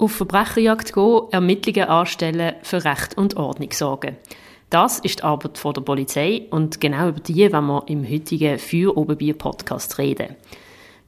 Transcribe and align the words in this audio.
Auf 0.00 0.12
Verbrecherjagd 0.12 0.92
gehen, 0.92 1.22
Ermittlungen 1.32 1.88
anstellen, 1.88 2.54
für 2.62 2.84
Recht 2.84 3.18
und 3.18 3.36
Ordnung 3.36 3.72
sorgen. 3.72 4.16
Das 4.70 5.00
ist 5.00 5.18
die 5.18 5.22
Arbeit 5.24 5.60
der 5.64 5.80
Polizei 5.80 6.46
und 6.50 6.80
genau 6.80 7.08
über 7.08 7.18
die 7.18 7.50
wenn 7.52 7.66
wir 7.66 7.82
im 7.88 8.08
heutigen 8.08 8.60
Für 8.60 8.96
Oberbier 8.96 9.34
Podcast 9.34 9.98
reden. 9.98 10.36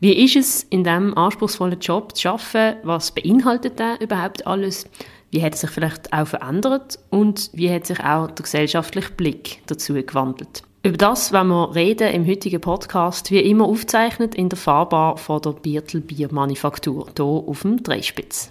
Wie 0.01 0.25
ist 0.25 0.35
es, 0.35 0.63
in 0.71 0.83
diesem 0.83 1.17
anspruchsvollen 1.17 1.79
Job 1.79 2.17
zu 2.17 2.31
arbeiten? 2.31 2.79
Was 2.83 3.13
beinhaltet 3.13 3.79
der 3.79 4.01
überhaupt 4.01 4.45
alles? 4.45 4.89
Wie 5.31 5.41
hat 5.41 5.53
er 5.53 5.59
sich 5.59 5.71
vielleicht 5.71 6.13
auch 6.13 6.27
verändert? 6.27 6.99
Und 7.11 7.51
wie 7.53 7.73
hat 7.73 7.87
sich 7.87 8.01
auch 8.01 8.29
der 8.29 8.43
gesellschaftliche 8.43 9.13
Blick 9.13 9.63
dazu 9.67 9.95
gewandelt? 9.95 10.65
Über 10.83 10.97
das 10.97 11.33
wenn 11.33 11.47
wir 11.47 11.77
reden 11.77 12.13
im 12.13 12.27
heutigen 12.27 12.61
Podcast, 12.61 13.31
wie 13.31 13.39
immer 13.39 13.67
aufzeichnet 13.67 14.35
in 14.35 14.49
der 14.49 14.59
Fahrbar 14.59 15.17
von 15.17 15.43
der 15.43 15.53
Biertel 15.53 16.01
Biermanufaktur, 16.01 17.07
hier 17.15 17.25
auf 17.25 17.63
dem 17.63 17.83
Dreispitz. 17.83 18.51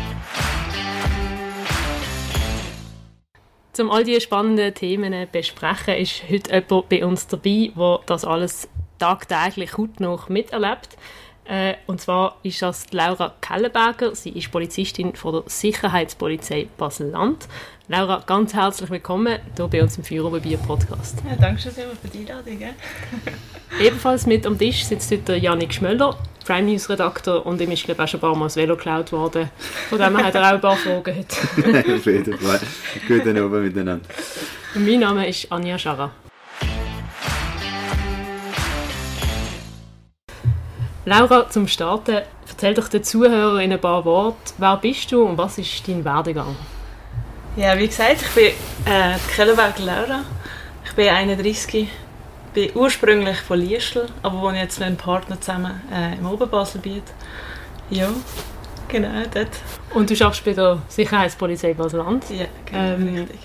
Um 3.79 3.89
all 3.89 4.03
diese 4.03 4.21
spannenden 4.21 4.73
Themen 4.73 5.13
zu 5.13 5.27
besprechen, 5.31 5.95
ist 5.95 6.23
heute 6.29 6.53
jemand 6.53 6.89
bei 6.89 7.05
uns 7.05 7.27
dabei, 7.27 7.71
der 7.75 7.99
das 8.05 8.25
alles 8.25 8.67
tagtäglich 8.99 9.71
noch 9.99 10.29
miterlebt. 10.29 10.97
Äh, 11.45 11.75
und 11.87 11.99
zwar 11.99 12.37
ist 12.43 12.61
das 12.61 12.91
Laura 12.91 13.33
Kellenberger. 13.41 14.15
Sie 14.15 14.29
ist 14.29 14.51
Polizistin 14.51 15.15
von 15.15 15.33
der 15.33 15.43
Sicherheitspolizei 15.47 16.67
Basel-Land. 16.77 17.47
Laura, 17.87 18.23
ganz 18.25 18.53
herzlich 18.53 18.89
willkommen 18.89 19.39
hier 19.55 19.67
bei 19.67 19.81
uns 19.81 19.97
im 19.97 20.03
Führerbier-Podcast. 20.03 21.23
Ja, 21.29 21.35
danke 21.35 21.61
schön 21.61 21.73
für 21.73 22.07
die 22.07 22.19
Einladung. 22.19 22.59
Ebenfalls 23.81 24.25
mit 24.27 24.45
am 24.45 24.57
Tisch 24.57 24.85
sitzt 24.85 25.11
heute 25.11 25.35
Janik 25.35 25.73
Schmöller, 25.73 26.17
Prime 26.45 26.69
News 26.69 26.89
Redakteur 26.89 27.45
und 27.45 27.59
ihm 27.59 27.71
ist 27.71 27.85
glaube 27.85 28.01
ich, 28.01 28.03
auch 28.03 28.07
schon 28.07 28.19
ein 28.19 28.21
paar 28.21 28.35
Mal 28.35 28.45
das 28.45 28.55
Velo 28.55 28.75
geklaut 28.75 29.11
worden. 29.11 29.49
Von 29.89 29.99
dem 29.99 30.17
hat 30.17 30.35
er 30.35 30.41
auch 30.41 30.53
ein 30.53 30.61
paar 30.61 30.77
Fragen 30.77 31.15
heute. 31.17 31.93
Auf 31.95 32.05
jeden 32.05 32.37
Fall. 32.37 32.59
Guten 33.07 33.37
Abend 33.37 33.63
miteinander. 33.63 34.05
Und 34.75 34.87
mein 34.87 34.99
Name 34.99 35.27
ist 35.27 35.51
Anja 35.51 35.77
Scharra. 35.77 36.11
Laura, 41.05 41.49
zum 41.49 41.67
Starten, 41.67 42.21
erzähl 42.47 42.73
doch 42.75 42.87
den 42.87 43.03
Zuhörern 43.03 43.59
in 43.59 43.73
ein 43.73 43.81
paar 43.81 44.05
Worten, 44.05 44.37
wer 44.57 44.77
bist 44.77 45.11
du 45.11 45.23
und 45.23 45.37
was 45.37 45.57
ist 45.57 45.87
dein 45.87 46.05
Werdegang? 46.05 46.55
Ja, 47.55 47.77
wie 47.77 47.87
gesagt, 47.87 48.21
ich 48.21 48.29
bin 48.29 48.45
äh, 48.85 49.17
Kellenberger 49.35 49.83
Laura. 49.83 50.23
Ich 50.85 50.93
bin 50.93 51.09
31, 51.09 51.87
bin 52.53 52.69
ursprünglich 52.75 53.37
von 53.37 53.59
Liestl, 53.59 54.07
aber 54.21 54.41
wohne 54.41 54.59
jetzt 54.59 54.79
mit 54.79 54.87
einem 54.87 54.97
Partner 54.97 55.39
zusammen 55.41 55.81
äh, 55.91 56.17
im 56.17 56.25
Oberbaselbiet. 56.25 57.03
Ja, 57.89 58.09
genau, 58.87 59.23
dort. 59.33 59.49
Und 59.93 60.09
du 60.09 60.13
arbeitest 60.13 60.45
bei 60.45 60.53
der 60.53 60.77
Sicherheitspolizei 60.87 61.73
Basel-Land? 61.73 62.25
Ja, 62.29 62.45
genau, 62.65 62.79
Ähm, 62.79 63.15
richtig. 63.15 63.39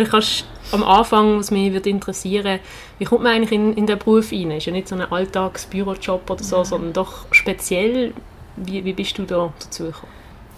Vielleicht 0.00 0.12
kannst 0.12 0.44
du 0.70 0.76
am 0.76 0.82
Anfang, 0.82 1.38
was 1.38 1.50
mich 1.50 1.74
würde 1.74 1.90
interessieren, 1.90 2.58
wie 2.98 3.04
kommt 3.04 3.22
man 3.22 3.34
eigentlich 3.34 3.52
in, 3.52 3.74
in 3.74 3.86
den 3.86 3.98
Beruf 3.98 4.32
rein? 4.32 4.50
Ist 4.52 4.64
ja 4.64 4.72
nicht 4.72 4.88
so 4.88 4.94
ein 4.94 5.02
Alltagsbürojob 5.02 6.30
oder 6.30 6.42
so, 6.42 6.64
sondern 6.64 6.94
doch 6.94 7.26
speziell. 7.32 8.14
Wie, 8.56 8.82
wie 8.82 8.94
bist 8.94 9.18
du 9.18 9.24
da 9.24 9.52
dazu 9.58 9.84
gekommen? 9.84 10.12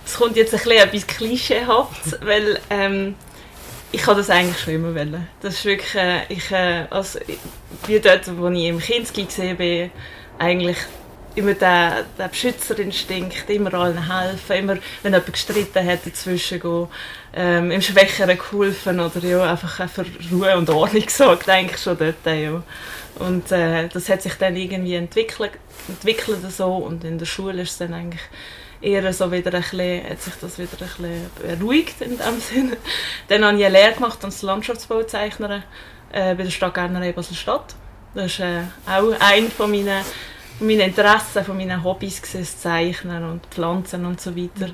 Es 0.07 0.17
kommt 0.17 0.37
jetzt 0.37 0.55
ein 0.55 0.61
bisschen 0.61 0.79
etwas 0.79 1.07
klischeehaft, 1.09 2.21
weil 2.25 2.61
ähm, 2.71 3.17
ich 3.91 4.03
kann 4.03 4.17
das 4.17 4.31
eigentlich 4.31 4.61
schon 4.61 4.75
immer 4.75 4.95
wollen. 4.95 5.27
Das 5.41 5.55
ist 5.55 5.65
wirklich, 5.65 5.95
äh, 5.97 6.21
ich, 6.29 6.53
äh, 6.53 6.87
also, 6.89 7.19
wie 7.89 7.99
dort, 7.99 8.39
wo 8.39 8.49
ich 8.49 8.67
im 8.67 8.79
Kinski 8.79 9.25
gesehen 9.25 9.57
bin, 9.57 9.91
eigentlich 10.39 10.79
immer 11.35 11.55
der, 11.55 12.05
der 12.17 12.29
Beschützerinstinkt, 12.29 13.51
immer 13.51 13.75
allen 13.75 14.09
helfen, 14.09 14.57
immer, 14.57 14.77
wenn 15.03 15.15
jemand 15.15 15.33
gestritten 15.33 15.85
hat, 15.85 16.07
dazwischen 16.07 16.61
gehen, 16.61 16.87
ähm, 17.35 17.71
im 17.71 17.81
Schwächeren 17.81 18.37
geholfen 18.37 19.01
oder 19.01 19.21
ja, 19.27 19.51
einfach 19.51 19.89
für 19.89 20.05
Ruhe 20.31 20.57
und 20.57 20.69
Ordnung 20.71 21.05
gesorgt, 21.05 21.49
eigentlich 21.49 21.81
schon 21.81 21.97
dort, 21.99 22.25
ja. 22.27 22.63
Und 23.19 23.53
äh, 23.53 23.89
das 23.89 24.09
hat 24.09 24.23
sich 24.23 24.35
dann 24.35 24.57
irgendwie 24.57 24.95
entwickelt, 24.95 25.53
entwickelt 25.89 26.41
so 26.51 26.75
und 26.77 27.05
in 27.05 27.19
der 27.19 27.27
Schule 27.27 27.63
ist 27.63 27.73
es 27.73 27.79
dann 27.79 27.95
eigentlich 27.95 28.23
eher 28.81 29.13
so 29.13 29.31
wieder 29.31 29.55
ein 29.55 29.61
bisschen, 29.63 30.09
hat 30.09 30.23
sich 30.23 30.35
das 30.41 30.59
wieder 30.59 30.71
ein 30.73 30.79
bisschen 30.79 31.59
beruhigt 31.59 32.01
in 32.01 32.19
dem 32.19 32.41
Sinne. 32.41 32.77
Dann 33.29 33.45
habe 33.45 33.59
ich 33.59 33.65
eine 33.65 33.79
Lehre 33.79 33.93
gemacht 33.93 34.25
als 34.25 34.43
Landschaftsbauzeichnerin 34.43 35.63
äh, 36.13 36.35
bei 36.35 36.43
der 36.43 36.51
Stadt 36.51 36.75
Gernerei 36.75 37.13
Basel-Stadt. 37.13 37.75
Das 38.15 38.27
ist 38.27 38.41
äh, 38.41 38.63
auch 38.87 39.15
ein 39.21 39.51
von 39.51 39.71
meinen, 39.71 40.05
von 40.59 40.67
meinen 40.67 40.81
Interessen, 40.81 41.45
von 41.45 41.57
meinen 41.57 41.83
Hobbys 41.83 42.21
gewesen, 42.21 42.41
das 42.41 42.61
Zeichnen 42.61 43.25
und 43.25 43.47
Pflanzen 43.47 44.05
und 44.05 44.21
so 44.21 44.37
weiter. 44.37 44.73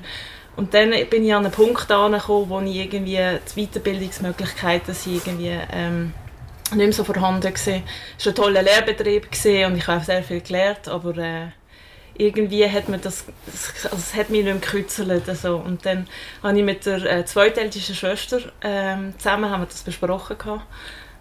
Und 0.59 0.73
dann 0.73 0.89
bin 1.09 1.23
ich 1.25 1.33
an 1.33 1.45
einen 1.45 1.53
Punkt 1.53 1.89
angekommen, 1.89 2.49
wo 2.49 2.59
ich 2.59 2.75
irgendwie 2.75 3.17
die 3.55 3.65
Weiterbildungsmöglichkeiten 3.65 4.93
sind 4.93 5.25
irgendwie 5.25 5.57
ähm, 5.71 6.13
nicht 6.71 6.77
mehr 6.77 6.91
so 6.93 7.05
vorhanden 7.05 7.43
waren. 7.43 7.53
Es 8.17 8.25
war 8.25 8.31
ein 8.33 8.35
toller 8.35 8.61
Lehrbetrieb 8.61 9.27
und 9.67 9.77
ich 9.77 9.87
habe 9.87 10.03
sehr 10.03 10.21
viel 10.21 10.41
gelernt, 10.41 10.87
aber 10.89 11.17
äh, 11.17 11.47
irgendwie 12.17 12.69
hat 12.69 12.89
mir 12.89 12.97
das, 12.97 13.23
das- 13.45 13.85
also 13.85 13.95
es 13.95 14.13
hat 14.13 14.29
mich 14.29 14.43
nicht 14.43 14.51
mehr 14.53 14.55
gekützelt. 14.61 15.29
Also. 15.29 15.55
Und 15.55 15.85
dann 15.85 16.07
habe 16.43 16.57
ich 16.57 16.65
mit 16.65 16.85
der 16.85 17.05
äh, 17.05 17.25
zweitältesten 17.25 17.95
Schwester 17.95 18.39
ähm, 18.61 19.13
zusammen 19.17 19.49
haben 19.49 19.61
wir 19.61 19.67
das 19.67 19.83
besprochen 19.83 20.37
gehabt. 20.37 20.65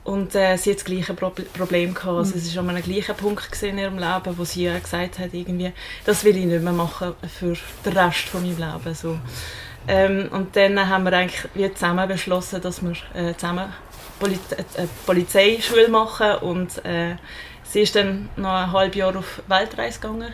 Und 0.09 0.35
äh, 0.35 0.57
sie 0.57 0.71
hat 0.71 0.79
das 0.79 0.85
gleiche 0.87 1.13
Pro 1.13 1.31
Problem 1.53 1.93
gehabt. 1.93 2.17
Also, 2.17 2.37
Es 2.37 2.57
war 2.57 2.63
an 2.63 2.71
einem 2.71 2.83
gleichen 2.83 3.15
Punkt 3.15 3.63
in 3.63 3.77
ihrem 3.77 3.99
Leben, 3.99 4.39
wo 4.39 4.45
sie 4.45 4.65
äh, 4.65 4.81
gesagt 4.81 5.19
hat, 5.19 5.35
irgendwie, 5.35 5.71
das 6.07 6.25
will 6.25 6.35
ich 6.35 6.47
nicht 6.47 6.63
mehr 6.63 6.73
machen 6.73 7.13
für 7.39 7.55
den 7.85 7.93
Rest 7.93 8.21
von 8.31 8.41
meinem 8.41 8.57
Leben. 8.57 8.95
So. 8.95 9.19
Ähm, 9.87 10.29
und 10.33 10.57
dann 10.57 10.89
haben 10.89 11.05
wir 11.05 11.13
eigentlich 11.13 11.43
wie 11.53 11.71
zusammen 11.75 12.09
beschlossen, 12.09 12.63
dass 12.63 12.83
wir 12.83 12.93
äh, 13.15 13.35
zusammen 13.35 13.71
Poli 14.19 14.39
äh, 14.57 14.87
Polizeischule 15.05 15.89
machen 15.89 16.37
und 16.37 16.83
äh, 16.87 17.17
sie 17.65 17.83
ist 17.83 17.95
dann 17.95 18.31
noch 18.37 18.55
ein 18.55 18.73
halbes 18.73 18.97
Jahr 18.97 19.15
auf 19.15 19.43
Weltreise 19.47 20.01
gegangen 20.01 20.33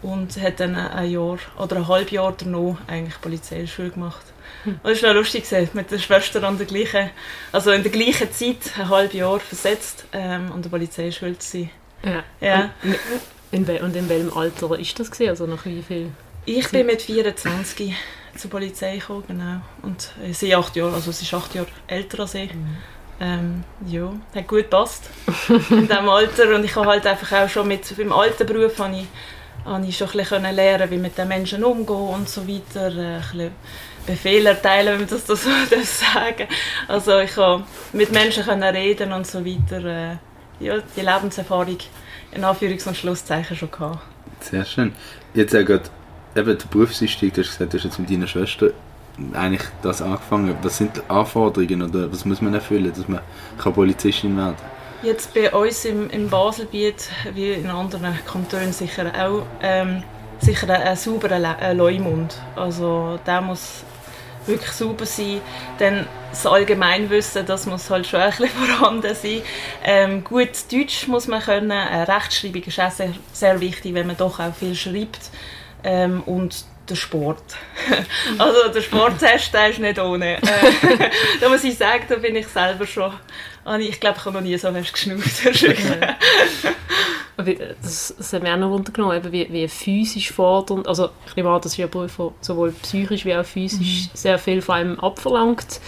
und 0.00 0.40
hat 0.40 0.60
dann 0.60 0.76
ein 0.76 1.10
Jahr 1.10 1.38
oder 1.58 1.76
ein 1.76 1.88
halbes 1.88 2.12
Jahr 2.12 2.32
danach 2.38 2.76
eigentlich 2.86 3.20
Polizeischule 3.20 3.90
gemacht. 3.90 4.22
Und 4.64 4.80
das 4.82 5.02
war 5.02 5.10
noch 5.10 5.20
lustig, 5.20 5.48
gewesen, 5.48 5.70
mit 5.72 5.90
der 5.90 5.98
Schwester 5.98 6.42
an 6.42 6.58
der 6.58 6.66
gleichen, 6.66 7.10
also 7.52 7.70
in 7.70 7.82
der 7.82 7.92
gleichen 7.92 8.30
Zeit, 8.32 8.72
ein 8.78 8.88
halbes 8.88 9.14
Jahr 9.14 9.40
versetzt, 9.40 10.04
ähm, 10.12 10.52
an 10.52 10.62
der 10.62 10.70
Polizeischule 10.70 11.38
zu 11.38 11.58
sein. 11.58 11.70
Ja. 12.02 12.24
Ja. 12.40 12.70
Und, 13.50 13.68
in, 13.68 13.82
und 13.82 13.96
in 13.96 14.08
welchem 14.08 14.36
Alter 14.36 14.78
ist 14.78 14.98
das 14.98 15.10
gewesen? 15.10 15.30
Also 15.30 15.46
nach 15.46 15.64
wie 15.64 15.82
viel? 15.82 16.10
Ich 16.44 16.68
bin 16.70 16.86
mit 16.86 17.02
24 17.02 17.94
zur 18.36 18.50
Polizei 18.50 18.98
gekommen, 18.98 19.24
genau. 19.28 19.60
Und 19.82 20.12
äh, 20.24 20.32
sie 20.32 20.54
acht 20.54 20.76
Jahre, 20.76 20.94
also 20.94 21.12
sie 21.12 21.24
ist 21.24 21.34
acht 21.34 21.54
Jahre 21.54 21.68
älter 21.86 22.20
als 22.20 22.34
ich. 22.34 22.50
Ähm, 23.20 23.64
ja, 23.86 24.12
hat 24.34 24.46
gut 24.46 24.58
gepasst 24.58 25.10
in 25.48 25.88
diesem 25.88 26.08
Alter. 26.08 26.54
Und 26.54 26.64
ich 26.64 26.74
habe 26.76 26.86
halt 26.86 27.06
einfach 27.06 27.32
auch 27.32 27.48
schon 27.48 27.66
mit 27.66 27.98
im 27.98 28.12
alten 28.12 28.46
Beruf 28.46 28.78
habe 28.78 28.96
ich, 28.96 29.06
habe 29.64 29.86
ich 29.86 29.96
schon 29.96 30.08
ein 30.08 30.18
bisschen 30.18 30.54
lernen, 30.54 30.90
wie 30.90 30.98
mit 30.98 31.18
den 31.18 31.28
Menschen 31.28 31.64
umgehen 31.64 31.96
und 31.96 32.28
so 32.28 32.46
weiter. 32.46 32.96
Äh, 32.96 33.16
ein 33.16 33.20
bisschen 33.20 33.50
Befehle 34.06 34.50
erteilen, 34.50 34.92
wenn 34.92 35.00
man 35.00 35.08
das 35.08 35.26
so 35.26 35.34
sagen 35.34 36.48
Also 36.86 37.18
ich 37.18 37.36
habe 37.36 37.64
mit 37.92 38.12
Menschen 38.12 38.44
können 38.44 38.62
reden 38.62 39.12
und 39.12 39.26
so 39.26 39.44
weiter. 39.44 39.84
Äh, 39.84 40.16
ja, 40.60 40.78
die 40.96 41.00
Lebenserfahrung 41.00 41.78
in 42.32 42.44
Anführungs- 42.44 42.86
und 42.86 42.96
Schlusszeichen 42.96 43.56
schon 43.56 43.70
gehabt. 43.70 44.00
Sehr 44.40 44.64
schön. 44.64 44.92
Jetzt 45.34 45.54
auch 45.54 45.64
gerade 45.64 45.84
eben 46.34 46.58
der 46.58 46.66
Berufseinstieg, 46.70 47.34
du 47.34 47.42
hast 47.42 47.52
gesagt, 47.52 47.72
du 47.72 47.78
hast 47.78 47.84
jetzt 47.84 47.98
mit 47.98 48.10
deiner 48.10 48.26
Schwester 48.26 48.70
eigentlich 49.32 49.68
das 49.82 50.02
angefangen. 50.02 50.56
Was 50.62 50.78
sind 50.78 50.96
die 50.96 51.00
Anforderungen 51.08 51.82
oder 51.82 52.10
was 52.12 52.24
muss 52.24 52.40
man 52.40 52.54
erfüllen, 52.54 52.92
dass 52.94 53.08
man 53.08 53.20
kann 53.58 53.72
Polizistin 53.72 54.36
werden 54.36 54.56
Jetzt 55.02 55.32
bei 55.32 55.52
uns 55.52 55.84
im, 55.84 56.10
im 56.10 56.28
Baselbiet, 56.28 57.08
wie 57.32 57.52
in 57.52 57.70
anderen 57.70 58.18
Kantonen 58.26 58.72
sicher 58.72 59.12
auch, 59.14 59.46
ähm, 59.62 60.02
sicher 60.40 60.68
ein, 60.70 60.82
ein 60.82 60.96
sauberer 60.96 61.38
Le 61.38 61.56
äh, 61.60 61.72
Leumund. 61.72 62.36
Also 62.56 63.18
der 63.26 63.40
muss 63.40 63.84
wirklich 64.46 64.72
sauber 64.72 65.06
sein. 65.06 65.40
Dann 65.78 66.06
das 66.30 66.46
Allgemeinwissen, 66.46 67.46
das 67.46 67.66
muss 67.66 67.90
halt 67.90 68.06
schon 68.06 68.20
ein 68.20 68.30
bisschen 68.30 68.48
vorhanden 68.78 69.14
sein. 69.14 69.42
Ähm, 69.84 70.24
gut 70.24 70.50
Deutsch 70.72 71.06
muss 71.06 71.26
man 71.26 71.42
können. 71.42 71.70
Äh, 71.70 72.02
Rechtschreibung 72.02 72.62
ist 72.62 72.80
auch 72.80 72.90
sehr, 72.90 73.12
sehr 73.32 73.60
wichtig, 73.60 73.94
wenn 73.94 74.06
man 74.06 74.16
doch 74.16 74.40
auch 74.40 74.54
viel 74.54 74.74
schreibt. 74.74 75.30
Ähm, 75.84 76.22
und 76.24 76.64
der 76.88 76.96
Sport. 76.96 77.42
also 78.38 78.68
der 78.72 78.80
Sporttest, 78.80 79.52
der 79.52 79.68
ist 79.68 79.78
nicht 79.78 79.98
ohne. 79.98 80.38
Äh, 80.38 80.40
da 81.40 81.48
muss 81.48 81.64
ich 81.64 81.76
sagen, 81.76 82.04
da 82.08 82.16
bin 82.16 82.34
ich 82.36 82.48
selber 82.48 82.86
schon... 82.86 83.12
Ich 83.80 84.00
glaube, 84.00 84.16
ich 84.18 84.24
habe 84.24 84.36
noch 84.36 84.42
nie 84.42 84.56
so 84.56 84.72
fest 84.72 84.94
geschnauft. 84.94 85.42
Das, 87.38 88.14
das 88.16 88.32
mich 88.32 88.50
auch 88.50 88.56
noch 88.56 88.70
runtergenommen, 88.70 89.32
wie, 89.32 89.52
wie 89.52 89.68
physisch 89.68 90.32
fordernd, 90.32 90.88
also 90.88 91.10
ich 91.26 91.36
nehme 91.36 91.50
an, 91.50 91.60
dass 91.60 91.78
wir 91.78 91.86
Berufe 91.86 92.32
sowohl 92.40 92.72
psychisch 92.82 93.24
wie 93.24 93.34
auch 93.36 93.44
physisch 93.44 94.06
mhm. 94.06 94.10
sehr 94.14 94.38
viel 94.38 94.60
von 94.60 94.74
einem 94.74 95.00
abverlangt. 95.00 95.80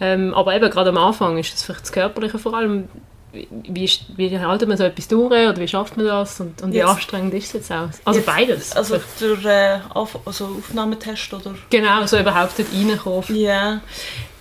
Ähm, 0.00 0.32
aber 0.34 0.54
eben 0.54 0.70
gerade 0.70 0.90
am 0.90 0.98
Anfang 0.98 1.38
ist 1.38 1.52
das 1.52 1.62
vielleicht 1.64 1.82
das 1.82 1.92
Körperliche 1.92 2.38
vor 2.38 2.54
allem. 2.54 2.88
Wie, 3.32 3.90
wie 4.16 4.38
haltet 4.38 4.68
man 4.68 4.76
so 4.76 4.84
etwas 4.84 5.08
durch 5.08 5.32
oder 5.32 5.56
wie 5.56 5.66
schafft 5.66 5.96
man 5.96 6.04
das 6.04 6.38
und, 6.38 6.60
und 6.60 6.74
wie 6.74 6.82
anstrengend 6.82 7.32
ist 7.32 7.46
es 7.46 7.52
jetzt 7.54 7.72
auch? 7.72 7.88
Also 8.04 8.18
jetzt, 8.20 8.26
beides. 8.26 8.76
Also 8.76 9.00
durch 9.18 9.44
äh, 9.46 9.78
Auf 9.94 10.18
also 10.26 10.56
Aufnahmetest 10.58 11.32
oder? 11.32 11.54
Genau, 11.70 12.04
so 12.04 12.18
überhaupt 12.18 12.58
dort 12.58 12.68
reinkommen. 12.74 13.40
Ja, 13.40 13.80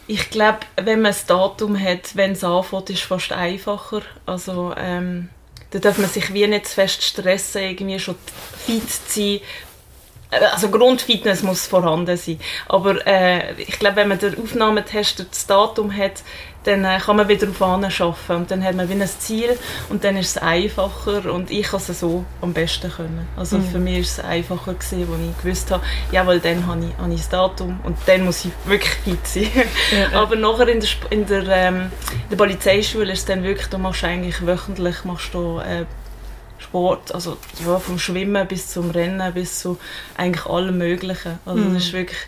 ich 0.07 0.29
glaube, 0.29 0.59
wenn 0.75 1.01
man 1.01 1.13
ein 1.13 1.17
Datum 1.25 1.79
hat, 1.79 2.17
wenn 2.17 2.33
es 2.33 2.43
anfängt, 2.43 2.89
ist 2.89 2.99
es 2.99 3.05
fast 3.05 3.31
einfacher. 3.31 4.01
Also 4.25 4.73
ähm, 4.75 5.29
da 5.71 5.79
darf 5.79 5.97
man 5.97 6.09
sich 6.09 6.33
wie 6.33 6.45
nicht 6.47 6.67
zu 6.67 6.75
fest 6.75 7.03
stressen, 7.03 7.61
irgendwie 7.61 7.99
schon 7.99 8.15
fit 8.65 8.89
zu 8.89 9.19
sein. 9.19 9.39
Äh, 10.31 10.45
also 10.45 10.69
Grundfitness 10.69 11.43
muss 11.43 11.67
vorhanden 11.67 12.17
sein. 12.17 12.39
Aber 12.67 13.05
äh, 13.05 13.53
ich 13.61 13.79
glaube, 13.79 13.97
wenn 13.97 14.09
man 14.09 14.19
den 14.19 14.37
Aufnahmetest 14.41 15.25
das 15.29 15.47
Datum 15.47 15.95
hat, 15.95 16.23
dann 16.63 16.85
äh, 16.85 16.99
kann 16.99 17.15
man 17.15 17.27
wieder 17.27 17.47
auf 17.49 17.61
arbeiten 17.61 18.15
und 18.29 18.51
dann 18.51 18.63
hat 18.63 18.75
man 18.75 18.87
wie 18.87 18.93
ein 18.93 19.07
Ziel 19.07 19.57
und 19.89 20.03
dann 20.03 20.17
ist 20.17 20.29
es 20.29 20.37
einfacher 20.37 21.31
und 21.33 21.49
ich 21.49 21.67
kann 21.67 21.79
es 21.79 21.99
so 21.99 22.23
am 22.41 22.53
besten 22.53 22.91
können. 22.91 23.27
Also 23.35 23.57
mhm. 23.57 23.63
für 23.69 23.79
mich 23.79 23.99
ist 23.99 24.19
es 24.19 24.23
einfacher 24.23 24.73
gewesen, 24.73 25.07
wo 25.07 25.15
ich 25.15 25.43
gewusst 25.43 25.71
habe, 25.71 25.83
jawohl, 26.11 26.39
dann 26.39 26.67
habe 26.67 26.85
ich, 26.85 26.97
habe 26.97 27.13
ich 27.13 27.21
das 27.21 27.29
Datum 27.29 27.79
und 27.83 27.97
dann 28.05 28.25
muss 28.25 28.45
ich 28.45 28.51
wirklich 28.65 28.93
fit 28.93 29.27
sein. 29.27 29.49
Ja. 29.91 30.11
Aber 30.21 30.35
nachher 30.35 30.67
in 30.67 30.79
der, 30.79 30.89
in 31.09 31.25
der, 31.25 31.47
ähm, 31.47 31.91
der 32.29 32.35
Polizeischule 32.35 33.11
ist 33.11 33.19
es 33.19 33.25
dann 33.25 33.43
wirklich, 33.43 33.67
du 33.67 33.77
machst 33.77 34.03
eigentlich 34.03 34.45
wöchentlich 34.45 35.03
machst 35.03 35.33
du, 35.33 35.59
äh, 35.59 35.85
Sport, 36.59 37.13
also 37.13 37.37
ja, 37.65 37.79
vom 37.79 37.97
Schwimmen 37.99 38.47
bis 38.47 38.69
zum 38.69 38.91
Rennen 38.91 39.33
bis 39.33 39.59
zu 39.59 39.77
eigentlich 40.15 40.45
allem 40.45 40.77
Möglichen. 40.77 41.39
Also 41.45 41.63
mhm. 41.63 41.73
das 41.73 41.83
ist 41.85 41.93
wirklich, 41.93 42.19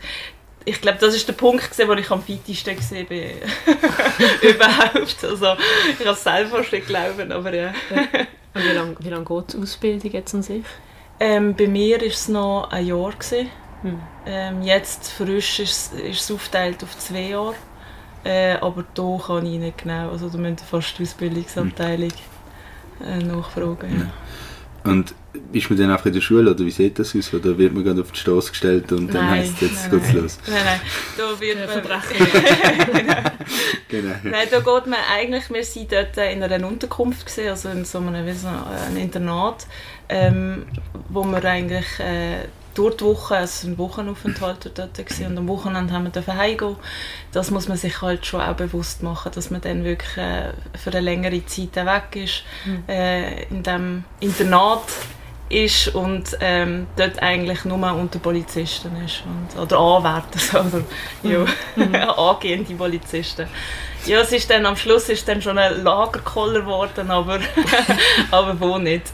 ich 0.66 0.82
glaube, 0.82 0.98
das 1.00 1.16
ist 1.16 1.28
der 1.28 1.34
Punkt, 1.34 1.70
gewesen, 1.70 1.88
wo 1.90 1.94
ich 1.94 2.10
am 2.12 2.24
fittesten 2.24 2.76
gesehen 2.76 3.08
bin. 3.08 3.32
Überhaupt. 4.42 5.24
Also, 5.24 5.56
ich 5.92 6.00
kann 6.00 6.14
es 6.14 6.24
selber 6.24 6.60
nicht 6.60 6.88
glauben, 6.88 7.32
aber 7.32 7.54
ja. 7.54 7.74
Und 8.54 8.64
wie 8.64 8.72
lange 8.72 8.96
wie 9.00 9.10
lang 9.10 9.26
geht 9.26 9.54
die 9.54 9.58
Ausbildung 9.58 10.12
jetzt 10.12 10.34
an 10.36 10.44
sich? 10.44 10.64
Ähm, 11.20 11.56
bei 11.56 11.68
mir 11.68 12.00
war 12.00 12.08
es 12.08 12.28
noch 12.28 12.70
ein 12.72 12.86
Jahr. 12.86 13.12
Gewesen. 13.12 13.50
Hm. 13.82 14.02
Ähm, 14.26 14.62
jetzt 14.62 15.12
frisch 15.12 15.60
ist, 15.60 15.94
ist 15.94 16.22
es 16.22 16.32
aufgeteilt 16.32 16.84
auf 16.84 16.98
zwei 16.98 17.30
Jahre. 17.30 17.56
Äh, 18.24 18.54
aber 18.56 18.86
da 18.94 19.20
kann 19.26 19.46
ich 19.46 19.60
nicht 19.60 19.80
genau. 19.80 20.12
Also 20.12 20.30
da 20.30 20.38
müssen 20.38 20.58
fast 20.58 20.98
die 20.98 21.04
Ausbildungsabteilung 21.04 22.12
äh, 23.06 23.18
nachfragen. 23.18 24.12
Ja. 24.86 24.92
Und 24.92 25.14
ist 25.52 25.70
man 25.70 25.80
dann 25.80 25.92
einfach 25.92 26.06
in 26.06 26.14
der 26.14 26.22
Schule 26.22 26.52
oder 26.52 26.66
wie 26.66 26.72
sieht 26.72 27.00
das 27.00 27.16
aus? 27.16 27.34
Oder 27.34 27.58
wird 27.58 27.74
man 27.74 27.84
gerade 27.84 28.02
auf 28.02 28.12
die 28.12 28.20
Straße 28.20 28.52
gestellt 28.52 28.92
und 28.92 29.14
dann 29.14 29.30
heisst 29.30 29.62
es, 29.62 29.62
jetzt 29.62 29.92
geht's 29.92 30.14
los? 30.14 30.40
Nein, 30.48 30.62
nein, 30.64 30.82
da 31.18 31.40
wird 31.40 31.60
man... 31.60 31.70
Verbrechen. 31.70 32.28
genau. 33.88 34.16
Nein, 34.24 34.48
da 34.50 34.60
geht 34.60 34.88
man 34.88 35.00
eigentlich, 35.12 35.50
wir 35.50 35.64
sind 35.64 35.92
dort 35.92 36.18
in 36.18 36.44
einer 36.44 36.68
Unterkunft 36.68 37.26
gewesen, 37.26 37.50
also 37.50 37.70
in 37.70 37.86
so 37.86 38.00
einem, 38.00 38.26
wie 38.26 38.34
so 38.34 38.48
einem 38.48 38.98
Internat, 38.98 39.68
ähm, 40.10 40.66
wo 41.10 41.24
wir 41.24 41.44
eigentlich... 41.44 42.00
Äh, 42.00 42.48
durch 42.76 42.98
die 42.98 43.06
Woche, 43.06 43.36
war 43.36 43.42
ein 43.42 43.78
Wochenaufenthalt 43.78 44.72
dort 44.74 44.96
gewesen, 44.96 45.28
und 45.28 45.38
am 45.38 45.48
Wochenende 45.48 45.94
haben 45.94 46.10
wir 46.12 46.26
heimgehen. 46.36 46.76
Das 47.32 47.52
muss 47.52 47.68
man 47.68 47.78
sich 47.78 48.02
halt 48.02 48.26
schon 48.26 48.42
auch 48.42 48.56
bewusst 48.56 49.04
machen, 49.04 49.32
dass 49.36 49.52
man 49.52 49.62
dann 49.62 49.84
wirklich 49.84 50.18
äh, 50.18 50.50
für 50.76 50.90
eine 50.90 51.02
längere 51.02 51.46
Zeit 51.46 51.76
weg 51.76 52.16
ist, 52.16 52.44
mhm. 52.66 52.84
äh, 52.88 53.44
in 53.44 53.62
dem 53.62 54.04
Internat 54.20 54.82
ist 55.50 55.90
und 55.90 56.38
ähm, 56.40 56.88
dort 56.96 57.22
eigentlich 57.22 57.66
nur 57.66 57.94
unter 57.94 58.20
Polizisten 58.20 58.92
ist 59.04 59.24
und, 59.26 59.60
oder 59.60 59.78
Anwärter 59.78 60.66
oder 60.66 60.84
ja, 61.24 61.46
mhm. 61.76 61.96
angehende 62.18 62.74
Polizisten. 62.74 63.48
Ja, 64.06 64.22
es 64.22 64.32
ist 64.32 64.50
dann 64.50 64.66
am 64.66 64.76
Schluss 64.76 65.08
ist 65.10 65.28
dann 65.28 65.42
schon 65.42 65.58
ein 65.58 65.84
Lagerkoller 65.84 66.62
geworden, 66.62 67.10
aber, 67.10 67.40
aber 68.32 68.60
wo 68.60 68.78
nicht. 68.78 69.12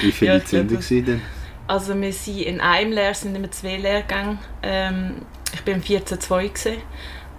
Wie 0.00 0.12
viele 0.12 0.34
ja, 0.34 0.40
sind 0.40 0.70
denn? 1.08 1.22
Also 1.66 2.00
wir 2.00 2.12
sind 2.12 2.40
in 2.40 2.60
einem 2.60 2.92
Lehr, 2.92 3.14
sind 3.14 3.34
immer 3.34 3.50
zwei 3.50 3.76
Lehrgänge. 3.76 4.38
Ähm, 4.62 5.22
ich 5.52 5.62
bin 5.62 5.82
14.2 5.82 6.76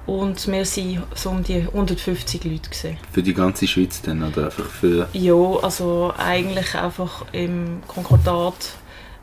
und 0.06 0.48
wir 0.48 0.66
waren 0.66 1.04
so 1.16 1.30
um 1.30 1.44
die 1.44 1.62
150 1.62 2.44
Leute. 2.44 2.70
Gewesen. 2.70 2.98
Für 3.12 3.24
die 3.24 3.34
ganze 3.34 3.68
Schweiz 3.68 4.02
dann 4.02 4.24
oder 4.24 4.46
einfach 4.46 4.66
für... 4.66 5.08
Ja, 5.14 5.36
also 5.62 6.14
eigentlich 6.18 6.76
einfach 6.76 7.26
im 7.32 7.82
Konkordat 7.88 8.76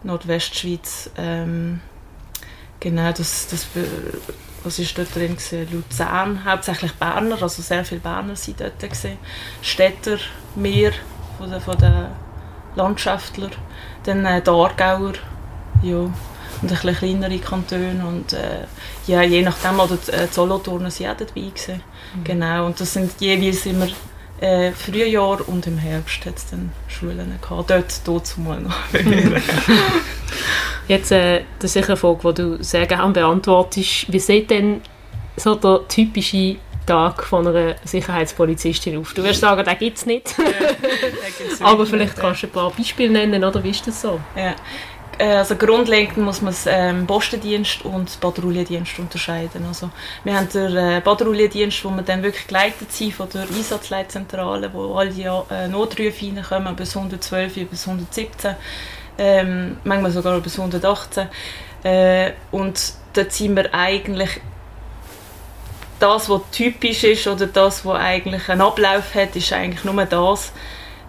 Nordwestschweiz. 0.02 1.10
Ähm, 1.16 1.80
genau, 2.80 3.10
das, 3.12 3.48
das 3.48 3.66
was 4.64 4.78
ist 4.78 4.96
dort 4.98 5.14
drin 5.14 5.36
gewesen? 5.36 5.68
Luzern, 5.72 6.44
hauptsächlich 6.44 6.92
Berner, 6.94 7.40
also 7.42 7.62
sehr 7.62 7.84
viele 7.84 8.00
Berner 8.00 8.36
sind 8.36 8.60
dort 8.60 8.78
gewesen. 8.78 9.18
Städter, 9.62 10.18
mehr 10.54 10.92
von 11.38 11.50
den, 11.50 11.60
von 11.60 11.78
den 11.78 12.06
Landschaftlern 12.74 13.52
dann 14.04 14.24
äh, 14.24 14.42
die 14.42 14.50
Aargauer, 14.50 15.12
ja, 15.82 16.10
und 16.62 16.70
ein 16.72 16.78
bisschen 16.78 16.96
kleinere 16.96 17.38
Kantone 17.38 18.04
und 18.06 18.32
äh, 18.32 18.66
ja, 19.06 19.22
je 19.22 19.42
nachdem, 19.42 19.78
oder 19.78 19.96
die, 19.96 20.12
äh, 20.12 20.26
Solothurnen 20.30 20.90
sind 20.90 21.08
auch 21.08 21.16
dabei 21.16 21.48
gewesen. 21.48 21.82
Mhm. 22.14 22.24
Genau, 22.24 22.66
und 22.66 22.80
das 22.80 22.92
sind 22.92 23.12
jeweils 23.20 23.66
immer 23.66 23.86
äh, 24.40 24.72
Frühjahr 24.72 25.48
und 25.48 25.66
im 25.66 25.78
Herbst 25.78 26.24
hat 26.26 26.36
es 26.36 26.46
dann 26.50 26.70
Schulen 26.86 27.38
gehabt. 27.40 27.70
Dort, 27.70 28.00
dort 28.04 28.26
zumal 28.26 28.60
noch. 28.60 28.74
Jetzt, 30.88 31.12
äh, 31.12 31.42
das 31.58 31.70
ist 31.70 31.72
sicher 31.74 31.88
eine 31.88 31.96
Frage, 31.96 32.32
die 32.32 32.42
du 32.42 32.62
sehr 32.62 32.86
gerne 32.86 33.12
beantwortest. 33.12 34.12
Wie 34.12 34.18
sieht 34.18 34.50
denn 34.50 34.80
so 35.36 35.54
der 35.54 35.86
typische 35.88 36.56
Tag 36.86 37.24
von 37.24 37.46
einer 37.46 37.76
Sicherheitspolizistin 37.84 38.96
auf? 38.98 39.12
Du 39.12 39.22
wirst 39.22 39.40
sagen, 39.40 39.64
den 39.64 39.78
gibt 39.78 39.98
es 39.98 40.06
nicht. 40.06 40.34
Ja, 40.38 41.66
Aber 41.66 41.84
vielleicht 41.84 42.14
nicht, 42.14 42.20
kannst 42.20 42.42
du 42.42 42.46
ein 42.46 42.52
paar 42.52 42.70
Beispiele 42.70 43.10
nennen, 43.10 43.44
oder 43.44 43.62
wie 43.62 43.70
ist 43.70 43.86
das 43.86 44.00
so? 44.00 44.18
Ja. 44.36 44.54
Äh, 45.18 45.34
also 45.34 45.56
grundlegend 45.56 46.18
muss 46.18 46.40
man 46.40 46.54
den 46.64 46.72
ähm, 46.72 47.06
Postendienst 47.06 47.84
und 47.84 48.14
den 48.14 48.20
Patrouillendienst 48.20 48.98
unterscheiden. 48.98 49.66
Also 49.66 49.90
wir 50.24 50.36
haben 50.36 50.48
den 50.48 50.76
äh, 50.76 51.00
Patrouillendienst, 51.00 51.84
wo 51.84 51.90
wir 51.90 52.02
dann 52.02 52.22
wirklich 52.22 52.46
geleitet 52.46 52.92
sind 52.92 53.12
von 53.12 53.28
der 53.28 53.42
Einsatzleitzentrale, 53.42 54.72
wo 54.72 54.94
all 54.94 55.10
die 55.10 55.24
äh, 55.24 55.68
Notrufe 55.68 56.26
reinkommen, 56.26 56.76
bis 56.76 56.96
112, 56.96 57.68
bis 57.68 57.86
117, 57.86 58.54
ähm, 59.18 59.76
manchmal 59.84 60.12
sogar 60.12 60.40
bis 60.40 60.58
118. 60.58 61.26
Äh, 61.82 62.32
und 62.52 62.92
dort 63.12 63.32
sind 63.32 63.56
wir 63.56 63.74
eigentlich 63.74 64.40
das, 65.98 66.30
was 66.30 66.42
typisch 66.52 67.02
ist 67.02 67.26
oder 67.26 67.48
das, 67.48 67.84
was 67.84 67.98
eigentlich 67.98 68.48
einen 68.48 68.60
Ablauf 68.60 69.14
hat, 69.16 69.34
ist 69.34 69.52
eigentlich 69.52 69.84
nur 69.84 70.04
das, 70.04 70.52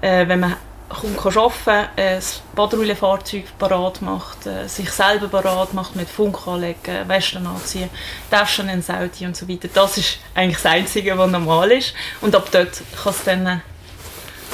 äh, 0.01 0.27
wenn 0.27 0.39
man 0.39 0.55
kommt, 0.89 1.17
kann 1.17 1.37
arbeiten 1.37 1.63
kann, 1.65 1.87
äh, 1.95 2.15
das 2.15 2.41
Patrouillenfahrzeug 2.55 3.45
parat 3.57 4.01
macht, 4.01 4.45
äh, 4.45 4.67
sich 4.67 4.89
selber 4.89 5.27
parat 5.27 5.73
macht 5.73 5.95
mit 5.95 6.09
Funk 6.09 6.47
anlegen, 6.47 7.07
Westen 7.07 7.45
anziehen, 7.45 7.89
Taschen 8.29 8.69
ins 8.69 8.89
Auto 8.89 9.25
und 9.25 9.37
so 9.37 9.47
weiter. 9.47 9.69
Das 9.73 9.97
ist 9.97 10.19
eigentlich 10.33 10.61
das 10.61 10.65
Einzige, 10.65 11.17
was 11.17 11.29
normal 11.29 11.71
ist. 11.71 11.93
Und 12.21 12.35
ab 12.35 12.49
dort 12.51 12.81
kann 13.03 13.13
es 13.13 13.23
dann 13.23 13.45
äh, 13.45 13.57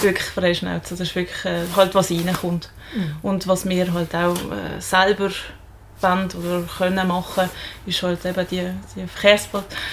wirklich 0.02 0.28
freischnauzen. 0.28 0.98
Das 0.98 1.08
ist 1.08 1.16
wirklich 1.16 1.44
halt, 1.76 1.96
was 1.96 2.12
reinkommt. 2.12 2.70
Mhm. 2.94 3.16
Und 3.22 3.48
was 3.48 3.68
wir 3.68 3.94
halt 3.94 4.14
auch 4.14 4.36
selber 4.80 5.32
wollen 6.02 6.30
oder 6.38 6.64
können 6.78 7.08
machen, 7.08 7.50
ist 7.86 8.04
halt 8.04 8.26
eben 8.26 8.48
die, 8.48 8.70
die 8.96 9.08
Verkehrs 9.08 9.48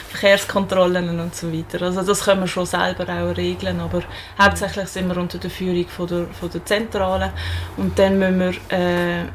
Verkehrskontrollen 0.09 1.21
und 1.21 1.35
so 1.35 1.53
weiter. 1.53 1.83
Also 1.83 2.03
das 2.03 2.25
können 2.25 2.41
wir 2.41 2.49
schon 2.49 2.67
selber 2.67 3.05
auch 3.05 3.37
regeln, 3.37 3.81
aber 3.81 4.03
hauptsächlich 4.39 4.89
sind 4.89 5.09
wir 5.09 5.17
unter 5.17 5.39
der 5.39 5.51
Führung 5.51 5.87
von 5.89 6.07
der, 6.07 6.27
von 6.29 6.51
der 6.51 6.65
Zentrale 6.65 7.33
und 7.77 7.99
dann 7.99 8.19
müssen 8.19 8.41
wir 8.41 8.77
äh, 8.77 9.27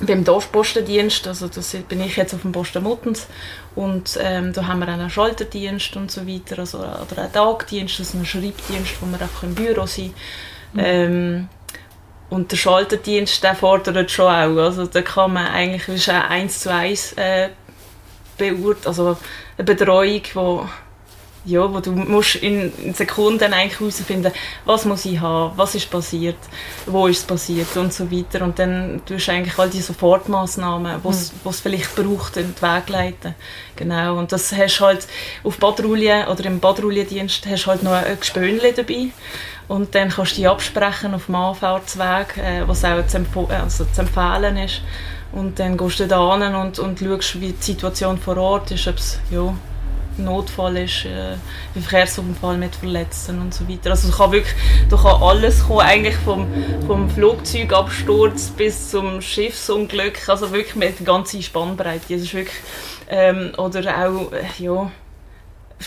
beim 0.00 0.24
Dorfpostendienst, 0.24 1.26
also 1.28 1.48
das 1.48 1.76
bin 1.88 2.00
ich 2.00 2.16
jetzt 2.16 2.34
auf 2.34 2.42
dem 2.42 2.52
Posten 2.52 2.82
Muttens 2.82 3.26
und 3.74 4.18
ähm, 4.20 4.52
da 4.52 4.66
haben 4.66 4.80
wir 4.80 4.88
auch 4.88 4.92
einen 4.92 5.10
Schalterdienst 5.10 5.94
und 5.96 6.10
so 6.10 6.26
weiter, 6.26 6.60
also, 6.60 6.78
oder 6.78 7.22
einen 7.22 7.32
Tagdienst, 7.32 8.00
also 8.00 8.16
einen 8.16 8.26
Schreibdienst, 8.26 8.94
wo 9.00 9.06
wir 9.06 9.20
einfach 9.20 9.42
im 9.42 9.54
Büro 9.54 9.86
sind. 9.86 10.14
Mhm. 10.72 10.80
Ähm, 10.82 11.48
und 12.30 12.52
der 12.52 12.56
Schalterdienst, 12.56 13.42
der 13.42 13.54
fordert 13.54 14.10
schon 14.10 14.26
auch. 14.26 14.56
Also 14.56 14.86
da 14.86 15.02
kann 15.02 15.34
man 15.34 15.46
eigentlich, 15.46 15.88
ist 15.88 16.08
eine 16.08 16.28
1 16.28 16.60
zu 16.60 16.72
1 16.72 17.12
äh, 17.14 17.48
beurteilen, 18.38 18.86
also 18.86 19.16
eine 19.58 19.64
Betreuung, 19.64 20.22
wo 20.34 20.66
ja, 21.44 21.72
wo 21.72 21.80
du 21.80 21.92
musst 21.92 22.36
in, 22.36 22.72
in 22.82 22.94
Sekunden 22.94 23.52
eigentlich 23.52 23.80
herausfinden, 23.80 24.32
was 24.64 24.84
muss 24.84 25.06
ich 25.06 25.20
haben, 25.20 25.56
was 25.56 25.74
ist 25.74 25.90
passiert, 25.90 26.36
wo 26.86 27.06
ist 27.06 27.20
es 27.20 27.24
passiert 27.24 27.74
und 27.76 27.92
so 27.92 28.10
weiter. 28.10 28.44
Und 28.44 28.58
dann 28.58 29.00
tust 29.06 29.28
du 29.28 29.32
eigentlich 29.32 29.58
all 29.58 29.70
die 29.70 29.80
Sofortmaßnahmen, 29.80 31.00
die 31.02 31.08
es 31.08 31.32
mhm. 31.42 31.52
vielleicht 31.52 31.94
braucht, 31.96 32.36
in 32.36 32.54
den 32.54 32.62
Weg 32.62 32.88
leiten. 32.88 33.34
Genau. 33.76 34.18
Und 34.18 34.32
das 34.32 34.52
hast 34.52 34.78
du 34.78 34.84
halt 34.84 35.06
auf 35.42 35.58
Patrouille 35.58 36.28
oder 36.28 36.44
im 36.44 36.60
Patrouillendienst 36.60 37.46
hast 37.46 37.64
du 37.64 37.70
halt 37.70 37.82
noch 37.82 37.92
ein 37.92 38.20
Gespönchen 38.20 38.74
dabei. 38.76 39.08
Und 39.70 39.94
dann 39.94 40.08
kannst 40.08 40.32
du 40.32 40.36
dich 40.36 40.48
absprechen 40.48 41.14
auf 41.14 41.26
dem 41.26 41.36
Anfahrtsweg, 41.36 42.38
äh, 42.38 42.66
was 42.66 42.84
auch 42.84 43.06
zu, 43.06 43.18
empf 43.18 43.36
also 43.48 43.84
zu 43.84 44.00
empfehlen 44.00 44.56
ist. 44.56 44.82
Und 45.30 45.60
dann 45.60 45.76
gehst 45.76 46.00
du 46.00 46.08
da 46.08 46.36
hin 46.36 46.56
und, 46.56 46.80
und 46.80 46.98
schaust, 46.98 47.40
wie 47.40 47.52
die 47.52 47.62
Situation 47.62 48.18
vor 48.18 48.36
Ort 48.36 48.72
ist, 48.72 48.88
ob 48.88 48.96
es 48.96 49.20
ja, 49.30 49.54
Notfall 50.16 50.76
ist, 50.78 51.04
äh, 51.04 51.36
ein 51.76 51.82
Verkehrsunfall 51.82 52.56
mit 52.56 52.74
Verletzten 52.74 53.40
und 53.40 53.54
so 53.54 53.68
weiter. 53.68 53.90
Also 53.90 54.10
kann 54.10 54.32
wirklich 54.32 54.56
da 54.88 54.96
kann 54.96 55.22
alles 55.22 55.64
kommen, 55.64 55.86
eigentlich 55.86 56.16
vom, 56.16 56.48
vom 56.88 57.08
Flugzeugabsturz 57.08 58.48
bis 58.48 58.90
zum 58.90 59.20
Schiffsunglück, 59.20 60.28
also 60.28 60.50
wirklich 60.50 60.74
mit 60.74 60.98
der 60.98 61.06
ganzen 61.06 61.44
Spannbreite. 61.44 62.14
Das 62.14 62.22
ist 62.22 62.34
wirklich, 62.34 62.58
ähm, 63.08 63.52
oder 63.56 63.80
auch, 64.04 64.32
äh, 64.32 64.46
ja, 64.58 64.90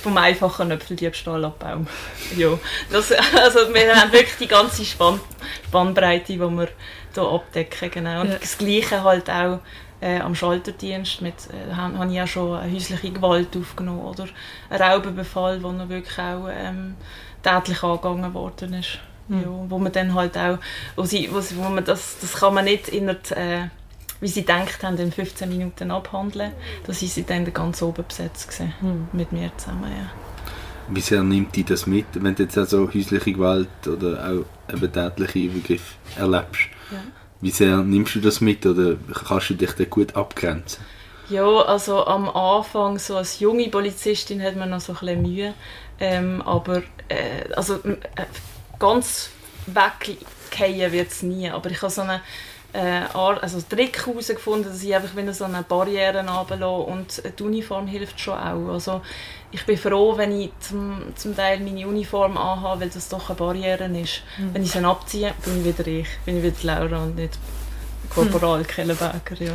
vom 0.01 0.17
einfachen 0.17 0.71
Äpfeldiebstahl 0.71 1.45
abbauen. 1.45 1.87
ja, 2.35 2.57
das, 2.91 3.11
also 3.11 3.73
wir 3.73 3.95
haben 3.95 4.11
wirklich 4.11 4.37
die 4.37 4.47
ganze 4.47 4.83
Spann 4.85 5.19
Spannbreite, 5.67 6.33
die 6.33 6.39
wir 6.39 6.69
hier 7.13 7.23
abdecken. 7.23 7.91
Genau. 7.91 8.21
Und 8.21 8.29
ja. 8.29 8.37
das 8.39 8.57
Gleiche 8.57 9.03
halt 9.03 9.29
auch 9.29 9.59
äh, 10.01 10.19
am 10.19 10.35
Schalterdienst. 10.35 11.21
Mit, 11.21 11.35
äh, 11.49 11.73
habe 11.73 12.07
ich 12.07 12.13
ja 12.13 12.27
schon 12.27 12.57
eine 12.57 12.71
häusliche 12.71 13.11
Gewalt 13.11 13.55
aufgenommen 13.55 14.01
oder 14.01 14.27
einen 14.69 14.81
Raubüberfall, 14.81 15.63
wo 15.63 15.71
noch 15.71 15.89
wirklich 15.89 16.17
auch 16.19 16.47
ähm, 16.51 16.95
tätlich 17.41 17.83
angegangen 17.83 18.33
worden 18.33 18.73
ist. 18.73 18.99
Mhm. 19.27 19.41
Ja, 19.41 19.47
wo 19.69 19.79
man 19.79 19.91
dann 19.91 20.13
halt 20.13 20.37
auch, 20.37 20.57
wo, 20.95 21.03
sie, 21.03 21.29
wo, 21.31 21.41
wo 21.55 21.69
man 21.69 21.85
das, 21.85 22.17
das 22.19 22.33
kann 22.33 22.53
man 22.53 22.65
nicht 22.65 22.89
in 22.89 23.07
der, 23.07 23.17
äh, 23.37 23.67
wie 24.23 24.29
sie 24.29 24.41
gedacht 24.41 24.83
haben, 24.83 24.97
in 24.97 25.11
15 25.11 25.49
Minuten 25.49 25.91
abhandeln. 25.91 26.53
Da 26.87 26.93
sind 26.93 27.11
sie 27.11 27.23
dann 27.23 27.53
ganz 27.53 27.81
oben 27.81 28.05
besetzt 28.07 28.47
gewesen, 28.47 28.73
mhm. 28.81 29.07
mit 29.11 29.31
mir 29.33 29.51
zusammen, 29.57 29.91
ja. 29.91 30.09
Wie 30.87 31.01
sehr 31.01 31.23
nimmt 31.23 31.55
die 31.55 31.63
das 31.63 31.87
mit, 31.87 32.05
wenn 32.13 32.33
du 32.33 32.43
jetzt 32.43 32.57
also 32.57 32.87
häusliche 32.93 33.33
Gewalt 33.33 33.67
oder 33.85 34.25
auch 34.25 34.73
eben 34.73 34.91
tätliche 34.91 35.39
Übergriffe 35.39 35.95
erlebst? 36.17 36.61
Ja. 36.91 36.99
Wie 37.41 37.51
sehr 37.51 37.77
nimmst 37.77 38.15
du 38.15 38.21
das 38.21 38.39
mit 38.39 38.65
oder 38.65 38.95
kannst 39.27 39.49
du 39.49 39.53
dich 39.55 39.73
da 39.73 39.83
gut 39.83 40.15
abgrenzen? 40.15 40.83
Ja, 41.29 41.45
also 41.45 42.05
am 42.05 42.29
Anfang, 42.29 42.99
so 42.99 43.17
als 43.17 43.39
junge 43.39 43.67
Polizistin 43.69 44.41
hat 44.41 44.55
man 44.55 44.69
noch 44.69 44.81
so 44.81 44.93
ein 44.93 44.99
bisschen 44.99 45.21
Mühe, 45.21 45.53
ähm, 45.99 46.41
aber 46.41 46.83
äh, 47.09 47.51
also, 47.55 47.75
äh, 47.75 47.97
ganz 48.79 49.29
weggehen 49.67 50.91
wird 50.91 51.11
es 51.11 51.23
nie, 51.23 51.49
aber 51.49 51.69
ich 51.71 51.81
habe 51.81 51.91
so 51.91 52.01
eine 52.01 52.21
äh, 52.73 53.03
also 53.13 53.61
Trick 53.61 54.05
herausgefunden, 54.05 54.71
dass 54.71 54.83
ich 54.83 54.95
einfach 54.95 55.15
wieder 55.15 55.33
so 55.33 55.45
eine 55.45 55.63
Barriere 55.63 56.27
runterlasse 56.27 56.91
und 56.91 57.23
die 57.39 57.43
Uniform 57.43 57.87
hilft 57.87 58.19
schon 58.19 58.37
auch. 58.37 58.73
Also 58.73 59.01
ich 59.51 59.65
bin 59.65 59.77
froh, 59.77 60.17
wenn 60.17 60.39
ich 60.39 60.51
zum, 60.59 61.03
zum 61.15 61.35
Teil 61.35 61.59
meine 61.59 61.87
Uniform 61.87 62.35
anhabe, 62.37 62.81
weil 62.81 62.89
das 62.89 63.09
doch 63.09 63.29
eine 63.29 63.37
Barriere 63.37 63.85
ist. 63.85 64.23
Mhm. 64.37 64.53
Wenn 64.53 64.63
ich 64.63 64.71
sie 64.71 64.83
abziehe, 64.83 65.33
bin 65.45 65.59
ich 65.59 65.65
wieder 65.65 65.87
ich, 65.87 66.07
bin 66.25 66.37
ich 66.37 66.43
wieder 66.43 66.57
Laura 66.63 67.03
und 67.03 67.15
nicht 67.15 67.37
Korporal 68.09 68.59
mhm. 68.59 68.67
Kellenberger, 68.67 69.35
ja. 69.39 69.53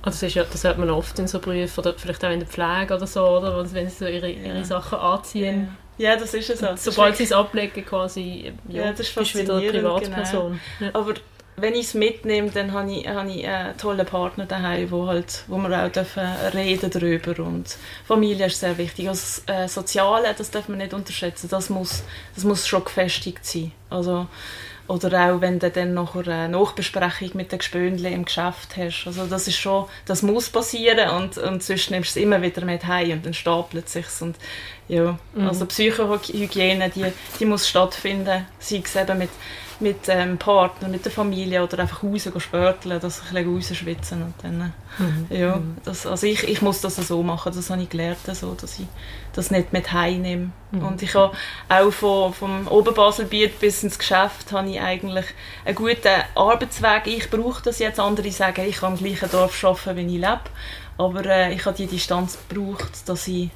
Also 0.00 0.20
das, 0.20 0.22
ist 0.22 0.34
ja, 0.34 0.44
das 0.44 0.64
hört 0.64 0.78
man 0.78 0.90
oft 0.90 1.18
in 1.18 1.26
so 1.26 1.40
Berufen, 1.40 1.80
oder 1.80 1.94
vielleicht 1.94 2.24
auch 2.24 2.30
in 2.30 2.38
der 2.38 2.48
Pflege 2.48 2.94
oder 2.94 3.06
so, 3.06 3.26
oder? 3.26 3.66
wenn 3.72 3.88
sie 3.88 3.96
so 3.96 4.06
ihre, 4.06 4.30
ihre 4.30 4.64
Sachen 4.64 4.98
anziehen. 4.98 5.76
Ja, 5.98 6.16
das 6.16 6.32
ist 6.32 6.48
es. 6.48 6.62
Also. 6.62 6.92
Sobald 6.92 7.16
sie 7.16 7.24
es 7.24 7.32
ablegen, 7.32 7.84
quasi, 7.84 8.52
ja, 8.68 8.84
ja 8.84 8.90
das 8.92 9.00
ist 9.00 9.14
bist 9.16 9.34
wieder 9.34 9.56
eine 9.56 9.70
Privatperson. 9.70 10.60
Genau. 10.78 10.90
Ja. 10.92 11.00
Aber 11.00 11.14
wenn 11.60 11.74
ich 11.74 11.86
es 11.86 11.94
mitnehme, 11.94 12.50
dann 12.50 12.72
habe 12.72 12.92
ich, 12.92 13.08
habe 13.08 13.30
ich 13.30 13.46
einen 13.46 13.76
tollen 13.76 14.06
Partner 14.06 14.46
daheim, 14.46 14.90
wo, 14.90 15.06
halt, 15.06 15.44
wo 15.46 15.58
wir 15.58 15.84
auch 15.84 15.90
dürfen 15.90 16.26
reden 16.54 16.90
darüber 16.90 17.42
und 17.44 17.76
Familie 18.06 18.46
ist 18.46 18.60
sehr 18.60 18.76
wichtig. 18.78 19.08
Also 19.08 19.42
das 19.46 19.56
äh, 19.56 19.68
Soziale, 19.68 20.34
das 20.36 20.50
darf 20.50 20.68
man 20.68 20.78
nicht 20.78 20.94
unterschätzen, 20.94 21.48
das 21.48 21.70
muss, 21.70 22.02
das 22.34 22.44
muss 22.44 22.66
schon 22.66 22.84
gefestigt 22.84 23.44
sein. 23.44 23.72
Also, 23.90 24.26
oder 24.88 25.30
auch 25.30 25.40
wenn 25.42 25.58
du 25.58 25.70
dann 25.70 25.92
noch 25.92 26.16
eine 26.16 26.48
Nachbesprechung 26.48 27.30
mit 27.34 27.52
den 27.52 27.58
Gespöndchen 27.58 28.12
im 28.12 28.24
Geschäft 28.24 28.76
hast. 28.76 29.04
Also 29.06 29.26
das 29.26 29.46
ist 29.46 29.58
schon, 29.58 29.84
das 30.06 30.22
muss 30.22 30.48
passieren 30.48 31.10
und, 31.10 31.36
und 31.36 31.62
sonst 31.62 31.90
nimmst 31.90 32.16
du 32.16 32.20
es 32.20 32.24
immer 32.24 32.40
wieder 32.40 32.64
mit 32.64 32.86
heim 32.86 33.12
und 33.12 33.26
dann 33.26 33.34
stapelt 33.34 33.86
es 33.86 33.92
sich 33.92 34.06
und 34.20 34.36
ja, 34.88 35.18
mhm. 35.34 35.46
also 35.46 35.66
Psychohygiene, 35.66 36.88
die, 36.88 37.04
die 37.38 37.44
muss 37.44 37.68
stattfinden, 37.68 38.46
sei 38.58 38.82
es 38.82 38.96
eben 38.96 39.18
mit 39.18 39.30
mit 39.80 40.08
dem 40.08 40.30
ähm, 40.30 40.38
Partner, 40.38 40.88
mit 40.88 41.04
der 41.04 41.12
Familie 41.12 41.62
oder 41.62 41.78
einfach 41.78 42.02
raus 42.02 42.28
spörteln, 42.38 43.00
dass 43.00 43.22
ich 43.30 43.46
rausschwitzen 43.46 44.22
und 44.22 44.34
dann, 44.42 44.72
mhm. 44.98 45.26
ja, 45.30 45.56
mhm. 45.56 45.76
das, 45.84 46.06
also 46.06 46.26
ich, 46.26 46.44
ich 46.44 46.62
muss 46.62 46.80
das 46.80 46.96
so 46.96 47.22
machen, 47.22 47.52
das 47.54 47.70
habe 47.70 47.82
ich 47.82 47.88
gelernt, 47.88 48.18
so, 48.32 48.54
dass 48.54 48.78
ich 48.80 48.86
das 49.32 49.50
nicht 49.50 49.72
mit 49.72 49.92
heimnehme. 49.92 50.50
Mhm. 50.72 50.84
Und 50.84 51.02
ich 51.02 51.14
habe 51.14 51.36
auch 51.68 51.90
von, 51.92 52.32
vom 52.34 52.66
Oberbaselbiet 52.66 53.60
bis 53.60 53.84
ins 53.84 53.98
Geschäft 53.98 54.50
habe 54.52 54.68
ich 54.68 54.80
eigentlich 54.80 55.26
einen 55.64 55.76
guten 55.76 56.22
Arbeitsweg. 56.34 57.06
Ich 57.06 57.30
brauche 57.30 57.62
das 57.62 57.78
jetzt, 57.78 58.00
andere 58.00 58.30
sagen, 58.32 58.64
ich 58.68 58.78
kann 58.78 58.94
im 58.94 58.98
gleichen 58.98 59.30
Dorf 59.30 59.62
arbeiten, 59.64 59.96
wie 59.96 60.16
ich 60.16 60.20
lebe, 60.20 60.40
aber 60.96 61.24
äh, 61.24 61.54
ich 61.54 61.64
habe 61.64 61.76
die 61.76 61.86
Distanz 61.86 62.36
gebraucht, 62.48 63.08
dass 63.08 63.28
ich 63.28 63.50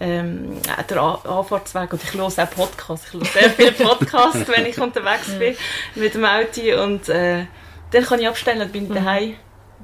ähm, 0.00 0.58
der 0.88 1.00
Anfahrtsweg 1.00 1.92
und 1.92 2.02
ich 2.02 2.14
höre 2.14 2.26
auch 2.26 2.50
Podcasts. 2.50 3.08
Ich 3.08 3.14
höre 3.14 3.24
sehr 3.24 3.50
viele 3.50 3.72
Podcasts, 3.72 4.46
wenn 4.48 4.66
ich 4.66 4.80
unterwegs 4.80 5.36
bin 5.38 5.56
mit 5.94 6.14
dem 6.14 6.24
Auto 6.24 6.84
und 6.84 7.08
äh, 7.08 7.46
dann 7.90 8.04
kann 8.04 8.20
ich 8.20 8.28
abstellen, 8.28 8.60
dann 8.60 8.70
bin 8.70 8.84
ich 8.84 8.90
mhm. 8.90 8.94
daheim. 8.94 9.34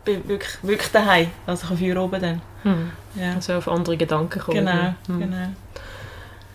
Bin 0.04 0.28
wirklich, 0.28 0.58
wirklich 0.62 0.90
daheim. 0.92 1.30
Also 1.46 1.62
ich 1.62 1.68
kann 1.68 1.78
Feuer 1.78 2.02
oben 2.02 2.20
dann. 2.20 2.42
Mhm. 2.62 2.92
Ja. 3.14 3.34
Also 3.34 3.54
auf 3.54 3.68
andere 3.68 3.96
Gedanken 3.96 4.38
kommen. 4.38 4.58
Genau, 4.58 4.94
mhm. 5.08 5.20
genau. 5.20 5.48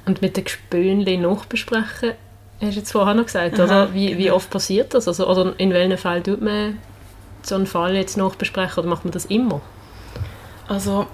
Und 0.05 0.21
mit 0.21 0.37
den 0.37 0.43
Gespönchen 0.43 1.21
nachbesprechen, 1.21 2.13
hast 2.61 2.75
du 2.75 2.79
jetzt 2.79 2.91
vorher 2.91 3.13
noch 3.13 3.25
gesagt, 3.25 3.59
Aha, 3.59 3.63
oder? 3.63 3.93
Wie, 3.93 4.07
genau. 4.07 4.19
wie 4.19 4.31
oft 4.31 4.49
passiert 4.49 4.93
das? 4.93 5.07
Also, 5.07 5.27
oder 5.27 5.53
in 5.57 5.71
welchen 5.73 5.97
Fällen 5.97 6.23
tut 6.23 6.41
man 6.41 6.77
so 7.41 7.55
einen 7.55 7.67
Fall 7.67 7.95
jetzt 7.95 8.17
nachbesprechen 8.17 8.79
oder 8.79 8.89
macht 8.89 9.05
man 9.05 9.11
das 9.11 9.25
immer? 9.25 9.61
Also 10.67 11.07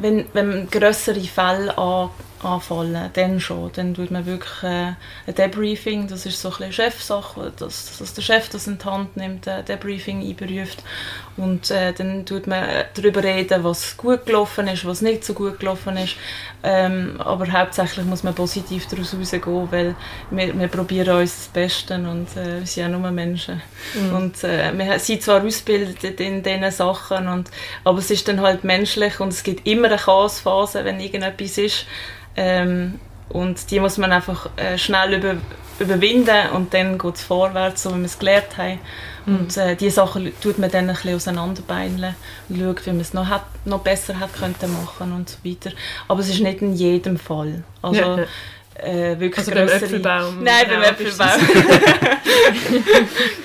wenn, 0.00 0.26
wenn 0.32 0.68
größere 0.70 1.20
Fälle 1.20 1.76
an, 1.76 2.10
anfallen, 2.42 3.10
dann 3.12 3.40
schon. 3.40 3.70
Dann 3.72 3.94
tut 3.94 4.10
man 4.10 4.26
wirklich 4.26 4.62
äh, 4.62 4.92
ein 5.26 5.34
Debriefing, 5.36 6.08
das 6.08 6.26
ist 6.26 6.40
so 6.40 6.52
ein 6.60 6.72
Chefsache, 6.72 7.52
dass, 7.56 7.98
dass 7.98 8.14
der 8.14 8.22
Chef 8.22 8.48
das 8.48 8.66
in 8.66 8.78
die 8.78 8.84
Hand 8.84 9.16
nimmt, 9.16 9.46
ein 9.46 9.64
Debriefing 9.64 10.20
einberuft 10.22 10.82
und 11.40 11.70
äh, 11.70 11.92
dann 11.92 12.26
tut 12.26 12.46
man 12.46 12.64
darüber 12.94 13.22
reden, 13.22 13.64
was 13.64 13.96
gut 13.96 14.26
gelaufen 14.26 14.68
ist, 14.68 14.84
was 14.84 15.00
nicht 15.00 15.24
so 15.24 15.34
gut 15.34 15.58
gelaufen 15.58 15.96
ist. 15.96 16.16
Ähm, 16.62 17.18
aber 17.18 17.50
hauptsächlich 17.50 18.04
muss 18.04 18.22
man 18.22 18.34
positiv 18.34 18.86
daraus 18.86 19.14
rausgehen, 19.14 19.68
weil 19.70 19.94
wir, 20.30 20.58
wir 20.58 20.68
probieren 20.68 21.16
uns 21.16 21.36
das 21.36 21.48
Beste 21.48 21.94
und 21.94 22.28
äh, 22.36 22.60
wir 22.60 22.66
sind 22.66 22.82
ja 22.82 22.88
nur 22.88 23.10
Menschen. 23.10 23.62
Mhm. 23.94 24.14
Und 24.14 24.44
äh, 24.44 24.76
wir 24.76 24.98
sind 24.98 25.22
zwar 25.22 25.42
ausgebildet 25.42 26.20
in 26.20 26.42
diesen 26.42 26.70
Sachen, 26.70 27.28
und, 27.28 27.50
aber 27.84 27.98
es 27.98 28.10
ist 28.10 28.28
dann 28.28 28.40
halt 28.40 28.62
menschlich 28.64 29.18
und 29.20 29.28
es 29.28 29.42
gibt 29.42 29.66
immer 29.66 29.88
eine 29.88 29.96
Chaosphase, 29.96 30.84
wenn 30.84 31.00
irgendetwas 31.00 31.58
ist. 31.58 31.86
Ähm, 32.36 33.00
und 33.30 33.70
die 33.70 33.80
muss 33.80 33.96
man 33.96 34.12
einfach 34.12 34.50
äh, 34.56 34.76
schnell 34.76 35.14
über, 35.14 35.36
überwinden 35.78 36.50
und 36.52 36.74
dann 36.74 36.98
geht 36.98 37.14
es 37.14 37.22
vorwärts, 37.22 37.84
so 37.84 37.94
wie 37.94 38.00
wir 38.00 38.06
es 38.06 38.18
gelernt 38.18 38.58
haben. 38.58 38.78
Und 39.26 39.56
äh, 39.56 39.76
diese 39.76 39.96
Sachen 39.96 40.32
tut 40.40 40.58
man 40.58 40.70
dann 40.70 40.88
ein 40.88 40.94
bisschen 40.94 41.14
auseinanderbeineln 41.14 42.14
und 42.48 42.58
schaut, 42.58 42.86
wie 42.86 42.90
man 42.90 43.00
es 43.00 43.12
noch, 43.12 43.28
hat, 43.28 43.44
noch 43.64 43.80
besser 43.80 44.18
hat 44.18 44.32
könnte 44.32 44.66
machen 44.66 45.12
und 45.12 45.28
so 45.28 45.36
weiter. 45.44 45.70
Aber 46.08 46.20
es 46.20 46.28
ist 46.28 46.40
nicht 46.40 46.62
in 46.62 46.74
jedem 46.74 47.18
Fall. 47.18 47.62
Also, 47.82 48.00
ja, 48.00 48.18
ja. 48.18 48.24
Äh, 48.82 49.20
wirklich 49.20 49.38
also 49.38 49.50
beim 49.50 49.68
Äpfelbaum? 49.68 50.42
Nein, 50.42 50.66
beim 50.68 50.82
Äpfelbaum. 50.82 51.40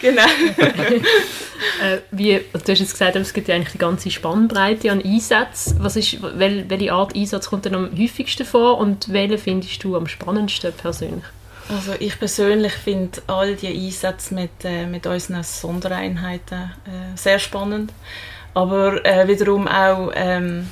genau. 0.01 0.23
äh, 1.81 1.97
wie, 2.11 2.39
du 2.53 2.71
hast 2.71 2.79
jetzt 2.79 2.91
gesagt, 2.91 3.17
es 3.17 3.33
gibt 3.33 3.49
ja 3.49 3.55
eigentlich 3.55 3.73
die 3.73 3.77
ganze 3.77 4.11
Spannbreite 4.11 4.91
an 4.91 5.03
Einsätzen. 5.03 5.77
Was 5.79 5.97
ist, 5.97 6.21
wel, 6.21 6.69
welche 6.69 6.93
Art 6.93 7.15
Einsatz 7.15 7.49
kommt 7.49 7.65
denn 7.65 7.75
am 7.75 7.89
häufigsten 7.97 8.45
vor 8.45 8.77
und 8.77 9.11
welche 9.11 9.37
findest 9.37 9.83
du 9.83 9.97
am 9.97 10.07
spannendsten 10.07 10.71
persönlich? 10.71 11.25
Also 11.67 11.93
ich 11.99 12.19
persönlich 12.19 12.73
finde 12.73 13.21
all 13.27 13.55
die 13.55 13.67
Einsätze 13.67 14.33
mit, 14.35 14.51
äh, 14.63 14.85
mit 14.85 15.07
unseren 15.07 15.43
Sondereinheiten 15.43 16.71
äh, 16.85 17.17
sehr 17.17 17.39
spannend, 17.39 17.91
aber 18.53 19.03
äh, 19.03 19.27
wiederum 19.27 19.67
auch 19.67 20.11
ähm, 20.13 20.67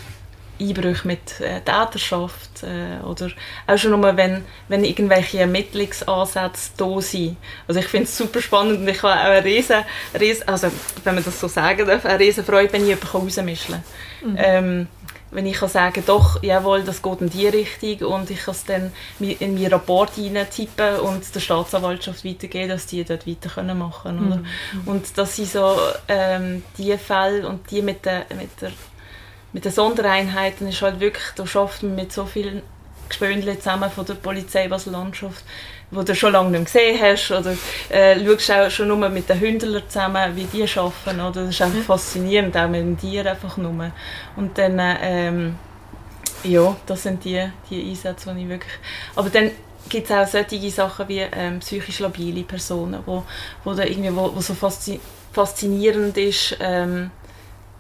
Einbrüche 0.59 1.07
mit 1.07 1.39
äh, 1.39 1.62
Täterschaft 1.62 2.63
äh, 2.63 3.03
oder 3.03 3.29
auch 3.67 3.77
schon 3.77 4.00
nur, 4.00 4.15
wenn, 4.15 4.45
wenn 4.67 4.85
irgendwelche 4.85 5.39
Ermittlungsansätze 5.39 6.71
da 6.77 7.01
sind. 7.01 7.38
Also 7.67 7.79
ich 7.79 7.88
finde 7.88 8.05
es 8.05 8.17
super 8.17 8.41
spannend 8.41 8.79
und 8.81 8.88
ich 8.88 9.01
habe 9.01 9.13
auch 9.13 9.25
eine 9.25 9.43
riesen, 9.43 9.83
riesen, 10.19 10.47
also 10.47 10.71
wenn 11.03 11.15
man 11.15 11.23
das 11.23 11.39
so 11.39 11.47
sagen 11.47 11.88
darf, 11.88 12.05
eine 12.05 12.19
riesen 12.19 12.45
Freude, 12.45 12.71
wenn 12.71 12.83
ich 12.83 12.89
jemanden 12.89 13.07
rausmischen 13.07 13.75
kann. 14.21 14.31
Mhm. 14.31 14.38
Ähm, 14.38 14.88
wenn 15.34 15.46
ich 15.46 15.58
kann 15.58 15.70
sagen 15.70 16.04
doch, 16.06 16.42
jawohl, 16.42 16.84
das 16.84 17.02
geht 17.02 17.22
in 17.22 17.30
die 17.30 17.48
Richtung 17.48 18.13
und 18.13 18.30
ich 18.30 18.46
kann 18.46 18.54
es 18.54 18.66
dann 18.66 18.92
in 19.20 19.54
meinen 19.56 19.68
Rapport 19.68 20.12
tippen 20.13 21.00
und 21.02 21.36
der 21.36 21.40
Staatsanwaltschaft 21.40 22.24
weitergeben, 22.24 22.70
dass 22.70 22.86
die 22.86 23.04
dort 23.04 23.28
weiter 23.28 23.50
können 23.50 23.78
machen 23.78 24.18
können. 24.18 24.48
Mhm. 24.74 24.88
Und 24.88 25.18
das 25.18 25.36
sind 25.36 25.50
so 25.50 25.75
ähm, 26.08 26.63
die 26.78 26.98
Fälle 26.98 27.48
und 27.48 27.70
die 27.72 27.82
mit 27.82 28.06
der, 28.06 28.25
mit 28.36 28.62
der 28.62 28.72
mit 29.54 29.66
den 29.66 29.72
Sondereinheiten 29.72 30.68
ist 30.68 30.82
halt 30.82 31.00
wirklich, 31.00 31.25
da 31.36 31.46
schafft 31.46 31.84
man 31.84 31.96
mit 31.96 32.12
so 32.12 32.25
vielen 32.25 32.63
Gespöndle 33.08 33.58
zusammen 33.60 33.92
von 33.92 34.06
der 34.06 34.16
Polizei 34.16 34.68
Basel-Landschaft, 34.68 35.46
wo 35.93 36.03
du 36.03 36.15
schon 36.15 36.33
lange 36.33 36.51
nicht 36.51 36.65
gesehen 36.65 37.00
hast 37.01 37.31
oder 37.31 37.55
äh, 37.89 38.23
schaust 38.25 38.51
auch 38.51 38.69
schon 38.69 38.88
nur 38.88 39.09
mit 39.09 39.29
den 39.29 39.39
Hündlern 39.39 39.83
zusammen, 39.88 40.35
wie 40.35 40.45
die 40.45 40.63
arbeiten, 40.63 41.21
oder? 41.21 41.45
das 41.45 41.50
ist 41.50 41.62
einfach 41.62 41.79
mhm. 41.79 41.83
faszinierend, 41.83 42.57
auch 42.57 42.67
mit 42.67 42.81
den 42.81 42.97
Tieren 42.97 43.27
einfach 43.27 43.57
nur. 43.57 43.91
Und 44.35 44.57
dann, 44.57 44.79
ähm, 44.79 45.55
ja, 46.43 46.75
das 46.85 47.03
sind 47.03 47.23
die, 47.23 47.43
die 47.69 47.89
Einsätze, 47.89 48.33
die 48.33 48.41
ich 48.43 48.50
wirklich... 48.50 48.73
Aber 49.15 49.29
dann 49.29 49.51
gibt 49.89 50.09
es 50.09 50.15
auch 50.15 50.27
solche 50.27 50.69
Sachen 50.69 51.07
wie 51.07 51.19
ähm, 51.19 51.59
psychisch 51.59 52.00
labile 52.00 52.43
Personen, 52.43 53.01
wo, 53.05 53.23
wo, 53.63 53.73
da 53.73 53.83
irgendwie, 53.83 54.15
wo, 54.15 54.33
wo 54.35 54.41
so 54.41 54.55
faszinierend 55.33 56.17
ist, 56.17 56.57
ähm, 56.59 57.12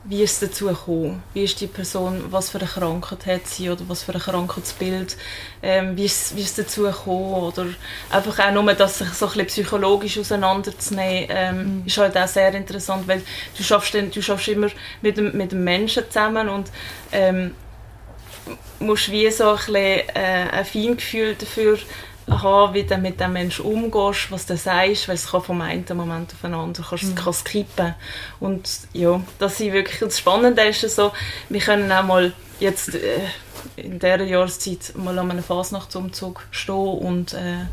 wie 0.05 0.21
ist 0.21 0.41
es 0.41 0.49
dazu 0.49 0.67
gekommen? 0.67 1.23
Wie 1.33 1.43
ist 1.43 1.61
die 1.61 1.67
Person, 1.67 2.25
was 2.29 2.49
für 2.49 2.59
eine 2.59 2.67
Krankheit 2.67 3.25
hat 3.25 3.47
sie 3.47 3.69
oder 3.69 3.87
was 3.87 4.03
für 4.03 4.13
ein 4.13 4.19
Krankheitsbild? 4.19 5.15
Ähm, 5.61 5.95
wie, 5.95 6.05
ist, 6.05 6.35
wie 6.35 6.41
ist 6.41 6.57
es 6.57 6.65
dazu 6.65 6.83
gekommen? 6.83 7.33
Oder 7.33 7.67
einfach 8.09 8.39
auch 8.39 8.51
nur, 8.51 8.73
dass 8.73 8.97
sich 8.97 9.09
so 9.09 9.27
ein 9.27 9.31
bisschen 9.31 9.47
psychologisch 9.47 10.17
auseinanderzunehmen, 10.17 11.29
ähm, 11.29 11.57
mhm. 11.57 11.83
ist 11.85 11.97
halt 11.97 12.17
auch 12.17 12.27
sehr 12.27 12.53
interessant, 12.53 13.07
weil 13.07 13.21
du 13.57 13.63
schaffst, 13.63 13.93
du 13.93 14.21
schaffst 14.21 14.49
immer 14.49 14.67
mit 15.01 15.15
dem, 15.15 15.37
mit 15.37 15.53
dem 15.53 15.63
Menschen 15.63 16.03
zusammen 16.07 16.49
und 16.49 16.69
ähm, 17.13 17.55
musst 18.79 19.09
wie 19.09 19.31
so 19.31 19.51
ein 19.51 19.55
bisschen 19.55 19.75
äh, 19.75 20.49
ein 20.51 20.65
Feingefühl 20.65 21.35
dafür 21.35 21.79
haben, 22.29 22.73
wie 22.73 22.83
du 22.83 22.97
mit 22.97 23.19
dem 23.19 23.33
Menschen 23.33 23.65
umgehst, 23.65 24.31
was 24.31 24.45
du 24.45 24.55
sagst, 24.57 25.07
weil 25.07 25.15
es 25.15 25.31
kann 25.31 25.41
vom 25.41 25.61
einen 25.61 25.85
Moment 25.93 26.33
auf 26.33 26.41
den 26.41 26.53
anderen 26.53 26.85
kannst, 26.87 27.03
mhm. 27.03 27.15
kann 27.15 27.35
kippen. 27.43 27.95
Und 28.39 28.69
ja, 28.93 29.21
das 29.39 29.59
ist 29.59 29.73
wirklich 29.73 29.99
das 29.99 30.19
Spannende 30.19 30.61
ist 30.63 30.81
so, 30.81 31.11
wir 31.49 31.59
können 31.59 31.91
auch 31.91 32.03
mal 32.03 32.33
jetzt 32.59 32.95
äh, 32.95 33.19
in 33.75 33.99
dieser 33.99 34.23
Jahreszeit 34.23 34.93
mal 34.95 35.17
an 35.19 35.31
einem 35.31 35.43
Fasnachtsumzug 35.43 36.45
stehen 36.51 36.75
und 36.75 37.33
äh, 37.33 37.65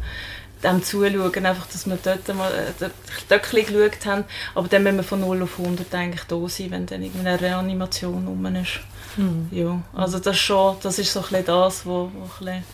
dem 0.63 0.83
zuschauen, 0.83 1.47
einfach, 1.47 1.67
dass 1.67 1.87
wir 1.87 1.99
dort 2.03 2.29
mal 2.35 2.53
äh, 2.53 2.91
dort 3.29 3.51
geschaut 3.51 4.07
haben. 4.07 4.25
Aber 4.55 4.69
dann 4.69 4.83
müssen 4.83 4.97
wir 4.99 5.03
von 5.05 5.21
0 5.21 5.43
auf 5.43 5.59
100 5.59 5.95
eigentlich 5.95 6.25
da 6.25 6.49
sein, 6.49 6.71
wenn 6.71 6.87
dann 6.87 7.03
eine 7.03 7.41
Reanimation 7.41 8.27
rum 8.27 8.47
ist. 8.57 8.81
Mhm. 9.17 9.49
Ja, 9.51 9.81
also 9.95 10.19
das, 10.19 10.39
schon, 10.39 10.77
das 10.83 10.99
ist 10.99 11.13
so 11.13 11.21
ein 11.21 11.29
bisschen 11.29 11.47
das, 11.47 11.87
wo, 11.87 12.11
wo 12.13 12.25
ein 12.25 12.31
bisschen 12.39 12.65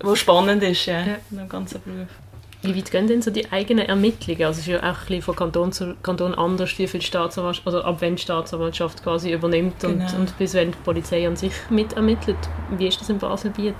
was 0.00 0.18
spannend 0.18 0.62
ist, 0.62 0.86
ja, 0.86 1.00
ja. 1.00 1.16
in 1.30 1.38
dem 1.38 1.48
ganzen 1.48 1.80
Beruf. 1.82 2.08
Wie 2.60 2.76
weit 2.76 2.90
gehen 2.90 3.06
denn 3.06 3.22
so 3.22 3.30
die 3.30 3.52
eigenen 3.52 3.86
Ermittlungen? 3.86 4.42
Also 4.42 4.60
es 4.60 4.66
ist 4.66 4.72
ja 4.72 4.78
auch 4.80 5.08
ein 5.08 5.22
von 5.22 5.36
Kanton 5.36 5.70
zu 5.70 5.94
Kanton 6.02 6.34
anders, 6.34 6.76
wie 6.78 6.88
viel 6.88 7.00
Staatsanwaltschaft, 7.02 7.66
also 7.66 7.82
ab 7.82 7.98
wann 8.00 8.16
die 8.16 8.22
Staatsanwaltschaft 8.22 9.04
quasi 9.04 9.32
übernimmt 9.32 9.84
und, 9.84 10.00
genau. 10.00 10.16
und 10.16 10.36
bis 10.38 10.54
wann 10.54 10.72
die 10.72 10.78
Polizei 10.78 11.26
an 11.26 11.36
sich 11.36 11.52
mitermittelt. 11.70 12.38
Wie 12.76 12.88
ist 12.88 13.00
das 13.00 13.10
in 13.10 13.18
Baselbiet? 13.18 13.76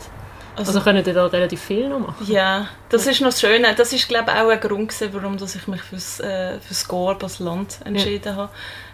Also, 0.54 0.70
also 0.72 0.80
können 0.80 1.02
die 1.02 1.12
da 1.12 1.26
relativ 1.26 1.60
viel 1.60 1.88
noch 1.88 2.00
machen? 2.00 2.26
Ja, 2.26 2.68
das 2.88 3.06
ist 3.06 3.20
noch 3.20 3.28
das 3.28 3.40
Schöne. 3.40 3.74
Das 3.76 3.92
ist 3.92 4.08
glaube 4.08 4.30
ich 4.32 4.40
auch 4.40 4.48
ein 4.48 4.60
Grund 4.60 4.88
gewesen, 4.88 5.10
warum 5.12 5.36
dass 5.36 5.56
ich 5.56 5.66
mich 5.66 5.82
fürs, 5.82 6.20
äh, 6.20 6.60
fürs 6.60 6.86
Gorb 6.86 7.22
als 7.24 7.40
Land 7.40 7.80
entschieden 7.84 8.28
ja. 8.28 8.36
habe. 8.36 8.50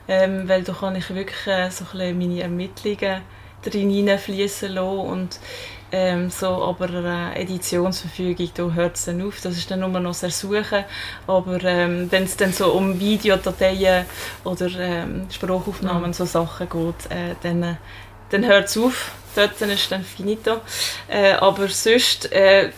Ähm, 0.09 0.49
weil 0.49 0.63
da 0.63 0.73
kann 0.73 0.97
ich 0.97 1.09
wirklich 1.11 1.47
äh, 1.47 1.71
so 1.71 1.85
ein 1.85 1.91
bisschen 1.93 2.19
meine 2.19 2.43
Ermittlungen 2.43 3.23
drin 3.63 3.91
hineinfließen 3.91 4.73
lassen 4.73 4.99
und 4.99 5.41
ähm, 5.97 6.29
so, 6.29 6.49
aber 6.49 6.87
eine 6.87 7.37
Editionsverfügung, 7.37 8.51
da 8.53 8.65
hört 8.71 8.97
es 8.97 9.05
dann 9.05 9.23
auf. 9.23 9.41
Das 9.41 9.57
ist 9.57 9.71
dann 9.71 9.79
nur 9.79 9.89
noch 9.89 10.11
das 10.11 10.25
Ersuchen. 10.25 10.85
Aber 11.29 11.63
ähm, 11.63 12.11
wenn 12.11 12.25
es 12.25 12.37
dann 12.37 12.53
so 12.53 12.73
um 12.73 12.99
Videodateien 12.99 14.05
oder 14.43 14.67
ähm, 14.77 15.27
Sprachaufnahmen, 15.31 16.09
mhm. 16.09 16.13
so 16.13 16.25
Sachen 16.25 16.69
geht, 16.69 17.11
äh, 17.13 17.37
dann, 17.43 17.79
dann 18.31 18.45
hört 18.45 18.67
es 18.67 18.77
auf. 18.77 19.13
Dort 19.37 19.61
ist 19.61 19.93
dann 19.93 20.05
finito. 20.05 20.63
Äh, 21.09 21.33
aber 21.35 21.69
sonst 21.69 22.31
äh, 22.33 22.71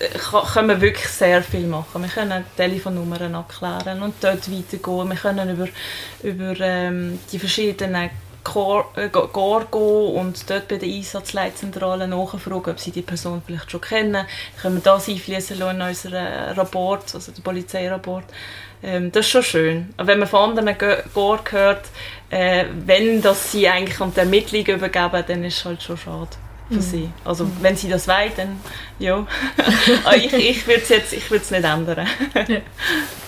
können 0.52 0.68
wir 0.68 0.81
wirklich 0.83 1.09
sehr 1.09 1.42
viel 1.42 1.66
machen. 1.66 2.02
Wir 2.02 2.11
können 2.11 2.44
Telefonnummern 2.55 3.35
abklären 3.35 4.02
und 4.02 4.16
dort 4.20 4.50
weitergehen. 4.50 5.09
Wir 5.09 5.16
können 5.16 5.50
über, 5.50 5.68
über 6.22 6.61
ähm, 6.61 7.18
die 7.33 7.38
verschiedenen 7.38 8.11
Gore 8.52 8.85
äh, 8.96 9.09
gehen 9.09 10.16
und 10.16 10.48
dort 10.48 10.68
bei 10.68 10.76
der 10.76 10.88
Einsatzleitzentrale 10.88 12.06
nachfragen, 12.06 12.70
ob 12.70 12.80
sie 12.80 12.92
die 12.92 13.02
Person 13.02 13.42
vielleicht 13.44 13.70
schon 13.70 13.80
kennen. 13.80 14.26
Können 14.61 14.76
wir 14.76 14.82
das 14.82 15.09
einfließen 15.09 15.61
in 15.61 15.82
unseren 15.82 16.54
Rapport, 16.54 17.14
also 17.14 17.32
den 17.32 17.42
Polizeirapport. 17.42 18.24
Ähm, 18.82 19.11
das 19.11 19.26
ist 19.26 19.32
schon 19.32 19.42
schön. 19.42 19.94
Wenn 19.98 20.20
man 20.20 20.28
von 20.28 20.50
anderen 20.50 20.76
Gore 21.12 21.40
hört, 21.50 21.87
äh, 22.30 22.66
wenn 22.85 23.20
das 23.20 23.52
sie 23.52 23.68
eigentlich 23.68 24.00
an 24.00 24.12
die 24.14 24.20
Ermittlung 24.20 24.64
übergeben, 24.66 25.24
dann 25.26 25.44
ist 25.44 25.59
es 25.59 25.64
halt 25.64 25.82
schon 25.82 25.96
schade 25.96 26.37
für 26.68 26.74
mhm. 26.74 26.81
sie. 26.81 27.11
Also 27.24 27.44
mhm. 27.44 27.52
wenn 27.61 27.76
sie 27.76 27.88
das 27.88 28.09
wollen, 28.09 28.33
dann 28.37 28.61
ja. 28.98 29.26
ich 30.16 30.33
ich 30.33 30.66
würde 30.66 30.83
es 30.83 30.88
jetzt 30.88 31.12
ich 31.12 31.31
nicht 31.31 31.52
ändern. 31.52 32.07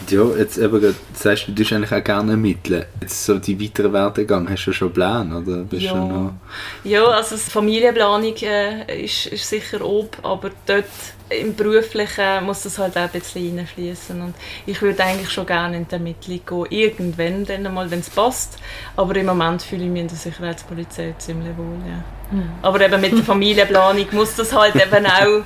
ja, 0.08 0.36
jetzt 0.36 0.58
eben, 0.58 0.96
sagst 1.14 1.48
du, 1.48 1.52
du 1.52 1.58
würdest 1.58 1.72
eigentlich 1.72 1.92
auch 1.92 2.04
gerne 2.04 2.32
ermitteln. 2.32 2.84
Jetzt 3.00 3.24
so 3.24 3.38
die 3.38 3.60
weiteren 3.60 3.92
Werdegang, 3.92 4.48
hast 4.50 4.66
du 4.66 4.72
schon 4.72 4.92
Pläne? 4.92 5.38
Oder 5.38 5.58
bist 5.58 5.82
ja. 5.82 5.94
noch... 5.94 6.34
ja, 6.84 7.04
also 7.04 7.36
die 7.36 7.50
Familienplanung 7.50 8.34
äh, 8.42 9.04
ist, 9.04 9.26
ist 9.26 9.48
sicher 9.48 9.84
oben, 9.84 10.10
aber 10.22 10.50
dort 10.66 10.86
im 11.30 11.54
Beruflichen 11.54 12.44
muss 12.44 12.62
das 12.62 12.78
halt 12.78 12.96
auch 12.96 13.02
ein 13.02 13.10
bisschen 13.10 13.58
reinfließen 13.58 14.20
und 14.20 14.34
ich 14.66 14.80
würde 14.80 15.02
eigentlich 15.02 15.30
schon 15.30 15.46
gerne 15.46 15.76
in 15.76 15.86
die 15.86 15.94
Ermittlung 15.94 16.40
gehen, 16.68 16.80
irgendwann 16.80 17.44
dann 17.44 17.74
mal, 17.74 17.90
wenn 17.90 18.00
es 18.00 18.10
passt, 18.10 18.58
aber 18.96 19.14
im 19.16 19.26
Moment 19.26 19.62
fühle 19.62 19.84
ich 19.84 19.90
mich 19.90 20.02
in 20.02 20.08
der 20.08 20.16
Sicherheitspolizei 20.16 21.14
ziemlich 21.18 21.56
wohl, 21.56 21.78
ja. 21.86 22.04
Mhm. 22.30 22.50
Aber 22.62 22.80
eben 22.80 23.00
mit 23.00 23.12
der 23.12 23.24
Familienplanung 23.24 24.06
muss 24.12 24.36
das 24.36 24.54
halt 24.54 24.74
eben 24.76 25.06
auch 25.06 25.42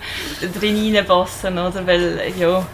drin 0.58 0.96
reinpassen, 0.96 1.58
oder, 1.58 1.86
weil, 1.86 2.32
ja, 2.38 2.66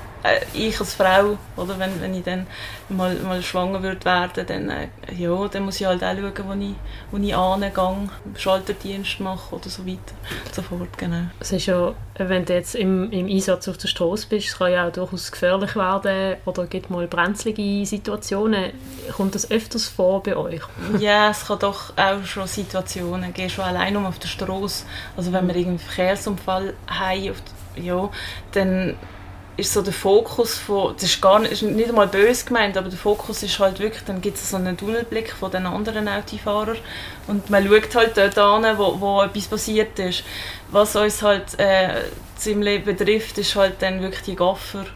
ich 0.52 0.80
als 0.80 0.94
Frau, 0.94 1.38
oder, 1.56 1.78
wenn, 1.78 2.00
wenn 2.00 2.14
ich 2.14 2.24
dann 2.24 2.46
mal, 2.88 3.14
mal 3.16 3.42
schwanger 3.42 3.82
wird 3.82 4.04
werden, 4.04 4.46
dann, 4.46 4.70
äh, 4.70 4.88
ja, 5.16 5.48
dann 5.48 5.64
muss 5.64 5.80
ich 5.80 5.86
halt 5.86 6.02
auch 6.02 6.14
schauen, 6.14 6.48
wo 6.48 6.52
ich, 6.54 6.74
wo 7.10 7.16
ich 7.18 7.34
angehe, 7.34 8.10
Schalterdienst 8.36 9.20
mache 9.20 9.54
oder 9.54 9.68
so 9.68 9.86
weiter 9.86 10.14
und 10.46 10.54
so 10.54 10.62
fort, 10.62 10.96
genau. 10.96 11.22
Es 11.40 11.52
ist 11.52 11.66
ja, 11.66 11.94
wenn 12.16 12.44
du 12.44 12.52
jetzt 12.52 12.74
im, 12.74 13.10
im 13.12 13.26
Einsatz 13.26 13.68
auf 13.68 13.78
der 13.78 13.88
Straße 13.88 14.26
bist, 14.28 14.58
kann 14.58 14.72
ja 14.72 14.88
auch 14.88 14.92
durchaus 14.92 15.30
gefährlich 15.30 15.76
werden 15.76 16.36
oder 16.44 16.66
gibt 16.66 16.90
mal 16.90 17.06
brenzlige 17.06 17.86
Situationen. 17.86 18.72
Kommt 19.16 19.34
das 19.34 19.50
öfters 19.50 19.86
vor 19.86 20.22
bei 20.22 20.36
euch? 20.36 20.62
ja, 20.98 21.30
es 21.30 21.46
kann 21.46 21.58
doch 21.60 21.92
auch 21.96 22.24
schon 22.24 22.46
Situationen 22.46 23.32
geben, 23.32 23.50
schon 23.50 23.64
allein 23.64 23.96
um 23.96 24.06
auf 24.06 24.18
der 24.18 24.28
Straße. 24.28 24.84
Also 25.16 25.32
wenn 25.32 25.46
wir 25.46 25.54
einen 25.54 25.78
Verkehrsunfall 25.78 26.74
haben, 26.88 27.32
ja, 27.76 28.10
dann 28.52 28.96
ist 29.58 29.72
so 29.72 29.82
der 29.82 29.92
Fokus 29.92 30.56
von, 30.56 30.94
das 30.94 31.02
ist, 31.02 31.20
gar 31.20 31.40
nicht, 31.40 31.50
ist 31.50 31.62
nicht 31.62 31.88
einmal 31.88 32.06
böse 32.06 32.44
gemeint, 32.44 32.76
aber 32.76 32.88
der 32.88 32.98
Fokus 32.98 33.42
ist 33.42 33.58
halt 33.58 33.80
wirklich, 33.80 34.04
dann 34.04 34.20
gibt 34.20 34.36
es 34.36 34.50
so 34.50 34.56
einen 34.56 34.76
Tunnelblick 34.76 35.32
von 35.32 35.50
den 35.50 35.66
anderen 35.66 36.08
Autofahrern 36.08 36.78
und 37.26 37.50
man 37.50 37.66
schaut 37.66 37.94
halt 37.96 38.16
dort 38.16 38.38
an, 38.38 38.78
wo, 38.78 39.00
wo 39.00 39.22
etwas 39.22 39.48
passiert 39.48 39.98
ist. 39.98 40.22
Was 40.70 40.94
uns 40.94 41.22
halt 41.22 41.58
äh, 41.58 42.02
ziemlich 42.36 42.84
betrifft, 42.84 43.36
ist 43.38 43.56
halt 43.56 43.82
dann 43.82 44.00
wirklich 44.00 44.22
die 44.22 44.36
Gaffer, 44.36 44.86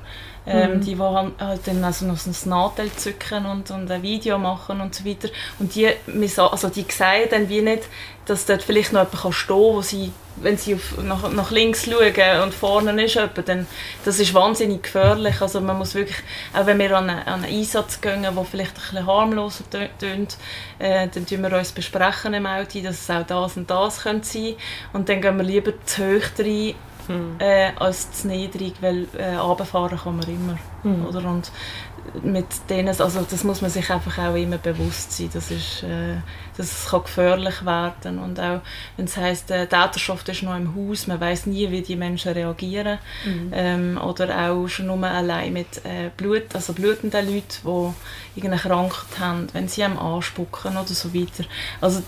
ähm, 0.47 0.75
mhm. 0.75 0.81
die, 0.81 0.95
die 0.95 1.01
halt, 1.01 1.67
dann 1.67 1.85
also 1.85 2.07
noch 2.07 2.27
ein 2.27 2.35
Nadel 2.47 2.91
zücken 2.93 3.47
und, 3.47 3.71
und 3.71 3.91
ein 3.91 4.03
Video 4.03 4.39
machen 4.39 4.81
und 4.81 4.95
so 4.95 5.05
weiter. 5.05 5.29
Und 5.59 5.75
die, 5.75 5.89
also 6.37 6.69
die 6.69 6.85
sehen 6.89 7.29
dann 7.31 7.49
wie 7.49 7.61
nicht, 7.63 7.85
dass 8.27 8.47
dort 8.47 8.63
vielleicht 8.63 8.93
noch 8.93 9.13
jemand 9.13 9.35
stehen 9.35 9.49
kann, 9.49 9.57
wo 9.57 9.83
sie, 9.83 10.13
wenn 10.37 10.57
sie 10.57 10.75
auf, 10.75 10.99
nach, 11.03 11.31
nach 11.31 11.51
links 11.51 11.85
schauen 11.85 12.43
und 12.43 12.55
vorne 12.55 13.05
ist 13.05 13.15
jemand, 13.15 13.49
dann 13.49 13.67
das 14.05 14.19
ist 14.19 14.35
wahnsinnig 14.35 14.83
gefährlich. 14.83 15.41
Also 15.41 15.61
man 15.61 15.79
muss 15.79 15.95
wirklich, 15.95 16.19
auch 16.53 16.67
wenn 16.67 16.79
wir 16.79 16.97
an 16.97 17.11
einen, 17.11 17.21
an 17.21 17.45
einen 17.45 17.59
Einsatz 17.59 18.01
gehen, 18.01 18.23
der 18.23 18.33
vielleicht 18.45 18.77
ein 18.77 18.81
bisschen 18.81 19.07
harmloser 19.07 19.65
tönt, 19.71 20.37
äh, 20.79 21.09
dann 21.09 21.27
tun 21.27 21.43
wir 21.43 21.57
uns 21.57 21.73
besprechen 21.73 22.35
im 22.35 22.47
Auto, 22.47 22.81
dass 22.81 23.03
es 23.03 23.11
auch 23.11 23.27
das 23.27 23.57
und 23.57 23.71
das 23.71 24.03
könnte 24.03 24.27
sein. 24.27 24.55
Und 24.93 25.09
dann 25.09 25.21
gehen 25.21 25.37
wir 25.37 25.45
lieber 25.45 25.73
zu 25.85 26.03
hoch 26.03 26.39
rein 26.39 26.75
mhm. 27.09 27.37
äh, 27.39 27.73
als 27.79 28.25
niedrig, 28.25 28.75
weil 28.81 29.07
äh, 29.17 29.37
runterfahren 29.37 29.99
kann 29.99 30.17
man 30.17 30.29
immer. 30.29 30.59
Mhm. 30.83 31.07
Oder? 31.07 31.25
Und 31.29 31.51
mit 32.23 32.47
denen, 32.69 32.89
also 32.89 33.21
das 33.29 33.45
muss 33.45 33.63
man 33.63 33.71
sich 33.71 33.89
einfach 33.91 34.19
auch 34.19 34.35
immer 34.35 34.59
bewusst 34.59 35.13
sein, 35.13 35.31
das, 35.33 35.51
ist, 35.51 35.83
äh, 35.83 36.17
das 36.57 36.87
kann 36.91 37.05
gefährlich 37.05 37.65
werden 37.65 38.19
und 38.19 38.39
auch 38.39 38.61
wenn 38.97 39.07
es 39.07 39.17
heisst, 39.17 39.51
äh, 39.51 39.67
die 39.67 39.75
Täterschaft 39.75 40.29
ist 40.29 40.43
noch 40.43 40.57
im 40.57 40.75
Haus, 40.75 41.07
man 41.07 41.21
weiß 41.21 41.47
nie, 41.47 41.71
wie 41.71 41.83
die 41.83 41.97
Menschen 41.97 42.33
reagieren 42.33 42.99
mhm. 43.25 43.51
ähm, 43.55 43.99
oder 43.99 44.51
auch 44.51 44.69
schon 44.69 44.87
nur 44.87 45.03
allein 45.05 45.53
mit 45.53 45.85
äh, 45.85 46.11
Blut, 46.17 46.55
also 46.55 46.73
blutenden 46.73 47.27
Leuten, 47.27 47.95
die 48.35 48.41
irgendeine 48.41 48.61
Krankheit 48.61 49.19
haben, 49.19 49.47
wenn 49.53 49.69
sie 49.69 49.85
einem 49.85 49.99
anspucken 49.99 50.77
oder 50.77 50.87
so 50.89 51.15
weiter. 51.15 51.45
Also 51.81 52.03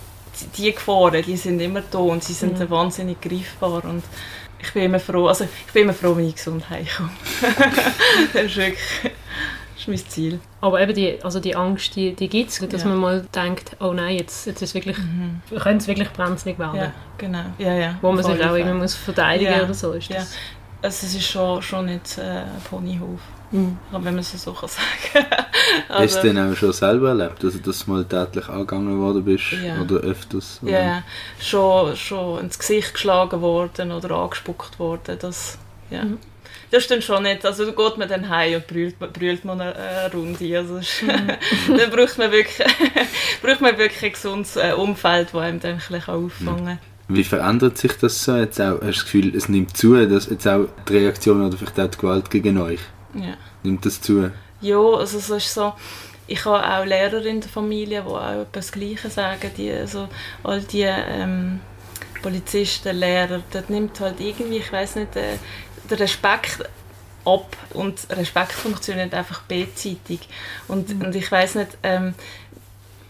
die, 0.57 0.73
Gefahren, 0.73 1.23
die 1.23 1.37
sind 1.37 1.61
immer 1.61 1.83
da 1.91 1.99
und 1.99 2.23
sie 2.25 2.33
sind 2.33 2.59
Mhm. 2.59 2.71
wahnsinnig 2.71 3.21
greifbar 3.21 3.85
und 3.85 4.03
ich 4.61 4.73
bin 4.73 4.85
immer 4.85 4.99
froh, 5.01 5.27
also 5.29 5.45
ich 5.45 5.73
bin 5.73 5.83
immer 5.85 5.93
froh, 5.93 6.17
wenn 6.17 6.29
ich 6.29 6.37
gesund 6.37 6.69
heimkomme. 6.71 7.11
das 8.33 8.43
ist 8.45 8.57
wirklich 8.57 8.79
das 9.03 9.83
ist 9.83 9.89
mein 9.89 9.99
Ziel. 10.11 10.41
Aber 10.61 10.81
eben 10.81 10.95
die, 10.95 11.19
also 11.23 11.41
die 11.41 11.55
Angst, 11.57 11.97
die, 11.97 12.15
die 12.15 12.29
gibt 12.29 12.51
es, 12.51 12.59
dass 12.69 12.83
Ja. 12.83 12.89
man 12.89 12.99
mal 12.99 13.27
denkt, 13.35 13.77
oh 13.81 13.93
nein, 13.93 14.17
jetzt, 14.17 14.47
jetzt 14.47 14.63
ist 14.63 14.73
wirklich, 14.75 14.97
könnte 15.51 15.77
es 15.79 15.89
wirklich 15.89 16.11
brenzlig 16.11 16.59
werden. 16.59 16.77
Ja, 16.77 16.93
genau. 17.19 17.45
Ja, 17.59 17.75
ja. 17.75 17.99
Wo 18.01 18.13
man 18.13 18.25
sich 18.25 18.43
auch 18.45 18.55
irgendwie 18.55 18.79
muss 18.79 18.95
verteidigen 18.95 19.53
Ja. 19.53 19.65
oder 19.65 19.75
so. 19.75 19.93
Ist 19.93 20.09
Ja. 20.11 20.19
das, 20.19 20.35
Also 20.81 21.07
es 21.07 21.15
ist 21.17 21.27
schon, 21.29 21.61
schon 21.61 21.87
nicht 21.87 22.17
äh, 22.19 22.23
ein 22.23 22.61
Ponyhof, 22.71 23.21
Mhm. 23.55 23.79
wenn 23.93 24.03
man 24.03 24.19
es 24.19 24.33
so 24.33 24.53
kann 24.53 24.69
sagen 24.69 25.27
Hast 25.89 26.17
also, 26.17 26.23
du 26.23 26.27
denn 26.27 26.39
auch 26.39 26.57
schon 26.57 26.73
selber 26.73 27.11
erlebt, 27.11 27.45
also, 27.45 27.59
dass 27.59 27.85
du 27.85 27.91
mal 27.93 28.05
tätlich 28.05 28.49
angegangen 28.49 29.01
worden 29.01 29.25
bist? 29.25 29.53
Ja. 29.53 29.81
Oder 29.81 29.97
öfters? 30.01 30.59
Oder? 30.63 30.73
Ja, 30.73 31.03
schon, 31.41 31.97
schon 31.97 32.41
ins 32.41 32.59
Gesicht 32.59 32.95
geschlagen 32.95 33.41
worden 33.41 33.93
oder 33.93 34.11
angespuckt 34.17 34.79
worden. 34.79 35.17
Das, 35.21 35.57
ja. 35.91 36.05
Mhm. 36.05 36.19
das 36.73 36.83
ist 36.83 36.91
dann 36.91 37.01
schon 37.01 37.23
nicht. 37.23 37.47
Also 37.47 37.65
da 37.65 37.71
geht 37.71 37.97
man 37.97 38.09
dann 38.09 38.29
heim 38.29 38.57
und 38.57 38.67
brüllt, 38.67 38.99
brüllt 38.99 39.45
man 39.45 39.61
eine, 39.61 39.75
eine 39.77 40.13
Runde. 40.13 40.59
Also, 40.59 40.75
Mhm. 40.75 41.29
dann 41.79 41.91
braucht 41.91 42.19
man 42.19 42.33
wirklich, 42.33 42.67
braucht 43.43 43.61
man 43.61 43.79
wirklich 43.79 44.03
ein 44.05 44.13
gesundes 44.13 44.57
äh, 44.57 44.73
Umfeld, 44.77 45.29
das 45.33 45.41
einem 45.41 45.61
dann 45.61 45.73
ein 45.73 45.77
bisschen 45.77 46.03
auffangen 46.15 46.67
kann. 46.67 46.79
Wie 47.07 47.25
verändert 47.25 47.79
sich 47.79 47.93
das 47.99 48.25
so 48.25 48.37
jetzt 48.37 48.61
auch? 48.61 48.75
Hast 48.75 48.81
du 48.81 48.87
das 48.87 49.05
Gefühl, 49.05 49.37
es 49.37 49.49
nimmt 49.49 49.77
zu, 49.77 49.95
dass 50.07 50.29
jetzt 50.29 50.49
auch 50.49 50.67
die 50.89 50.97
Reaktion 50.97 51.47
oder 51.47 51.57
vielleicht 51.57 51.79
auch 51.79 51.87
die 51.91 51.99
Gewalt 51.99 52.31
gegen 52.31 52.59
euch, 52.59 52.81
Ja. 53.15 53.35
nimmt 53.63 53.85
das 53.87 54.01
zu? 54.01 54.31
Ja, 54.61 54.79
also 54.79 55.19
es 55.19 55.31
ist 55.31 55.55
so, 55.55 55.73
ich 56.27 56.45
habe 56.45 56.65
auch 56.65 56.85
Lehrer 56.85 57.25
in 57.25 57.41
der 57.41 57.51
Familie, 57.51 58.03
die 58.03 58.09
auch 58.09 58.31
etwas 58.31 58.47
das 58.53 58.73
Gleiche 58.73 59.11
sagen. 59.11 59.51
Die, 59.57 59.71
also, 59.71 60.09
all 60.43 60.61
die 60.61 60.83
ähm, 60.83 61.61
Polizisten, 62.23 62.97
Lehrer, 62.97 63.43
das 63.51 63.69
nimmt 63.69 64.01
halt 64.01 64.21
irgendwie, 64.21 64.59
ich 64.59 64.73
weiß 64.73 64.97
nicht, 64.97 65.17
äh, 65.17 65.37
der 65.91 66.01
Respekt 66.01 66.65
ab 67.27 67.57
und 67.73 68.07
Respekt 68.11 68.53
funktioniert 68.53 69.15
einfach 69.15 69.43
beidseitig. 69.43 70.21
Und, 70.69 70.91
und 71.03 71.15
ich 71.15 71.31
weiß 71.31 71.57
nicht, 71.57 71.77
ähm, 71.83 72.15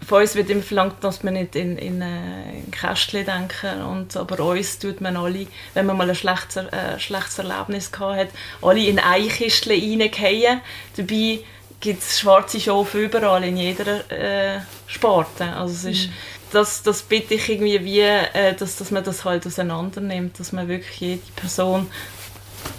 von 0.06 0.22
uns 0.22 0.34
wird 0.34 0.50
immer 0.50 0.62
verlangt, 0.62 1.02
dass 1.02 1.22
wir 1.22 1.30
nicht 1.30 1.56
in, 1.56 1.78
in, 1.78 2.02
äh, 2.02 2.58
in 2.58 2.70
Kästchen 2.70 3.24
denken. 3.24 3.82
Und, 3.82 4.16
aber 4.16 4.40
uns 4.40 4.78
tut 4.78 5.00
man 5.00 5.16
alle, 5.16 5.46
wenn 5.74 5.86
man 5.86 5.96
mal 5.96 6.08
ein 6.08 6.14
schlechtes, 6.14 6.56
äh, 6.56 6.98
schlechtes 6.98 7.38
Erlebnis 7.38 7.90
gehabt 7.90 8.18
hat, 8.18 8.28
alle 8.62 8.84
in 8.84 8.98
Einkistchen 8.98 9.72
reingehen. 9.72 10.60
Dabei 10.96 11.40
gibt 11.80 12.02
es 12.02 12.20
schwarze 12.20 12.60
Schafe 12.60 13.04
überall, 13.04 13.44
in 13.44 13.56
jeder 13.56 14.10
äh, 14.10 14.60
Sparte. 14.86 15.44
Also 15.44 15.88
es 15.88 15.96
ist, 15.96 16.08
das, 16.50 16.82
das 16.82 17.02
bitte 17.02 17.34
ich 17.34 17.48
irgendwie 17.48 17.84
wie, 17.84 18.00
äh, 18.00 18.54
dass, 18.54 18.76
dass 18.76 18.90
man 18.90 19.04
das 19.04 19.24
halt 19.24 19.46
auseinander 19.46 20.00
nimmt, 20.00 20.38
dass 20.38 20.52
man 20.52 20.68
wirklich 20.68 21.00
jede 21.00 21.22
Person 21.36 21.90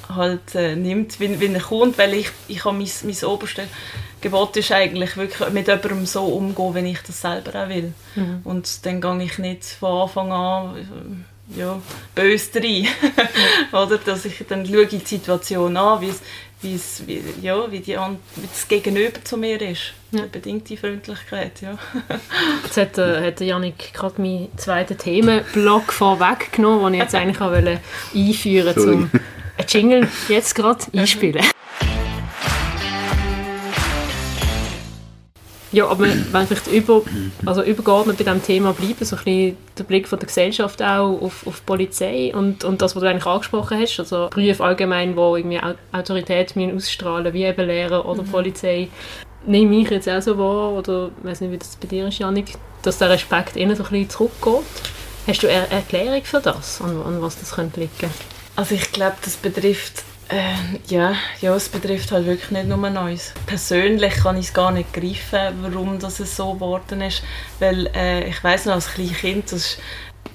halt 0.09 0.55
äh, 0.55 0.75
nimmt, 0.75 1.19
wie, 1.19 1.39
wie 1.39 1.53
er 1.53 1.59
kommt, 1.59 1.97
weil 1.97 2.13
ich, 2.13 2.29
ich 2.47 2.65
habe 2.65 2.77
mein, 2.77 2.89
mein 3.03 3.23
oberste 3.25 3.67
Gebot 4.25 4.57
ist 4.57 4.71
eigentlich 4.71 5.17
wirklich 5.17 5.49
mit 5.51 5.67
jemandem 5.67 6.05
so 6.07 6.23
umgehen, 6.23 6.73
wenn 6.73 6.85
ich 6.87 6.99
das 7.05 7.21
selber 7.21 7.63
auch 7.63 7.69
will. 7.69 7.93
Und 8.43 8.85
dann 8.85 8.99
gehe 8.99 9.23
ich 9.23 9.37
nicht 9.37 9.63
von 9.65 10.01
Anfang 10.01 10.31
an 10.31 11.25
ja, 11.55 11.79
böse 12.15 12.55
rein. 12.55 12.87
Oder 13.71 13.99
dass 13.99 14.25
ich 14.25 14.43
dann 14.49 14.65
schaue 14.65 14.87
die 14.87 14.97
Situation 14.97 15.77
an, 15.77 16.01
wie 16.01 16.73
es, 16.73 17.03
wie 17.05 17.21
ja, 17.39 17.71
wie, 17.71 17.81
die, 17.81 17.95
an- 17.97 18.17
wie 18.35 18.47
das 18.47 18.67
Gegenüber 18.67 19.23
zu 19.23 19.37
mir 19.37 19.61
ist. 19.61 19.93
Ja. 20.11 20.21
Die 20.21 20.29
bedingte 20.29 20.75
Freundlichkeit, 20.75 21.61
ja. 21.61 21.77
Jetzt 22.63 22.77
hat, 22.77 22.97
äh, 22.97 23.27
hat 23.27 23.39
der 23.41 23.45
Janik 23.47 23.93
gerade 23.93 24.19
meinen 24.19 24.57
zweiten 24.57 24.97
Themenblock 24.97 25.93
vorweggenommen, 25.93 26.83
den 26.85 26.93
ich 26.95 26.99
jetzt 27.01 27.13
eigentlich 27.21 27.39
auch 27.41 27.51
wollte 27.51 27.79
einführen 28.15 28.73
Sorry. 28.73 28.85
zum 28.91 29.09
einen 29.13 29.67
Jingle 29.67 30.07
jetzt 30.29 30.55
gerade 30.55 30.83
einspielen. 30.97 31.45
Ja, 35.75 35.87
aber 35.89 36.05
wenn 36.31 36.47
vielleicht 36.47 36.67
über, 36.67 37.01
also 37.45 37.61
übergeordnet 37.61 38.17
bei 38.17 38.23
diesem 38.23 38.41
Thema 38.41 38.71
bleiben, 38.71 39.03
so 39.03 39.17
ein 39.17 39.23
bisschen 39.25 39.57
der 39.77 39.83
Blick 39.83 40.07
von 40.07 40.17
der 40.17 40.27
Gesellschaft 40.27 40.81
auch 40.81 41.21
auf, 41.21 41.45
auf 41.45 41.59
die 41.59 41.65
Polizei 41.65 42.31
und, 42.33 42.63
und 42.63 42.81
das, 42.81 42.95
was 42.95 43.03
du 43.03 43.09
eigentlich 43.09 43.25
angesprochen 43.25 43.77
hast, 43.81 43.99
also 43.99 44.29
Berufe 44.33 44.63
allgemein, 44.63 45.17
wo 45.17 45.35
irgendwie 45.35 45.59
Au- 45.59 45.75
Autorität 45.91 46.55
müssen 46.55 46.77
ausstrahlen 46.77 47.33
wie 47.33 47.43
eben 47.43 47.67
Lehrer 47.67 48.05
oder 48.05 48.23
Polizei, 48.23 48.87
nehme 49.45 49.75
ich 49.81 49.89
jetzt 49.89 50.07
auch 50.07 50.21
so 50.21 50.37
wahr, 50.37 50.71
oder 50.71 51.09
ich 51.19 51.25
weiß 51.29 51.41
nicht, 51.41 51.51
wie 51.51 51.57
das 51.57 51.75
bei 51.75 51.87
dir 51.87 52.07
ist, 52.07 52.19
Janik, 52.19 52.53
dass 52.81 52.97
der 52.97 53.09
Respekt 53.09 53.57
innen 53.57 53.75
so 53.75 53.83
ein 53.83 53.89
bisschen 53.89 54.09
zurückgeht. 54.09 54.63
Hast 55.27 55.43
du 55.43 55.47
eine 55.49 55.69
Erklärung 55.71 56.23
für 56.23 56.39
das, 56.39 56.79
an, 56.81 57.01
an 57.05 57.21
was 57.21 57.37
das 57.37 57.51
könnte 57.51 57.81
liegen? 57.81 58.11
Also 58.55 58.75
ich 58.75 58.91
glaube, 58.93 59.17
das 59.25 59.35
betrifft 59.35 60.05
ja, 60.87 61.13
ja, 61.41 61.55
es 61.55 61.69
betrifft 61.69 62.11
halt 62.11 62.25
wirklich 62.25 62.49
nicht 62.49 62.67
nur 62.67 62.79
uns. 62.79 63.31
Persönlich 63.45 64.15
kann 64.15 64.37
ich 64.37 64.47
es 64.47 64.53
gar 64.53 64.71
nicht 64.71 64.91
greifen, 64.91 65.53
warum 65.61 65.99
das 65.99 66.19
es 66.19 66.35
so 66.35 66.53
geworden 66.53 67.01
ist, 67.01 67.23
weil 67.59 67.87
äh, 67.95 68.27
ich 68.29 68.43
weiß 68.43 68.65
noch 68.65 68.73
als 68.73 68.91
kleines 68.91 69.17
Kind, 69.17 69.45
das 69.51 69.53
ist, 69.53 69.79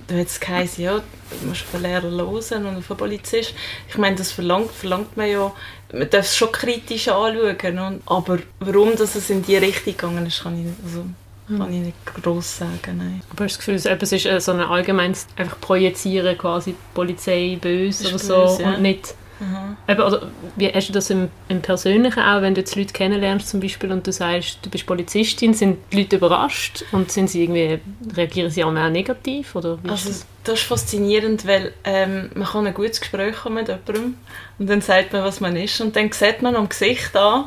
da 0.07 0.15
hat 0.15 0.27
es 0.27 0.39
geheißen, 0.39 0.85
ja, 0.85 0.99
du 0.99 1.47
musst 1.47 1.63
auf 1.65 1.73
den 1.73 1.83
Lehrer 1.83 2.03
hören 2.03 2.67
und 2.67 2.79
auf 2.79 2.87
den 2.87 2.97
Polizist. 2.97 3.55
Ich 3.89 3.99
meine, 3.99 4.15
das 4.15 4.31
verlangt, 4.31 4.71
verlangt 4.71 5.17
man 5.17 5.29
ja, 5.29 5.53
man 5.93 6.09
darf 6.09 6.25
es 6.27 6.37
schon 6.37 6.53
kritisch 6.53 7.09
anschauen, 7.09 7.79
und, 7.79 8.03
aber 8.07 8.39
warum 8.61 8.95
dass 8.95 9.17
es 9.17 9.29
in 9.29 9.43
die 9.43 9.57
Richtung 9.57 9.97
gegangen 9.97 10.27
ist, 10.27 10.43
kann 10.43 10.57
ich, 10.57 10.67
nicht- 10.67 10.85
also, 10.85 11.05
kann 11.49 11.73
ich 11.73 11.81
nicht 11.81 12.07
gross 12.23 12.59
sagen, 12.59 12.99
nein. 12.99 13.23
Aber 13.31 13.45
hast 13.45 13.57
du 13.67 13.73
das 13.73 13.83
Gefühl, 13.83 13.99
es 14.03 14.13
ist 14.13 14.27
äh, 14.27 14.41
so 14.41 14.53
ein 14.53 14.61
allgemeines 14.61 15.27
einfach 15.35 15.61
Projizieren, 15.61 16.39
quasi 16.39 16.77
Polizei 16.95 17.59
böse 17.61 18.09
oder 18.09 18.19
so 18.21 18.35
böse, 18.43 18.63
ja. 18.63 18.75
und 18.75 18.83
nicht... 18.83 19.15
Mhm. 19.41 19.77
Eben, 19.89 20.01
oder, 20.03 20.31
wie 20.57 20.69
hast 20.73 20.89
du 20.89 20.93
das 20.93 21.11
im, 21.11 21.29
im 21.49 21.63
Persönlichen 21.63 22.21
auch, 22.23 22.43
wenn 22.43 22.55
du 22.55 22.61
jetzt 22.61 22.77
Leute 22.77 22.93
kennenlernst 22.93 23.49
zum 23.49 23.61
Beispiel 23.61 23.91
und 23.91 24.07
du 24.07 24.13
sagst, 24.13 24.59
du 24.63 24.71
bist 24.71 24.87
Polizistin, 24.87 25.55
sind 25.55 25.79
die 25.93 26.03
Leute 26.03 26.17
überrascht 26.17 26.85
und 26.93 27.11
sind 27.11 27.31
sie 27.31 27.43
irgendwie, 27.45 27.81
reagieren 28.15 28.51
sie 28.51 28.63
auch 28.65 28.71
mehr 28.73 28.91
negativ? 28.91 29.55
Oder 29.57 29.79
Also 29.89 30.09
das? 30.11 30.27
das 30.45 30.61
ist 30.61 30.67
faszinierend, 30.67 31.47
weil 31.47 31.73
ähm, 31.85 32.31
man 32.35 32.47
kann 32.47 32.67
ein 32.67 32.75
gutes 32.75 33.01
Gespräch 33.01 33.45
haben 33.45 33.55
mit 33.55 33.69
jemandem 33.69 34.17
und 34.59 34.69
dann 34.69 34.81
sagt 34.83 35.13
man, 35.13 35.25
was 35.25 35.41
man 35.41 35.57
ist 35.57 35.81
und 35.81 35.97
dann 35.97 36.13
sieht 36.13 36.43
man 36.43 36.55
am 36.55 36.69
Gesicht 36.69 37.17
an, 37.17 37.45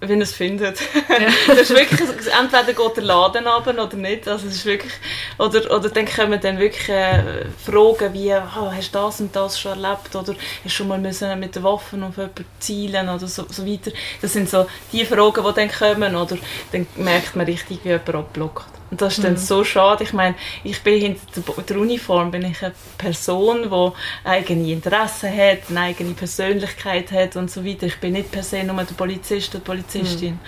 wie 0.00 0.12
er 0.12 0.20
es 0.20 0.32
findet. 0.32 0.78
das 1.46 1.58
ist 1.58 1.70
wirklich, 1.70 2.00
entweder 2.00 2.72
geht 2.72 2.96
der 2.96 3.04
Laden 3.04 3.46
runter 3.46 3.82
oder 3.82 3.96
nicht, 3.96 4.28
also 4.28 4.46
es 4.46 4.56
ist 4.56 4.66
wirklich, 4.66 4.92
oder, 5.38 5.70
oder 5.74 5.88
dann 5.88 6.06
kommen 6.06 6.40
dann 6.40 6.58
wirklich 6.58 6.88
äh, 6.88 7.46
Fragen 7.64 8.12
wie, 8.12 8.32
oh, 8.32 8.70
hast 8.72 8.94
du 8.94 8.98
das 8.98 9.20
und 9.20 9.34
das 9.34 9.58
schon 9.58 9.82
erlebt 9.82 10.14
oder 10.14 10.34
hast 10.34 10.64
du 10.64 10.68
schon 10.68 10.88
mal 10.88 10.98
müssen 10.98 11.38
mit 11.40 11.56
den 11.56 11.62
Waffen 11.62 12.02
auf 12.02 12.16
jemanden 12.16 12.44
zielen 12.58 13.08
oder 13.08 13.26
so, 13.26 13.46
so 13.48 13.66
weiter. 13.66 13.90
Das 14.20 14.32
sind 14.32 14.48
so 14.50 14.66
die 14.92 15.04
Fragen, 15.04 15.44
die 15.44 15.54
dann 15.54 15.70
kommen 15.70 16.14
oder 16.14 16.36
dann 16.72 16.86
merkt 16.96 17.34
man 17.36 17.46
richtig, 17.46 17.80
wie 17.82 17.88
jemand 17.88 18.14
abblockt. 18.14 18.75
Und 18.90 19.00
das 19.02 19.18
ist 19.18 19.24
dann 19.24 19.36
so 19.36 19.64
schade. 19.64 20.04
Ich 20.04 20.12
meine, 20.12 20.36
ich 20.62 20.80
bin 20.82 21.00
hinter 21.00 21.62
der, 21.68 21.76
Uniform 21.78 22.30
bin 22.30 22.44
ich 22.44 22.62
eine 22.62 22.72
Person, 22.98 23.64
die 23.64 24.28
eigene 24.28 24.70
Interessen 24.70 25.30
hat, 25.30 25.58
eine 25.68 25.80
eigene 25.80 26.14
Persönlichkeit 26.14 27.10
hat 27.10 27.36
und 27.36 27.50
so 27.50 27.64
weiter. 27.64 27.86
Ich 27.86 27.98
bin 27.98 28.12
nicht 28.12 28.30
per 28.30 28.42
se 28.42 28.62
nur 28.62 28.76
der 28.76 28.94
Polizist 28.94 29.54
oder 29.54 29.64
Polizistin. 29.64 30.38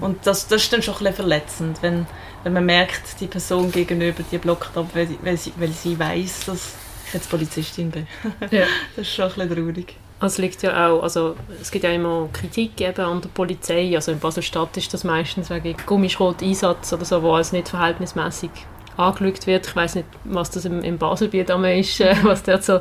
Und 0.00 0.26
das, 0.26 0.46
das 0.46 0.62
ist 0.62 0.72
dann 0.72 0.82
schon 0.82 0.94
ein 0.94 0.98
bisschen 0.98 1.14
verletzend, 1.14 1.78
wenn, 1.82 2.06
wenn 2.44 2.52
man 2.52 2.66
merkt, 2.66 3.20
die 3.20 3.26
Person 3.26 3.72
gegenüber 3.72 4.22
die 4.30 4.38
blockt 4.38 4.76
ab, 4.76 4.90
weil, 4.94 5.08
weil 5.22 5.36
sie, 5.36 5.52
weil 5.56 5.72
sie 5.72 5.98
weiß, 5.98 6.46
dass 6.46 6.74
ich 7.06 7.14
jetzt 7.14 7.30
Polizistin 7.30 7.90
bin. 7.90 8.06
Ja. 8.50 8.66
Das 8.96 9.06
ist 9.06 9.14
schon 9.14 9.24
ein 9.24 9.48
bisschen 9.48 9.66
traurig. 9.66 9.96
Also 10.20 10.34
es 10.34 10.38
liegt 10.38 10.62
ja 10.62 10.88
auch, 10.88 11.02
also 11.02 11.36
es 11.60 11.70
gibt 11.70 11.84
ja 11.84 11.90
immer 11.90 12.28
Kritik 12.32 12.80
eben 12.80 13.04
an 13.04 13.20
der 13.20 13.28
Polizei, 13.28 13.94
also 13.94 14.10
in 14.10 14.18
Basel-Stadt 14.18 14.76
ist 14.76 14.92
das 14.92 15.04
meistens 15.04 15.48
wegen 15.48 15.76
Gummischrot-Einsatz 15.86 16.92
oder 16.92 17.04
so, 17.04 17.22
wo 17.22 17.34
als 17.34 17.52
nicht 17.52 17.68
verhältnismäßig 17.68 18.50
angeschaut 18.96 19.46
wird. 19.46 19.66
Ich 19.66 19.76
weiß 19.76 19.94
nicht, 19.94 20.08
was 20.24 20.50
das 20.50 20.64
im, 20.64 20.82
im 20.82 20.98
Baselbiet 20.98 21.50
ist, 21.50 22.00
äh, 22.00 22.16
was 22.22 22.42
dort 22.42 22.64
so 22.64 22.80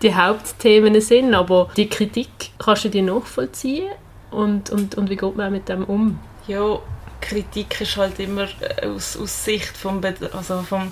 die 0.00 0.14
Hauptthemen 0.14 0.98
sind, 1.00 1.34
aber 1.34 1.68
die 1.76 1.88
Kritik 1.88 2.28
kannst 2.58 2.84
du 2.84 2.88
dir 2.88 3.02
nachvollziehen 3.02 3.90
und, 4.30 4.70
und, 4.70 4.94
und 4.96 5.10
wie 5.10 5.16
geht 5.16 5.36
man 5.36 5.52
mit 5.52 5.68
dem 5.68 5.84
um? 5.84 6.18
Ja, 6.46 6.78
Kritik 7.20 7.80
ist 7.80 7.96
halt 7.98 8.18
immer 8.18 8.48
äh, 8.60 8.86
aus, 8.86 9.16
aus 9.16 9.44
Sicht 9.44 9.76
vom, 9.76 10.00
Bed 10.00 10.16
also 10.34 10.62
vom, 10.62 10.90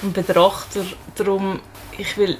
vom 0.00 0.12
Betrachter. 0.12 0.84
Darum, 1.16 1.60
ich 1.98 2.16
will 2.16 2.38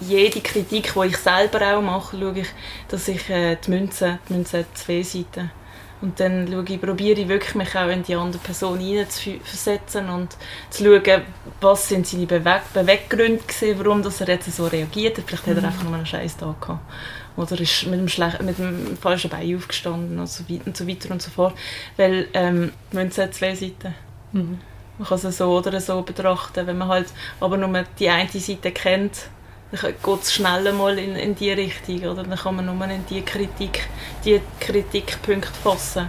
jede 0.00 0.40
Kritik, 0.40 0.92
die 0.94 1.06
ich 1.06 1.16
selber 1.16 1.76
auch 1.76 1.82
mache, 1.82 2.16
schaue 2.18 2.38
ich, 2.40 2.48
dass 2.88 3.08
ich 3.08 3.28
äh, 3.30 3.56
die 3.56 3.70
Münze, 3.70 4.18
die 4.28 4.34
Münze 4.34 4.58
hat 4.60 4.76
zwei 4.76 5.02
Seiten. 5.02 5.50
Und 6.02 6.20
dann 6.20 6.46
schaue 6.46 6.64
ich, 6.68 6.80
probiere 6.80 7.20
ich 7.20 7.28
wirklich 7.28 7.54
mich 7.54 7.74
auch 7.74 7.88
in 7.88 8.02
die 8.02 8.14
andere 8.14 8.42
Person 8.42 8.78
hineinzuversetzen 8.78 10.10
und 10.10 10.36
zu 10.68 10.84
schauen, 10.84 11.22
was 11.60 11.88
sind 11.88 12.06
seine 12.06 12.26
Beweg 12.26 12.62
Beweggründe 12.74 13.42
gewesen, 13.42 13.78
warum 13.78 14.02
dass 14.02 14.20
er 14.20 14.28
jetzt 14.28 14.54
so 14.54 14.66
reagiert 14.66 15.16
hat. 15.16 15.24
Vielleicht 15.26 15.46
hat 15.46 15.56
er 15.56 15.64
einfach 15.64 15.84
nur 15.84 15.94
einen 15.94 16.06
scheiß 16.06 16.36
Tag 16.36 16.60
gehabt. 16.60 16.80
Oder 17.36 17.60
ist 17.60 17.86
mit 17.86 17.98
dem, 17.98 18.08
Schle 18.08 18.38
mit 18.42 18.58
dem 18.58 18.96
falschen 18.96 19.30
Bein 19.30 19.56
aufgestanden 19.56 20.18
und 20.18 20.28
so, 20.28 20.48
weiter 20.48 20.66
und 20.66 20.76
so 20.76 20.86
weiter 20.86 21.10
und 21.10 21.22
so 21.22 21.30
fort. 21.30 21.54
Weil 21.96 22.28
ähm, 22.34 22.72
die 22.92 22.96
Münze 22.96 23.24
hat 23.24 23.34
zwei 23.34 23.54
Seiten. 23.54 23.94
Man 24.98 25.08
kann 25.08 25.18
es 25.22 25.36
so 25.36 25.56
oder 25.56 25.80
so 25.80 26.02
betrachten. 26.02 26.66
Wenn 26.66 26.78
man 26.78 26.88
halt 26.88 27.08
aber 27.40 27.56
nur 27.56 27.84
die 27.98 28.08
eine 28.08 28.28
Seite 28.28 28.70
kennt, 28.72 29.28
dann 29.72 29.94
geht 30.02 30.22
es 30.22 30.32
schneller 30.32 30.72
mal 30.72 30.98
in, 30.98 31.16
in 31.16 31.34
die 31.34 31.52
Richtung. 31.52 31.98
Oder? 32.04 32.22
Dann 32.22 32.38
kann 32.38 32.56
man 32.56 32.66
nur 32.66 32.88
in 32.88 33.04
die 33.06 33.22
Kritik, 33.22 33.88
die 34.24 34.40
Kritikpunkte 34.60 35.52
fassen. 35.62 36.08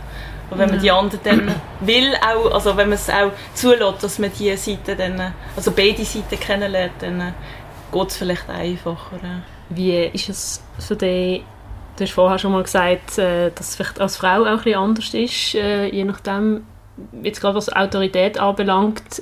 Und 0.50 0.60
wenn 0.60 0.70
man 0.70 0.80
die 0.80 0.92
anderen 0.92 1.20
dann 1.24 1.56
will, 1.82 2.14
auch, 2.16 2.54
also 2.54 2.78
wenn 2.78 2.90
man 2.90 2.98
es 2.98 3.10
auch 3.10 3.32
zulässt, 3.54 4.04
dass 4.04 4.20
man 4.20 4.32
diese 4.38 4.56
Seite 4.56 4.96
dann, 4.96 5.34
also 5.56 5.72
beide 5.72 6.06
Seiten 6.06 6.40
kennenlernt, 6.40 6.94
dann 7.00 7.34
geht 7.92 8.08
es 8.08 8.18
vielleicht 8.18 8.50
einfacher. 8.50 9.20
Wie 9.70 10.06
ist 10.06 10.30
es 10.30 10.64
für 10.80 10.96
dich, 10.96 11.44
du 11.98 12.04
hast 12.04 12.12
vorher 12.12 12.40
schon 12.40 12.54
mal 12.54 12.64
gesagt, 12.64 13.18
äh, 13.18 13.52
dass 13.54 13.70
es 13.70 13.76
vielleicht 13.76 14.00
als 14.00 14.16
Frau 14.16 14.44
auch 14.44 14.46
ein 14.46 14.58
bisschen 14.58 14.80
anders 14.80 15.14
ist, 15.14 15.56
äh, 15.56 15.88
je 15.88 16.06
nachdem, 16.06 16.66
jetzt 17.24 17.42
gerade 17.42 17.56
was 17.56 17.74
Autorität 17.74 18.40
anbelangt, 18.40 19.22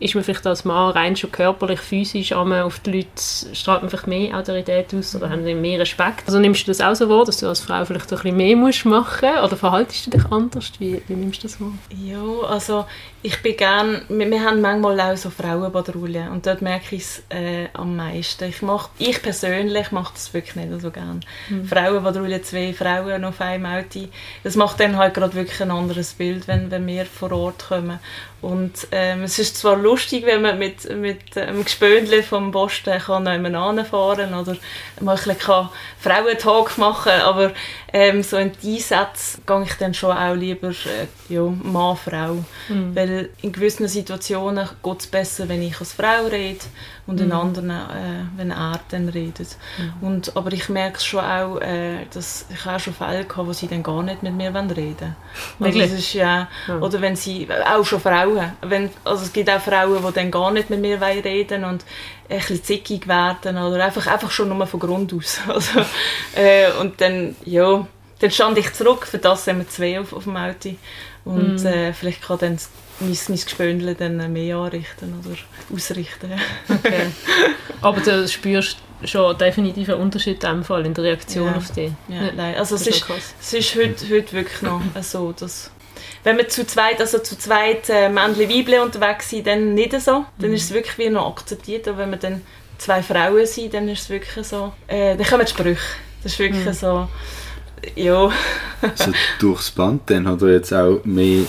ist 0.00 0.14
man 0.14 0.24
vielleicht 0.24 0.46
als 0.46 0.64
Mann 0.64 0.90
rein 0.90 1.14
schon 1.14 1.30
körperlich, 1.30 1.80
physisch 1.80 2.32
auf 2.32 2.80
die 2.80 2.90
Leute, 2.90 3.54
strahlt 3.54 3.82
man 3.82 3.90
vielleicht 3.90 4.08
mehr 4.08 4.36
Autorität 4.36 4.92
aus 4.92 5.14
oder 5.14 5.30
haben 5.30 5.44
mehr 5.60 5.78
Respekt. 5.78 6.24
Also 6.26 6.40
nimmst 6.40 6.66
du 6.66 6.70
das 6.70 6.80
auch 6.80 6.94
so 6.94 7.08
wahr, 7.08 7.24
dass 7.24 7.38
du 7.38 7.46
als 7.46 7.60
Frau 7.60 7.84
vielleicht 7.84 8.12
ein 8.12 8.18
bisschen 8.18 8.36
mehr 8.36 8.56
musst 8.56 8.84
machen 8.84 9.30
oder 9.42 9.56
verhaltest 9.56 10.06
du 10.06 10.10
dich 10.10 10.24
anders? 10.26 10.72
Wie, 10.78 11.00
wie 11.06 11.14
nimmst 11.14 11.44
du 11.44 11.48
das 11.48 11.60
wahr? 11.60 11.72
Ja, 12.04 12.48
also 12.48 12.86
ich 13.22 13.40
bin 13.40 13.56
gern, 13.56 14.02
wir, 14.08 14.30
wir 14.30 14.44
haben 14.44 14.60
manchmal 14.60 15.00
auch 15.00 15.16
so 15.16 15.30
Frauenpatrouillen 15.30 16.28
und 16.28 16.44
dort 16.44 16.60
merke 16.60 16.96
ich 16.96 17.02
es 17.02 17.22
äh, 17.30 17.68
am 17.72 17.96
meisten. 17.96 18.48
Ich, 18.48 18.62
mach, 18.62 18.90
ich 18.98 19.22
persönlich 19.22 19.92
mache 19.92 20.12
das 20.14 20.34
wirklich 20.34 20.56
nicht 20.56 20.82
so 20.82 20.90
gern. 20.90 21.20
Mhm. 21.48 21.66
Frauenpatrouille, 21.66 22.42
zwei 22.42 22.72
Frauen 22.72 23.24
auf 23.24 23.40
einem 23.40 23.66
Auto, 23.66 24.08
das 24.42 24.56
macht 24.56 24.80
dann 24.80 24.96
halt 24.96 25.14
gerade 25.14 25.34
wirklich 25.34 25.62
ein 25.62 25.70
anderes 25.70 26.14
Bild, 26.14 26.48
wenn, 26.48 26.70
wenn 26.70 26.86
wir 26.86 27.06
vor 27.06 27.30
Ort 27.30 27.68
kommen. 27.68 28.00
Und 28.44 28.88
ähm, 28.92 29.22
es 29.22 29.38
ist 29.38 29.56
zwar 29.56 29.76
lustig, 29.76 30.26
wenn 30.26 30.42
man 30.42 30.58
mit, 30.58 30.84
mit 30.94 31.34
einem 31.34 31.56
ähm, 31.56 31.64
Gespöndle 31.64 32.22
vom 32.22 32.52
Posten 32.52 32.98
kann 32.98 33.24
fahren 33.86 34.34
oder 34.34 34.56
mal 35.00 35.16
ein 35.16 35.24
bisschen 35.24 35.68
Frauentalk 35.98 36.76
machen 36.76 37.12
aber 37.22 37.52
ähm, 37.90 38.22
so 38.22 38.36
in 38.36 38.52
die 38.62 38.74
Einsätze 38.74 39.38
gehe 39.46 39.62
ich 39.62 39.72
dann 39.74 39.94
schon 39.94 40.14
auch 40.14 40.34
lieber 40.34 40.68
äh, 40.68 41.32
ja, 41.32 41.40
Mann, 41.40 41.96
Frau. 41.96 42.44
Mhm. 42.68 42.94
Weil 42.94 43.30
in 43.40 43.52
gewissen 43.52 43.88
Situationen 43.88 44.68
geht 44.82 45.00
es 45.00 45.06
besser, 45.06 45.48
wenn 45.48 45.62
ich 45.62 45.80
als 45.80 45.94
Frau 45.94 46.26
rede 46.30 46.60
und 47.06 47.20
in 47.20 47.28
mhm. 47.28 47.32
anderen, 47.32 47.70
äh, 47.70 48.24
wenn 48.36 48.48
dann 48.48 49.08
redet. 49.08 49.56
Mhm. 49.78 50.06
Und, 50.06 50.36
aber 50.36 50.52
ich 50.52 50.68
merke 50.68 51.00
schon 51.00 51.20
auch, 51.20 51.60
äh, 51.60 52.06
dass 52.12 52.46
ich 52.48 52.66
auch 52.66 52.80
schon 52.80 52.94
Fälle 52.94 53.20
hatte, 53.20 53.46
wo 53.46 53.52
sie 53.52 53.68
dann 53.68 53.82
gar 53.82 54.02
nicht 54.02 54.22
mit 54.22 54.34
mir 54.34 54.54
reden 54.54 55.14
wollen. 55.58 55.72
Also 55.72 55.78
das 55.78 55.92
ist, 55.92 56.14
ja, 56.14 56.48
ja, 56.66 56.78
Oder 56.78 57.00
wenn 57.00 57.16
sie, 57.16 57.46
auch 57.50 57.84
schon 57.84 58.00
Frauen, 58.00 58.52
wenn, 58.62 58.90
also 59.04 59.24
es 59.24 59.32
gibt 59.32 59.50
auch 59.50 59.60
Frauen, 59.60 60.02
die 60.06 60.12
dann 60.12 60.30
gar 60.30 60.50
nicht 60.50 60.70
mit 60.70 60.80
mir 60.80 61.00
reden 61.00 61.64
und 61.64 61.84
ein 62.28 62.38
bisschen 62.38 62.62
zickig 62.62 63.06
werden 63.06 63.58
oder 63.58 63.84
einfach, 63.84 64.06
einfach 64.06 64.30
schon 64.30 64.48
nur 64.48 64.66
von 64.66 64.80
Grund 64.80 65.12
aus. 65.12 65.40
Also, 65.48 65.80
äh, 66.34 66.72
und 66.80 67.00
dann, 67.00 67.36
ja, 67.44 67.86
dann 68.20 68.30
stand 68.30 68.58
ich 68.58 68.72
zurück, 68.72 69.06
für 69.06 69.18
das 69.18 69.44
sind 69.44 69.58
wir 69.58 69.68
zwei 69.68 70.00
auf, 70.00 70.12
auf 70.12 70.24
dem 70.24 70.36
Auto. 70.36 70.74
Und 71.24 71.62
mm. 71.62 71.66
äh, 71.66 71.92
vielleicht 71.92 72.22
kann 72.22 72.38
dann 72.38 72.58
mein, 73.00 73.16
mein 73.28 73.38
Gespöndel 73.38 73.94
dann 73.94 74.32
mehr 74.32 74.56
anrichten 74.56 75.14
oder 75.24 75.36
ausrichten. 75.74 76.32
Okay. 76.68 77.06
Aber 77.80 78.00
du 78.00 78.28
spürst 78.28 78.78
schon 79.04 79.36
definitiv 79.36 79.88
einen 79.88 80.00
Unterschied 80.00 80.42
in, 80.44 80.50
dem 80.50 80.64
Fall, 80.64 80.86
in 80.86 80.94
der 80.94 81.04
Reaktion 81.04 81.46
ja. 81.46 81.56
auf 81.56 81.70
dich. 81.70 81.92
Ja, 82.08 82.32
nein, 82.34 82.56
also 82.56 82.76
es 82.76 82.86
ist, 82.86 83.04
es 83.40 83.52
ist 83.52 83.74
heute, 83.74 84.08
heute 84.08 84.32
wirklich 84.32 84.62
noch 84.62 84.80
so, 85.02 85.32
dass 85.32 85.70
wenn 86.22 86.38
wir 86.38 86.48
zu 86.48 86.66
zweit, 86.66 87.00
also 87.00 87.18
zu 87.18 87.36
zweit 87.36 87.88
äh, 87.90 88.08
Männchen, 88.08 88.48
Weibchen 88.48 88.80
unterwegs 88.80 89.28
sind, 89.30 89.46
dann 89.46 89.74
nicht 89.74 89.92
so. 90.00 90.24
Dann 90.38 90.50
mhm. 90.50 90.56
ist 90.56 90.64
es 90.64 90.72
wirklich 90.72 90.96
wie 90.98 91.10
noch 91.10 91.28
akzeptiert. 91.28 91.86
Aber 91.86 91.98
wenn 91.98 92.10
wir 92.10 92.16
dann 92.16 92.42
zwei 92.78 93.02
Frauen 93.02 93.46
sind, 93.46 93.74
dann 93.74 93.88
ist 93.88 94.02
es 94.02 94.08
wirklich 94.10 94.46
so, 94.46 94.72
äh, 94.88 95.16
dann 95.16 95.26
kommen 95.26 95.44
die 95.44 95.50
Sprüche. 95.50 95.82
Das 96.22 96.32
ist 96.32 96.38
wirklich 96.38 96.64
mhm. 96.64 96.72
so, 96.72 97.08
ja. 97.96 98.30
so 98.94 99.12
durchs 99.38 99.70
Band 99.70 100.02
dann 100.06 100.26
hat 100.28 100.42
er 100.42 100.52
jetzt 100.52 100.72
auch 100.72 101.04
mehr, 101.04 101.44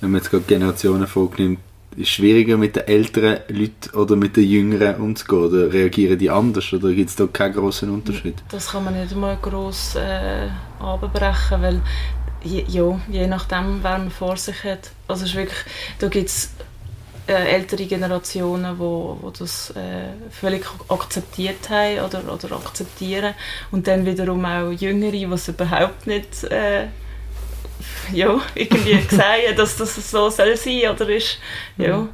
wenn 0.00 0.10
man 0.10 0.20
jetzt 0.20 0.30
gerade 0.30 0.44
Generationen 0.44 1.06
vornimmt, 1.06 1.58
ist 1.96 2.02
es 2.02 2.08
schwieriger 2.08 2.56
mit 2.56 2.76
den 2.76 2.86
älteren 2.86 3.40
Leuten 3.48 3.94
oder 3.94 4.16
mit 4.16 4.36
den 4.36 4.48
jüngeren 4.48 4.96
umzugehen? 4.96 5.44
Oder 5.44 5.72
reagieren 5.72 6.18
die 6.18 6.30
anders? 6.30 6.72
Oder 6.72 6.92
gibt 6.92 7.10
es 7.10 7.16
da 7.16 7.26
keinen 7.26 7.54
großen 7.54 7.90
Unterschied? 7.90 8.36
Das 8.50 8.70
kann 8.70 8.84
man 8.84 8.98
nicht 8.98 9.14
mal 9.14 9.36
gross 9.40 9.96
äh, 9.96 10.48
abbrechen, 10.80 11.60
weil 11.60 11.80
je, 12.42 12.64
ja, 12.68 12.98
je 13.08 13.26
nachdem, 13.26 13.82
wer 13.82 13.98
man 13.98 14.10
vor 14.10 14.36
sich 14.36 14.64
hat. 14.64 14.90
Also 15.06 15.24
es 15.24 15.30
ist 15.30 15.36
wirklich, 15.36 15.58
da 15.98 16.08
gibt 16.08 16.28
es 16.28 16.50
ältere 17.26 17.86
Generationen, 17.86 18.78
wo, 18.78 19.16
wo 19.20 19.30
das 19.30 19.70
äh, 19.70 20.08
völlig 20.30 20.64
akzeptiert 20.88 21.70
haben 21.70 22.00
oder, 22.00 22.32
oder 22.32 22.56
akzeptieren 22.56 23.34
und 23.70 23.86
dann 23.86 24.04
wiederum 24.04 24.44
auch 24.44 24.70
Jüngere, 24.72 25.12
die 25.12 25.24
es 25.24 25.48
überhaupt 25.48 26.06
nicht 26.06 26.44
äh, 26.44 26.88
ja, 28.12 28.40
irgendwie 28.54 29.00
sehen, 29.08 29.56
dass 29.56 29.76
das 29.76 30.10
so 30.10 30.30
soll 30.30 30.56
sein 30.56 30.90
oder 30.90 31.08
ist. 31.08 31.38
Ja. 31.76 31.98
Mhm. 31.98 32.08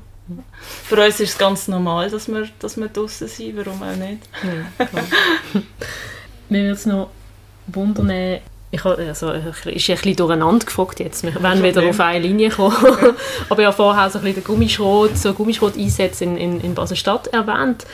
Für 0.84 1.02
uns 1.02 1.20
ist 1.20 1.30
es 1.30 1.38
ganz 1.38 1.68
normal, 1.68 2.10
dass 2.10 2.28
wir, 2.28 2.48
dass 2.58 2.76
wir 2.76 2.88
draußen 2.88 3.28
sind, 3.28 3.56
warum 3.56 3.82
auch 3.82 3.96
nicht. 3.96 4.28
Ja, 4.42 4.86
Mir 6.50 6.62
würde 6.62 6.72
es 6.72 6.86
noch 6.86 7.10
wundern, 7.66 8.40
ich 8.70 8.84
habe, 8.84 8.98
also, 8.98 9.30
ist 9.30 9.64
ein 9.64 9.72
bisschen 9.72 10.16
durcheinander 10.16 10.66
gefragt 10.66 11.00
jetzt. 11.00 11.22
Wir 11.22 11.42
werden 11.42 11.62
wieder 11.62 11.88
auf 11.88 11.98
eine 12.00 12.18
Linie 12.18 12.50
kommen. 12.50 12.76
Aber 13.48 13.60
ich 13.60 13.66
habe 13.66 13.76
vorher 13.76 14.10
so 14.10 14.18
ein 14.18 14.24
bisschen 14.24 14.42
den 14.42 14.44
Gummischrot, 14.44 15.16
so 15.16 15.32
Gummischrot-Einsätze 15.32 16.24
in, 16.24 16.36
in, 16.36 16.60
in 16.60 16.74
Basel-Stadt 16.74 17.28
erwähnt. 17.28 17.86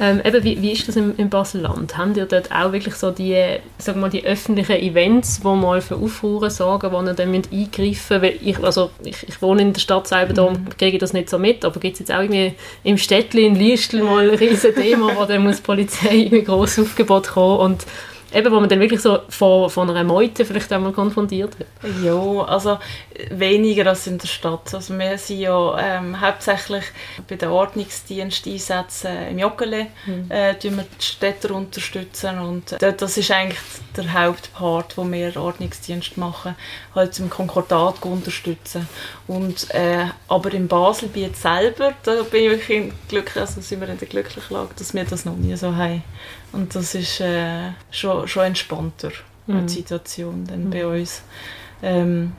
Ähm, 0.00 0.22
eben, 0.24 0.42
wie, 0.42 0.62
wie 0.62 0.72
ist 0.72 0.88
das 0.88 0.96
im, 0.96 1.14
im 1.18 1.28
Basel-Land? 1.28 1.98
Haben 1.98 2.14
ihr 2.14 2.24
dort 2.24 2.50
auch 2.50 2.72
wirklich 2.72 2.94
so 2.94 3.10
die, 3.10 3.36
sag 3.76 3.96
mal, 3.96 4.08
die 4.08 4.24
öffentlichen 4.24 4.76
Events, 4.76 5.40
die 5.40 5.46
mal 5.46 5.82
für 5.82 5.96
Aufruhr 5.96 6.48
sorgen, 6.48 6.92
wo 6.92 7.02
ihr 7.02 7.12
dann 7.12 7.34
eingreifen 7.34 8.20
müsst? 8.22 8.42
ich, 8.42 8.58
also, 8.64 8.90
ich, 9.04 9.28
ich 9.28 9.42
wohne 9.42 9.60
in 9.60 9.72
der 9.74 9.80
Stadt 9.80 10.08
selber, 10.08 10.32
da 10.32 10.48
mhm. 10.48 10.70
kriege 10.78 10.96
ich 10.96 11.00
das 11.00 11.12
nicht 11.12 11.28
so 11.28 11.38
mit, 11.38 11.62
aber 11.62 11.78
gibt 11.78 11.94
es 11.94 12.00
jetzt 12.00 12.10
auch 12.12 12.22
irgendwie 12.22 12.54
im 12.84 12.96
Städtchen 12.96 13.40
in 13.40 13.54
Liestl 13.54 14.02
mal 14.02 14.30
ein 14.30 14.36
riesen 14.36 14.74
Thema, 14.74 15.14
wo 15.14 15.26
dann 15.26 15.42
muss 15.42 15.56
die 15.56 15.62
Polizei 15.62 16.16
in 16.30 16.38
ein 16.38 16.44
grosses 16.46 16.86
Aufgebot 16.86 17.28
kommen 17.28 17.60
und 17.60 17.86
eben, 18.32 18.52
wo 18.52 18.60
man 18.60 18.68
dann 18.68 18.80
wirklich 18.80 19.00
so 19.00 19.20
von, 19.28 19.70
von 19.70 19.90
einer 19.90 20.04
Meute 20.04 20.44
vielleicht 20.44 20.72
einmal 20.72 20.92
konfrontiert 20.92 21.58
wird? 21.58 21.68
Ja, 22.02 22.44
also 22.44 22.78
weniger 23.30 23.86
als 23.86 24.06
in 24.06 24.18
der 24.18 24.26
Stadt. 24.26 24.74
Also 24.74 24.98
wir 24.98 25.18
sind 25.18 25.40
ja 25.40 25.78
ähm, 25.78 26.20
hauptsächlich 26.20 26.84
bei 27.28 27.36
den 27.36 27.50
Ordnungsdiensteinsätzen 27.50 29.28
im 29.28 29.38
Joggeli, 29.38 29.86
mhm. 30.06 30.30
äh, 30.30 30.54
wir 30.62 30.84
die 31.00 31.04
Städte 31.04 31.52
unterstützen 31.52 32.38
und 32.38 32.72
äh, 32.82 32.92
das 32.92 33.16
ist 33.16 33.30
eigentlich 33.30 33.60
der 33.96 34.12
Hauptpart, 34.12 34.96
wo 34.96 35.10
wir 35.10 35.36
Ordnungsdienst 35.36 36.16
machen, 36.16 36.54
halt 36.94 37.14
zum 37.14 37.30
Konkordat 37.30 38.02
unterstützen. 38.02 38.88
Und, 39.26 39.70
äh, 39.74 40.06
aber 40.28 40.52
im 40.52 40.68
Baselbiet 40.68 41.36
selber, 41.36 41.92
da 42.02 42.22
bin 42.22 42.44
ich 42.44 42.50
wirklich 42.50 42.92
glücklich, 43.08 43.40
also 43.40 43.60
sind 43.60 43.80
wir 43.80 43.88
in 43.88 43.98
der 43.98 44.08
glücklichen 44.08 44.54
Lage, 44.54 44.70
dass 44.76 44.94
wir 44.94 45.04
das 45.04 45.24
noch 45.24 45.36
nie 45.36 45.56
so 45.56 45.74
haben. 45.74 46.02
Und 46.52 46.74
das 46.74 46.94
ist 46.94 47.20
äh, 47.20 47.70
schon, 47.90 48.28
schon 48.28 48.44
entspannter, 48.44 49.10
mhm. 49.46 49.66
die 49.66 49.72
Situation 49.72 50.46
dann 50.46 50.66
mhm. 50.66 50.70
bei 50.70 50.86
uns. 50.86 51.22
Ähm, 51.82 52.32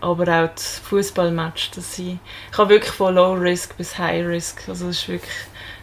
aber 0.00 0.22
auch 0.24 0.48
das 0.54 0.78
Fußballmatch, 0.78 1.72
dass 1.72 1.98
ich, 1.98 2.16
ich 2.50 2.58
habe 2.58 2.70
wirklich 2.70 2.92
von 2.92 3.14
Low 3.14 3.34
Risk 3.34 3.76
bis 3.76 3.98
High 3.98 4.26
Risk, 4.26 4.68
also 4.68 4.86
das 4.86 4.96
ist 4.96 5.08
wirklich 5.08 5.34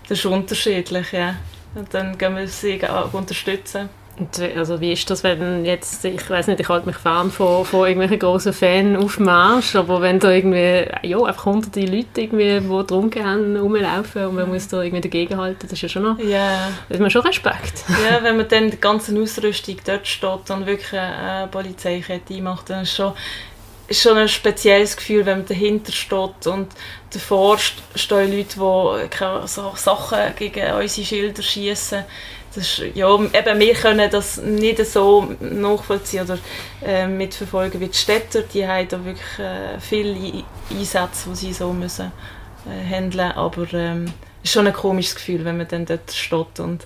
das 0.07 0.19
ist 0.19 0.25
unterschiedlich, 0.25 1.11
ja. 1.11 1.35
Und 1.75 1.93
dann 1.93 2.17
gehen 2.17 2.35
wir 2.35 2.47
sie 2.47 2.79
unterstützen. 3.11 3.89
Und 4.19 4.39
also 4.57 4.81
wie 4.81 4.93
ist 4.93 5.07
das, 5.11 5.23
wenn 5.23 5.63
jetzt, 5.63 6.03
ich 6.03 6.27
weiß 6.27 6.47
nicht, 6.47 6.59
ich 6.59 6.69
halte 6.69 6.87
mich 6.87 6.95
fern 6.95 7.29
von, 7.29 7.63
von 7.65 7.81
irgendwelchen 7.81 8.17
grossen 8.17 8.51
Fans 8.51 8.97
auf 8.97 9.17
dem 9.17 9.25
Marsch, 9.25 9.75
aber 9.75 10.01
wenn 10.01 10.19
da 10.19 10.31
irgendwie, 10.31 10.87
ja, 11.03 11.21
einfach 11.21 11.45
hunderte 11.45 11.81
Leute 11.81 12.21
irgendwie, 12.21 12.59
die 12.59 12.67
getrunken 12.67 13.23
haben, 13.23 13.55
rumlaufen 13.55 14.25
und 14.25 14.35
man 14.35 14.49
muss 14.49 14.67
da 14.69 14.81
irgendwie 14.81 15.01
dagegenhalten, 15.01 15.59
das 15.61 15.73
ist 15.73 15.81
ja 15.83 15.89
schon 15.89 16.01
noch, 16.01 16.17
yeah. 16.17 16.69
da 16.89 16.95
hat 16.95 17.01
man 17.01 17.11
schon 17.11 17.21
Respekt. 17.21 17.83
Ja, 18.09 18.23
wenn 18.23 18.37
man 18.37 18.47
dann 18.47 18.71
die 18.71 18.79
ganze 18.79 19.19
Ausrüstung 19.19 19.75
dort 19.85 20.07
steht 20.07 20.49
und 20.49 20.65
wirklich 20.65 20.93
eine 20.93 21.47
Polizeikette 21.47 22.41
macht, 22.41 22.69
dann 22.69 22.83
ist 22.83 22.95
schon 22.95 23.13
ist 23.87 24.01
schon 24.01 24.17
ein 24.17 24.27
spezielles 24.27 24.97
Gefühl, 24.97 25.25
wenn 25.25 25.39
man 25.39 25.47
dahinter 25.47 25.91
steht 25.91 26.47
und 26.47 26.67
davor 27.11 27.57
stehen 27.57 28.31
Leute, 28.35 29.09
die 29.09 29.47
Sachen 29.47 30.17
gegen 30.35 30.73
unsere 30.73 31.07
Schilder 31.07 31.41
schießen 31.41 32.03
das 32.57 32.79
ist, 32.79 32.95
ja, 32.95 33.13
eben 33.15 33.59
wir 33.59 33.73
können 33.73 34.09
das 34.09 34.37
nicht 34.37 34.83
so 34.85 35.35
nachvollziehen 35.39 36.23
oder 36.23 36.39
äh, 36.83 37.07
mitverfolgen 37.07 37.79
wie 37.79 37.87
die 37.87 37.97
Städter. 37.97 38.41
Die 38.41 38.67
haben 38.67 38.87
da 38.87 39.03
wirklich 39.05 39.39
äh, 39.39 39.79
viele 39.79 40.43
Einsätze, 40.71 41.29
die 41.29 41.35
sie 41.35 41.53
so 41.53 41.71
müssen 41.71 42.11
äh, 42.65 42.95
handeln. 42.95 43.31
Aber 43.33 43.71
ähm, 43.73 44.11
ist 44.43 44.53
schon 44.53 44.65
ein 44.65 44.73
komisches 44.73 45.15
Gefühl, 45.15 45.45
wenn 45.45 45.57
man 45.57 45.67
dann 45.67 45.85
dort 45.85 46.11
steht 46.11 46.59
und 46.59 46.85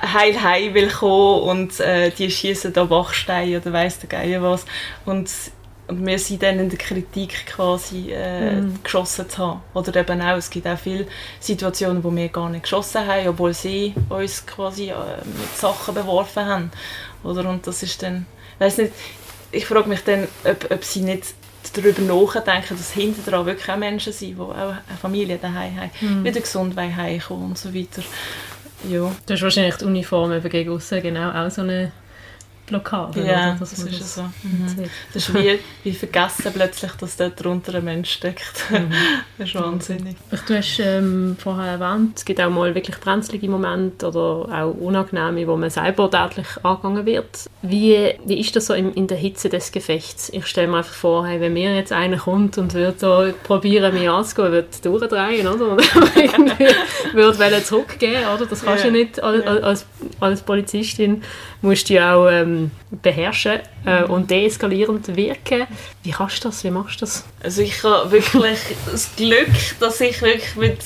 heil 0.00 0.42
heil 0.42 0.72
will 0.72 0.88
kommen 0.88 1.42
und 1.42 1.80
äh, 1.80 2.10
die 2.10 2.30
schießen 2.30 2.72
da 2.72 2.88
Wachsteine 2.88 3.60
oder 3.60 3.72
weiss 3.72 3.98
der 3.98 4.08
Geier 4.08 4.42
was. 4.42 4.64
Und 5.04 5.30
und 5.92 6.06
wir 6.06 6.18
sind 6.18 6.42
dann 6.42 6.58
in 6.58 6.68
der 6.68 6.78
Kritik 6.78 7.46
quasi 7.46 8.12
äh, 8.12 8.60
Mhm. 8.60 8.78
geschossen 8.82 9.28
zu 9.28 9.38
haben. 9.38 9.60
Oder 9.74 9.94
eben 10.00 10.20
auch, 10.22 10.36
es 10.36 10.50
gibt 10.50 10.66
auch 10.66 10.78
viele 10.78 11.06
Situationen, 11.40 12.02
wo 12.02 12.14
wir 12.14 12.28
gar 12.28 12.48
nicht 12.48 12.62
geschossen 12.64 13.06
haben, 13.06 13.28
obwohl 13.28 13.54
sie 13.54 13.94
uns 14.08 14.44
quasi 14.46 14.90
äh, 14.90 14.94
mit 15.24 15.56
Sachen 15.56 15.94
beworfen 15.94 16.44
haben. 16.44 16.70
Oder? 17.22 17.48
Und 17.48 17.66
das 17.66 17.82
ist 17.82 18.02
dann, 18.02 18.26
weiß 18.58 18.78
nicht, 18.78 18.92
ich 19.50 19.66
frage 19.66 19.88
mich 19.88 20.02
dann, 20.04 20.26
ob, 20.44 20.70
ob 20.70 20.84
sie 20.84 21.00
nicht 21.00 21.34
darüber 21.74 22.02
nachdenken, 22.02 22.76
dass 22.76 22.90
hinter 22.92 23.30
dran 23.30 23.46
wirklich 23.46 23.70
auch 23.70 23.76
Menschen 23.76 24.12
sind, 24.12 24.36
die 24.36 24.40
auch 24.40 24.50
eine 24.70 24.98
Familie 25.00 25.38
daheim 25.38 25.76
haben, 25.80 25.90
Mhm. 26.00 26.24
wieder 26.24 26.40
gesund 26.40 26.76
heimkommen 26.76 27.44
und 27.50 27.58
so 27.58 27.72
weiter. 27.72 28.02
Ja, 28.88 29.12
Du 29.26 29.34
hast 29.34 29.42
wahrscheinlich 29.42 29.76
die 29.76 29.84
Uniform 29.84 30.32
eben 30.32 30.48
gegen 30.48 30.70
aussen 30.72 31.00
genau 31.00 31.30
auch 31.30 31.50
so 31.50 31.62
eine 31.62 31.92
Blockade. 32.66 33.20
ja 33.24 33.50
oder? 33.50 33.56
das, 33.60 33.78
man 33.78 33.88
ist 33.88 34.14
so. 34.14 34.22
Mhm. 34.22 34.88
Das 35.12 35.28
ist 35.28 35.34
wie, 35.34 35.58
wie 35.82 35.92
vergessen 35.92 36.52
plötzlich, 36.54 36.92
dass 36.92 37.16
dort 37.16 37.42
drunter 37.42 37.74
ein 37.74 37.84
Mensch 37.84 38.10
steckt. 38.12 38.70
Mhm. 38.70 38.92
das 39.38 39.48
ist 39.48 39.54
wahnsinnig. 39.54 40.16
Du 40.46 40.56
hast 40.56 40.78
ähm, 40.78 41.36
vorher 41.38 41.72
erwähnt, 41.78 42.18
es 42.18 42.24
gibt 42.24 42.40
auch 42.40 42.50
mal 42.50 42.74
wirklich 42.74 42.98
brenzlige 42.98 43.48
Momente 43.48 44.06
oder 44.06 44.48
auch 44.50 44.74
unangenehme, 44.80 45.46
wo 45.46 45.56
man 45.56 45.70
selber 45.70 46.10
tätlich 46.10 46.46
angegangen 46.62 47.04
wird. 47.04 47.50
Wie, 47.62 48.14
wie 48.24 48.40
ist 48.40 48.54
das 48.54 48.66
so 48.66 48.74
in, 48.74 48.92
in 48.94 49.06
der 49.06 49.18
Hitze 49.18 49.48
des 49.48 49.72
Gefechts? 49.72 50.30
Ich 50.32 50.46
stelle 50.46 50.68
mir 50.68 50.78
einfach 50.78 50.94
vor, 50.94 51.26
hey, 51.26 51.40
wenn 51.40 51.52
mir 51.52 51.74
jetzt 51.74 51.92
einer 51.92 52.16
kommt 52.16 52.58
und 52.58 52.74
würde 52.74 52.98
so 52.98 53.32
probieren, 53.42 53.92
mich 53.94 54.08
anzugehen, 54.08 54.52
würde 54.52 54.68
durchdrehen, 54.82 55.46
oder? 55.46 55.72
Oder 55.72 55.78
würde 57.12 57.38
wollen 57.38 57.64
zurückgehen, 57.64 58.24
oder? 58.34 58.46
Das 58.46 58.64
kannst 58.64 58.84
du 58.84 58.88
Ja. 58.88 58.94
ja 58.94 59.00
nicht 59.00 59.22
als, 59.22 59.46
als, 59.46 59.86
als 60.20 60.42
Polizistin 60.42 61.22
musst 61.60 61.88
du 61.88 61.94
ja 61.94 62.14
auch 62.14 62.28
ähm, 62.28 62.51
beherrschen 62.90 63.60
äh, 63.84 64.04
und 64.04 64.30
deeskalierend 64.30 65.16
wirken. 65.16 65.66
Wie 66.02 66.10
kannst 66.10 66.44
du 66.44 66.48
das? 66.48 66.64
Wie 66.64 66.70
machst 66.70 67.00
du 67.00 67.06
das? 67.06 67.24
Also 67.42 67.62
ich 67.62 67.82
habe 67.82 68.10
wirklich 68.10 68.58
das 68.90 69.14
Glück, 69.16 69.50
dass 69.80 70.00
ich 70.00 70.20
wirklich 70.22 70.56
mit, 70.56 70.78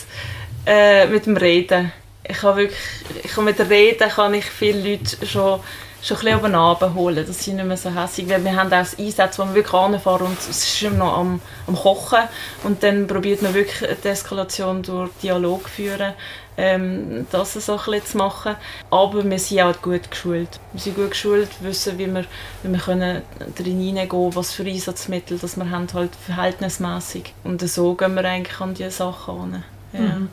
äh, 0.66 1.06
mit 1.06 1.26
dem 1.26 1.36
Reden, 1.36 1.92
ich 2.28 2.42
habe 2.42 2.62
wirklich, 2.62 2.78
ich 3.22 3.32
habe 3.32 3.42
mit 3.42 3.58
dem 3.58 3.68
Reden 3.68 4.08
kann 4.08 4.34
ich 4.34 4.44
viele 4.44 4.90
Leute 4.90 5.26
schon 5.26 5.60
schon 6.06 6.18
ein 6.18 6.40
bisschen 6.40 6.54
runterholen, 6.54 7.26
dass 7.26 7.42
sie 7.42 7.52
nicht 7.52 7.64
mehr 7.64 7.76
so 7.76 7.90
hässig 7.90 8.28
werden. 8.28 8.44
Wir 8.44 8.54
haben 8.54 8.66
auch 8.66 8.70
das 8.70 8.98
Einsätze, 8.98 9.42
wo 9.42 9.48
wir 9.48 9.54
wirklich 9.54 9.74
anfahren 9.74 10.26
und 10.26 10.38
es 10.38 10.48
ist 10.48 10.82
immer 10.82 10.96
noch 10.96 11.18
am, 11.18 11.40
am 11.66 11.76
Kochen 11.76 12.22
und 12.64 12.82
dann 12.82 13.06
probiert 13.06 13.42
man 13.42 13.54
wirklich 13.54 13.90
die 14.02 14.08
Eskalation 14.08 14.82
durch 14.82 15.10
Dialog 15.22 15.68
führen, 15.68 16.14
ähm, 16.56 17.26
das 17.30 17.54
so 17.54 17.78
ein 17.78 18.04
zu 18.04 18.16
machen. 18.16 18.56
Aber 18.90 19.28
wir 19.28 19.38
sind 19.38 19.60
auch 19.60 19.80
gut 19.82 20.10
geschult. 20.10 20.60
Wir 20.72 20.80
sind 20.80 20.96
gut 20.96 21.10
geschult, 21.10 21.48
wissen, 21.60 21.98
wie 21.98 22.06
wir, 22.06 22.24
wie 22.62 22.72
wir 22.72 22.78
können 22.78 23.22
drin 23.56 23.80
hineingehen 23.80 24.34
was 24.34 24.52
für 24.52 24.64
Einsatzmittel 24.64 25.38
dass 25.38 25.56
wir 25.56 25.70
haben, 25.70 25.86
halt 25.92 26.12
verhältnismäßig. 26.14 27.34
Und 27.44 27.60
so 27.68 27.94
gehen 27.94 28.14
wir 28.14 28.24
eigentlich 28.24 28.60
an 28.60 28.74
diese 28.74 28.90
Sachen 28.90 29.40
an. 29.40 29.64
Ja. 29.92 30.00
Mhm. 30.00 30.28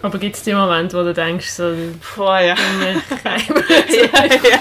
Aber 0.00 0.18
gibt 0.18 0.36
es 0.36 0.42
die 0.44 0.54
Momente, 0.54 0.96
wo 0.96 1.02
du 1.02 1.12
denkst, 1.12 1.50
so, 1.50 1.74
Boah, 2.16 2.38
ja. 2.38 2.54
ja, 3.24 4.24
ja. 4.24 4.60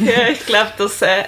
ja, 0.12 0.28
ich 0.32 0.46
glaube, 0.46 0.72
das 0.78 1.02
äh, 1.02 1.24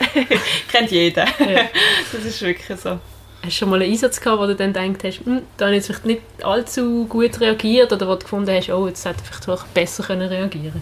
kennt 0.71 0.91
jeder. 0.91 1.27
Ja. 1.41 1.65
Das 2.11 2.25
ist 2.25 2.41
wirklich 2.41 2.81
so. 2.81 2.99
Hast 3.43 3.57
du 3.57 3.59
schon 3.59 3.71
mal 3.71 3.83
einen 3.83 3.91
Einsatz 3.91 4.21
gehabt, 4.21 4.41
wo 4.41 4.47
du 4.47 4.55
dann 4.55 4.73
gedacht 4.73 5.03
hast, 5.03 5.27
hm, 5.27 5.43
da 5.57 5.65
habe 5.65 5.75
ich 5.75 5.79
jetzt 5.79 5.87
vielleicht 5.87 6.07
nicht 6.07 6.45
allzu 6.45 7.07
gut 7.09 7.41
reagiert 7.41 7.93
oder 7.93 8.07
wo 8.07 8.15
du 8.15 8.21
gefunden 8.21 8.55
hast, 8.55 8.71
oh, 8.71 8.87
jetzt 8.87 9.05
hätte 9.05 9.19
ich 9.21 9.37
vielleicht 9.37 9.75
besser 9.75 10.05
können 10.05 10.29
reagieren 10.29 10.81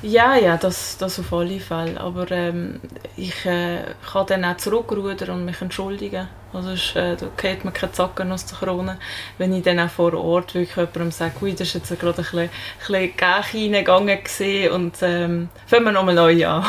Ja, 0.00 0.36
ja, 0.36 0.56
das, 0.56 0.96
das 0.96 1.18
auf 1.18 1.30
alle 1.34 1.60
Fälle. 1.60 2.00
Aber 2.00 2.30
ähm, 2.30 2.80
ich 3.14 3.44
äh, 3.44 3.80
kann 4.10 4.26
dann 4.26 4.46
auch 4.46 4.56
zurückrudern 4.56 5.30
und 5.30 5.44
mich 5.44 5.60
entschuldigen. 5.60 6.28
Also 6.54 6.70
ist, 6.70 6.96
äh, 6.96 7.16
da 7.16 7.26
geht 7.36 7.66
mir 7.66 7.72
keine 7.72 7.92
Zacken 7.92 8.32
aus 8.32 8.46
der 8.46 8.56
Krone. 8.56 8.98
Wenn 9.36 9.52
ich 9.52 9.62
dann 9.62 9.80
auch 9.80 9.90
vor 9.90 10.14
Ort 10.14 10.54
wirklich 10.54 10.74
jemandem 10.74 11.10
sage, 11.10 11.34
ui, 11.42 11.52
das 11.52 11.68
ist 11.68 11.74
jetzt 11.74 12.00
gerade 12.00 12.22
ein 12.22 12.24
bisschen, 12.24 12.50
bisschen 12.78 13.94
gewesen 13.94 14.72
und 14.72 14.96
ähm, 15.02 15.48
fangen 15.66 15.84
wir 15.84 15.92
nochmal 15.92 16.14
neu 16.14 16.46
an. 16.46 16.64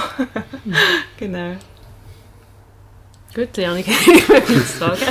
genau. 1.17 1.55
Gut, 3.33 3.57
ich 3.57 3.65
würde 4.27 4.51
nichts 4.51 4.77
sagen. 4.77 5.01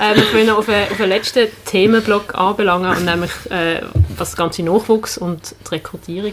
ähm, 0.00 0.16
ich 0.16 0.32
will 0.32 0.44
noch 0.44 0.58
auf 0.58 0.68
auf 0.68 0.96
den 0.96 1.08
letzten 1.08 1.46
Themenblock 1.64 2.34
anbelangen, 2.34 2.90
und 2.90 3.04
nämlich 3.04 3.30
äh, 3.50 3.82
was 4.16 4.30
das 4.30 4.36
ganze 4.36 4.64
Nachwuchs 4.64 5.16
und 5.16 5.54
die 5.64 5.76
Rekrutierung 5.76 6.32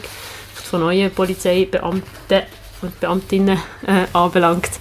von 0.55 0.79
neuen 0.79 1.11
Polizeibeamten 1.11 2.41
und 2.81 2.99
Beamtinnen 2.99 3.59
äh, 3.85 4.07
anbelangt. 4.17 4.71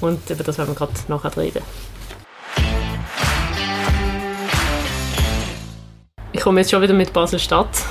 Und 0.00 0.30
über 0.30 0.42
das 0.42 0.56
werden 0.56 0.70
wir 0.70 0.74
gerade 0.74 0.94
nachher 1.08 1.36
reden. 1.36 1.62
Ich 6.32 6.40
komme 6.40 6.60
jetzt 6.60 6.70
schon 6.70 6.80
wieder 6.80 6.94
mit 6.94 7.12
Basel-Stadt, 7.12 7.84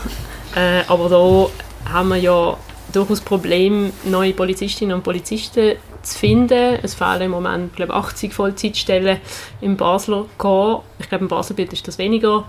äh, 0.56 0.82
aber 0.88 1.10
da 1.10 1.94
haben 1.94 2.10
wir 2.10 2.18
ja 2.18 2.58
durchaus 2.92 3.22
Probleme, 3.22 3.92
neue 4.04 4.34
Polizistinnen 4.34 4.96
und 4.96 5.04
Polizisten 5.04 5.76
zu 6.06 6.18
finden. 6.18 6.80
Es 6.82 6.96
fehlen 6.96 7.24
im 7.24 7.32
Moment 7.32 7.76
glaube 7.76 7.94
ich, 7.94 7.98
80 7.98 8.34
Vollzeitstellen 8.34 9.20
im 9.62 9.78
Basler 9.78 10.26
Chor. 10.38 10.84
Ich 11.00 11.10
glaube, 11.10 11.26
im 11.26 11.30
Baselbiet 11.30 11.74
ist 11.74 11.88
das 11.88 11.98
weniger 11.98 12.46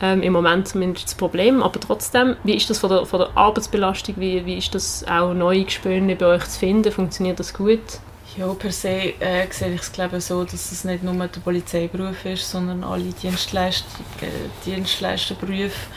ähm, 0.00 0.22
im 0.22 0.32
Moment 0.32 0.68
zumindest 0.68 1.06
das 1.06 1.14
Problem. 1.14 1.62
Aber 1.62 1.78
trotzdem, 1.78 2.36
wie 2.44 2.54
ist 2.54 2.70
das 2.70 2.78
von 2.78 2.90
der, 2.90 3.06
von 3.06 3.20
der 3.20 3.36
Arbeitsbelastung? 3.36 4.16
Wie, 4.18 4.44
wie 4.46 4.56
ist 4.56 4.74
das 4.74 5.06
auch 5.06 5.34
neue 5.34 5.64
Gespöne 5.64 6.16
bei 6.16 6.26
euch 6.26 6.44
zu 6.46 6.58
finden? 6.58 6.90
Funktioniert 6.90 7.38
das 7.38 7.52
gut? 7.52 7.80
Ja, 8.36 8.46
per 8.54 8.70
se 8.70 9.12
äh, 9.20 9.46
sehe 9.50 9.74
ich 9.74 9.80
es 9.80 9.92
glaube 9.92 10.20
so, 10.20 10.44
dass 10.44 10.70
es 10.70 10.84
nicht 10.84 11.02
nur 11.02 11.14
der 11.14 11.40
Polizeiberuf 11.40 12.24
ist, 12.24 12.48
sondern 12.48 12.84
alle 12.84 13.04
Dienstleist 13.04 13.84
äh, 14.20 14.26
Dienstleisterberufe, 14.64 15.88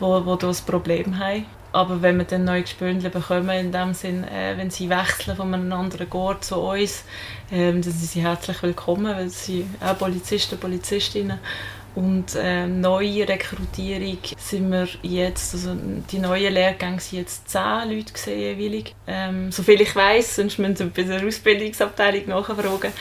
wo, 0.00 0.24
wo 0.24 0.36
da 0.36 0.48
ein 0.48 0.56
Problem 0.66 1.18
haben. 1.18 1.44
Aber 1.74 2.02
wenn 2.02 2.18
wir 2.18 2.24
dann 2.24 2.44
neue 2.44 2.62
Gespöndle 2.62 3.10
bekommen, 3.10 3.50
in 3.50 3.72
dem 3.72 3.94
Sinn, 3.94 4.22
äh, 4.22 4.56
wenn 4.56 4.70
sie 4.70 4.88
wechseln 4.88 5.36
von 5.36 5.52
einem 5.52 5.72
anderen 5.72 6.10
Ort 6.12 6.44
zu 6.44 6.54
uns, 6.56 7.02
ähm, 7.50 7.82
dann 7.82 7.92
sind 7.92 8.10
sie 8.10 8.22
herzlich 8.22 8.62
willkommen, 8.62 9.12
weil 9.16 9.28
sie 9.28 9.66
auch 9.80 9.98
Polizisten, 9.98 10.56
Polizistinnen 10.56 11.40
und 11.96 12.36
ähm, 12.36 12.80
neue 12.80 13.28
Rekrutierung 13.28 14.18
sind 14.36 14.70
wir 14.70 14.88
jetzt, 15.02 15.54
also 15.54 15.76
die 16.10 16.18
neuen 16.20 16.52
Lehrgänge 16.52 17.00
sind 17.00 17.18
jetzt 17.18 17.48
zehn 17.48 17.90
Leute 17.90 18.12
gesehen 18.12 18.58
jeweils. 18.60 18.92
Ähm, 19.08 19.50
soviel 19.50 19.80
ich 19.80 19.94
weiß, 19.94 20.36
sonst 20.36 20.58
müssen 20.58 20.78
wir 20.78 21.04
bei 21.04 21.08
der 21.08 21.26
Ausbildungsabteilung 21.26 22.28
nachfragen. 22.28 22.92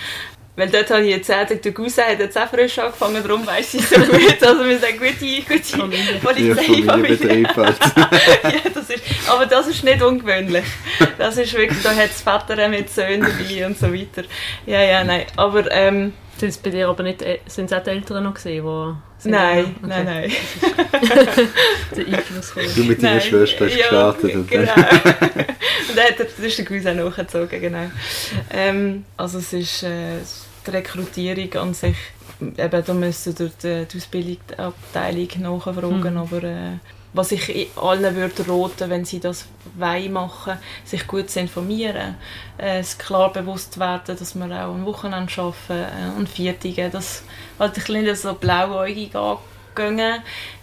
Weil 0.55 0.69
dort 0.69 0.89
habe 0.91 1.01
ich 1.01 1.09
jetzt 1.09 1.27
gesagt, 1.27 1.65
der 1.65 1.73
Cousin 1.73 2.03
hat 2.05 2.19
jetzt 2.19 2.37
auch 2.37 2.47
frisch 2.47 2.77
angefangen, 2.77 3.23
darum 3.23 3.45
weiss 3.47 3.73
ich 3.73 3.87
so 3.87 3.95
gut. 3.99 4.43
Also 4.43 4.63
wir 4.65 4.77
sind 4.77 4.99
gute, 4.99 5.41
gute 5.47 6.19
Polizeifamilie. 6.21 7.47
Halt. 7.55 7.75
ja, 8.43 8.51
das 8.73 8.89
ist, 8.89 9.03
aber 9.27 9.47
das 9.47 9.67
ist 9.67 9.83
nicht 9.83 10.01
ungewöhnlich. 10.03 10.63
Das 11.17 11.37
ist 11.37 11.53
wirklich, 11.55 11.81
da 11.81 11.95
hat 11.95 12.11
es 12.11 12.21
Väter 12.21 12.67
mit 12.69 12.87
Söhnen 12.89 13.21
dabei 13.21 13.65
und 13.65 13.77
so 13.79 13.91
weiter. 13.91 14.23
Ja, 14.67 14.81
ja, 14.81 15.03
nein. 15.03 15.23
Aber 15.37 15.71
ähm, 15.71 16.13
Sind 16.37 16.49
es 16.49 16.57
bei 16.57 16.69
dir 16.69 16.87
aber 16.87 17.01
nicht, 17.03 17.21
äh, 17.23 17.39
sind 17.47 17.71
es 17.71 17.73
auch 17.77 17.83
die 17.83 17.89
Eltern 17.91 18.23
noch 18.23 18.33
gesehen, 18.35 18.63
die 18.63 18.93
sind 19.23 19.31
nein, 19.31 19.75
auch- 19.83 19.87
nein, 19.87 20.05
nein. 20.05 20.31
Der 21.95 22.05
Einfluss 22.17 22.51
von- 22.51 22.63
Du 22.75 22.83
mit 22.83 23.01
deiner 23.01 23.11
Nein, 23.15 23.21
Schwester 23.21 23.65
hast 23.65 23.75
ja, 23.75 23.83
gestartet. 23.83 24.35
und 24.35 24.51
Genau. 24.51 24.71
Dann- 25.95 25.95
und 25.95 25.97
dann 25.97 26.05
hat 26.05 26.19
er, 26.19 26.25
das 26.25 26.39
ist 26.39 26.57
der 26.57 26.65
Cousin 26.65 26.97
nachgezogen, 26.97 27.61
genau. 27.61 27.91
Ähm, 28.51 29.05
also 29.17 29.39
es 29.39 29.53
ist 29.53 29.83
äh, 29.83 30.17
die 30.65 30.71
Rekrutierung 30.71 31.53
an 31.61 31.73
sich, 31.73 31.95
eben, 32.57 32.83
da 32.85 32.93
müsste 32.93 33.33
durch 33.33 33.51
die, 33.61 33.85
die 33.85 33.97
Ausbildungsabteilung 33.97 35.27
nachfragen, 35.39 36.13
Mhm. 36.13 36.17
aber 36.17 36.43
äh, 36.43 36.71
was 37.15 37.31
ich 37.31 37.67
allen 37.75 38.15
würde 38.15 38.43
raten, 38.47 38.89
wenn 38.89 39.05
sie 39.05 39.19
das 39.19 39.45
wollen 39.77 40.11
machen, 40.13 40.57
sich 40.83 41.05
gut 41.05 41.29
zu 41.29 41.41
informieren, 41.41 42.15
äh, 42.57 42.79
es 42.79 42.97
klar 42.97 43.31
bewusst 43.31 43.79
werden, 43.79 44.17
dass 44.17 44.33
wir 44.35 44.45
auch 44.45 44.73
am 44.73 44.85
Wochenende 44.85 45.31
arbeiten 45.37 45.53
äh, 45.69 46.17
und 46.17 46.27
Viertige, 46.27 46.89
das 46.89 47.23
halt 47.59 47.77
ein 47.77 47.83
bisschen 47.83 48.15
so 48.15 48.33
blauäugig 48.33 49.15
angehen, 49.79 50.21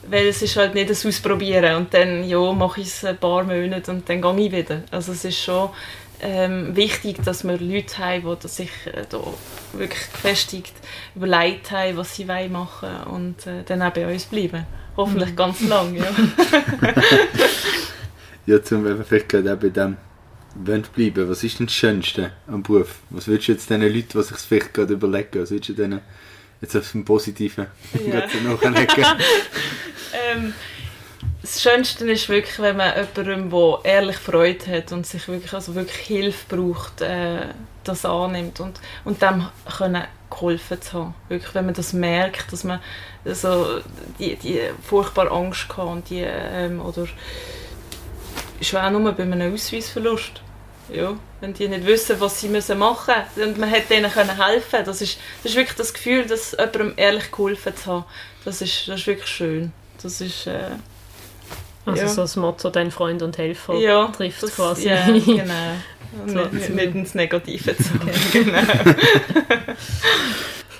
weil 0.08 0.26
es 0.26 0.42
ist 0.42 0.56
halt 0.56 0.74
nicht 0.74 0.90
ein 0.90 1.08
Ausprobieren 1.08 1.76
und 1.76 1.94
dann 1.94 2.24
ja, 2.24 2.52
mache 2.52 2.80
ich 2.80 2.88
es 2.88 3.04
ein 3.04 3.16
paar 3.16 3.44
Monate 3.44 3.90
und 3.90 4.08
dann 4.08 4.20
gehe 4.22 4.46
ich 4.46 4.52
wieder. 4.52 4.82
Also 4.90 5.12
es 5.12 5.24
ist 5.24 5.42
schon 5.42 5.70
ähm, 6.22 6.74
wichtig, 6.76 7.22
dass 7.24 7.44
wir 7.44 7.58
Leute 7.58 7.98
haben, 7.98 8.36
die 8.42 8.48
sich 8.48 8.70
äh, 8.86 9.04
da 9.08 9.22
wirklich 9.72 10.12
gefestigt 10.12 10.74
überlegt 11.14 11.70
haben, 11.70 11.96
was 11.96 12.14
sie 12.16 12.28
wollen 12.28 12.52
machen 12.52 12.90
und 13.10 13.46
äh, 13.46 13.62
dann 13.64 13.82
auch 13.82 13.92
bei 13.92 14.10
uns 14.10 14.24
bleiben. 14.26 14.66
Hoffentlich 14.96 15.34
ganz 15.34 15.60
lang, 15.62 15.94
ja. 15.94 16.04
Ja, 18.46 18.60
zum 18.62 18.86
eben 18.86 19.04
vielleicht 19.04 19.28
gerade 19.28 19.52
auch 19.52 19.58
bei 19.58 19.68
dem 19.68 19.96
wollen 20.54 20.84
bleiben. 20.94 21.28
Was 21.28 21.44
ist 21.44 21.58
denn 21.58 21.66
das 21.66 21.74
Schönste 21.74 22.32
am 22.48 22.62
Beruf? 22.62 22.96
Was 23.10 23.28
würdest 23.28 23.48
du 23.48 23.52
jetzt 23.52 23.70
den 23.70 23.82
Leuten, 23.82 24.08
die 24.12 24.22
sich 24.22 24.36
vielleicht 24.38 24.74
gerade 24.74 24.94
überlegen, 24.94 25.40
was 25.40 25.50
würdest 25.50 25.68
du 25.68 25.74
denen 25.74 26.00
jetzt 26.60 26.76
auf 26.76 26.92
dem 26.92 27.04
Positiven 27.04 27.66
Ja. 28.06 29.16
ähm, 30.32 30.54
das 31.42 31.62
Schönste 31.62 32.10
ist 32.10 32.28
wirklich, 32.28 32.58
wenn 32.58 32.76
man 32.76 32.92
jemandem, 33.16 33.50
der 33.50 33.78
ehrlich 33.84 34.16
Freude 34.16 34.66
hat 34.66 34.92
und 34.92 35.06
sich 35.06 35.26
wirklich, 35.26 35.52
also 35.52 35.74
wirklich 35.74 36.06
Hilfe 36.06 36.54
braucht, 36.54 37.00
äh, 37.00 37.46
das 37.82 38.04
annimmt 38.04 38.60
und, 38.60 38.78
und 39.04 39.22
dem 39.22 39.46
können 39.78 40.04
geholfen 40.28 40.80
zu 40.80 40.92
haben. 40.92 41.14
Wirklich, 41.28 41.54
wenn 41.54 41.64
man 41.64 41.74
das 41.74 41.92
merkt, 41.92 42.52
dass 42.52 42.64
man 42.64 42.80
so 43.24 43.80
die, 44.18 44.36
die 44.36 44.60
furchtbare 44.82 45.30
Angst 45.30 45.68
hat 45.76 45.86
und 45.86 46.10
die, 46.10 46.20
ähm, 46.22 46.80
oder 46.80 47.06
ist 48.60 48.74
auch 48.74 48.90
nur 48.90 49.12
bei 49.12 49.22
einem 49.22 49.54
Ausweisverlust. 49.54 50.42
Ja, 50.92 51.16
wenn 51.40 51.54
die 51.54 51.68
nicht 51.68 51.86
wissen, 51.86 52.20
was 52.20 52.40
sie 52.40 52.48
müssen 52.48 52.78
machen 52.78 53.14
müssen. 53.36 53.50
Und 53.50 53.58
man 53.58 53.68
hätte 53.68 53.94
ihnen 53.94 54.10
können 54.10 54.42
helfen 54.42 54.80
das 54.84 55.00
ist, 55.00 55.18
das 55.42 55.52
ist 55.52 55.56
wirklich 55.56 55.76
das 55.76 55.94
Gefühl, 55.94 56.26
dass 56.26 56.52
jemandem 56.52 56.94
ehrlich 56.96 57.30
geholfen 57.30 57.76
zu 57.76 57.86
haben. 57.86 58.04
Das 58.44 58.60
ist, 58.62 58.88
das 58.88 59.00
ist 59.00 59.06
wirklich 59.06 59.28
schön. 59.28 59.72
Das 60.02 60.20
ist... 60.20 60.46
Äh, 60.46 60.70
also 61.86 62.02
ja. 62.02 62.08
so 62.08 62.22
das 62.22 62.36
Motto, 62.36 62.70
dein 62.70 62.90
Freund 62.90 63.22
und 63.22 63.38
Helfer 63.38 63.74
ja, 63.74 64.06
trifft 64.08 64.42
das, 64.42 64.54
quasi. 64.54 64.88
Ja, 64.88 65.06
genau. 65.06 65.76
nicht, 66.26 66.52
nicht, 66.52 66.70
nicht 66.70 66.94
ins 66.94 67.14
Negative 67.14 67.76
zu 67.76 67.98
gehen. 67.98 68.14
genau. 68.32 68.58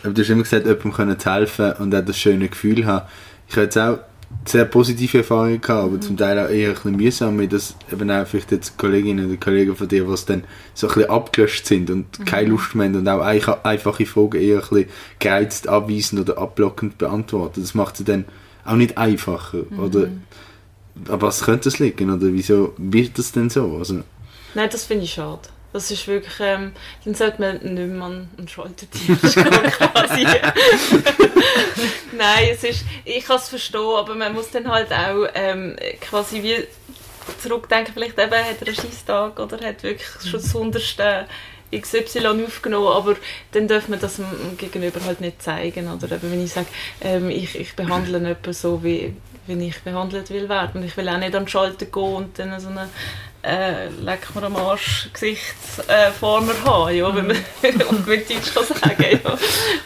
Aber 0.02 0.12
du 0.12 0.22
hast 0.22 0.28
immer 0.30 0.42
gesagt, 0.42 0.66
jemandem 0.66 1.18
zu 1.18 1.32
helfen 1.32 1.72
und 1.74 1.94
auch 1.94 2.04
das 2.04 2.18
schöne 2.18 2.48
Gefühl 2.48 2.86
haben. 2.86 3.06
Ich 3.48 3.54
habe 3.54 3.64
jetzt 3.64 3.78
auch 3.78 3.98
sehr 4.44 4.64
positive 4.64 5.18
Erfahrungen 5.18 5.60
gehabt, 5.60 5.84
aber 5.84 5.96
mhm. 5.96 6.02
zum 6.02 6.16
Teil 6.16 6.38
auch 6.38 6.48
eher 6.48 6.70
ein 6.70 6.74
bisschen 6.74 6.96
mühsam, 6.96 7.48
dass 7.48 7.74
eben 7.92 8.10
auch 8.10 8.26
vielleicht 8.26 8.52
jetzt 8.52 8.78
Kolleginnen 8.78 9.26
oder 9.26 9.36
Kollegen 9.36 9.76
von 9.76 9.88
dir, 9.88 10.04
die 10.04 10.24
dann 10.26 10.44
so 10.74 10.88
ein 10.88 10.94
bisschen 10.94 11.10
abgelöscht 11.10 11.66
sind 11.66 11.90
und 11.90 12.18
mhm. 12.18 12.24
keine 12.24 12.48
Lust 12.48 12.74
mehr 12.74 12.86
haben 12.86 12.96
und 12.96 13.08
auch 13.08 13.20
einfache 13.20 14.06
Fragen 14.06 14.40
eher 14.40 14.56
ein 14.56 14.60
bisschen 14.60 14.88
gereizt, 15.18 15.68
abweisend 15.68 16.20
oder 16.22 16.38
abblockend 16.38 16.98
beantworten. 16.98 17.60
Das 17.60 17.74
macht 17.74 17.98
sie 17.98 18.04
dann 18.04 18.24
auch 18.64 18.76
nicht 18.76 18.96
einfacher. 18.96 19.64
Mhm. 19.68 19.78
Oder, 19.78 20.08
aber 21.08 21.28
was 21.28 21.42
könnte 21.42 21.68
es 21.68 21.78
liegen? 21.78 22.10
Oder 22.10 22.32
wieso 22.32 22.72
wird 22.78 23.18
das 23.18 23.32
denn 23.32 23.50
so? 23.50 23.76
Also, 23.76 24.02
Nein, 24.54 24.68
das 24.70 24.84
finde 24.84 25.04
ich 25.04 25.12
schade. 25.12 25.48
Das 25.72 25.88
ist 25.92 26.08
wirklich, 26.08 26.34
ähm, 26.40 26.72
dann 27.04 27.14
sollte 27.14 27.40
man 27.40 27.54
nicht 27.58 27.92
mehr 27.92 28.02
an 28.02 28.28
einen 28.36 28.48
Schaltertisch 28.48 29.34
quasi. 29.34 30.26
Nein, 32.20 32.50
es 32.52 32.64
ist, 32.64 32.84
ich 33.06 33.24
kann 33.24 33.38
es 33.38 33.48
verstehen, 33.48 33.96
aber 33.96 34.14
man 34.14 34.34
muss 34.34 34.50
dann 34.50 34.70
halt 34.70 34.92
auch 34.92 35.26
ähm, 35.32 35.74
quasi 36.02 36.42
wie 36.42 36.66
zurückdenken, 37.42 37.94
vielleicht 37.94 38.18
eben 38.18 38.30
hat 38.30 38.60
er 38.60 38.66
einen 38.66 38.76
Scheisstag 38.76 39.40
oder 39.40 39.58
hat 39.66 39.82
wirklich 39.82 40.06
schon 40.22 40.42
das 40.42 40.52
hundertste 40.52 41.26
XY 41.74 42.44
aufgenommen, 42.46 42.88
aber 42.88 43.16
dann 43.52 43.68
darf 43.68 43.88
man 43.88 44.00
das 44.00 44.16
dem 44.16 44.26
Gegenüber 44.58 45.00
halt 45.02 45.22
nicht 45.22 45.40
zeigen. 45.40 45.90
Oder 45.90 46.12
eben, 46.12 46.30
wenn 46.30 46.44
ich 46.44 46.52
sage, 46.52 46.66
ähm, 47.00 47.30
ich, 47.30 47.58
ich 47.58 47.74
behandle 47.74 48.18
jemanden 48.18 48.52
so, 48.52 48.84
wie, 48.84 49.16
wie 49.46 49.68
ich 49.68 49.80
behandelt 49.80 50.28
will 50.28 50.46
werden. 50.50 50.82
Und 50.82 50.84
ich 50.86 50.96
will 50.98 51.08
auch 51.08 51.16
nicht 51.16 51.34
an 51.34 51.44
den 51.44 51.48
Schalter 51.48 51.86
gehen 51.86 52.14
und 52.14 52.38
dann 52.38 52.60
so 52.60 52.68
eine 52.68 52.90
äh, 53.42 53.88
leck 53.88 54.34
mir 54.34 54.42
am 54.42 54.56
Arsch 54.56 55.08
Gesicht 55.10 55.54
äh, 55.88 56.10
haben, 56.20 56.94
ja, 56.94 57.16
wenn 57.16 57.28
man 57.28 57.36
mhm. 57.36 57.82
auf 57.88 58.04
gut 58.04 58.28
Deutsch 58.28 58.52
kann 58.52 58.64
sagen 58.64 59.20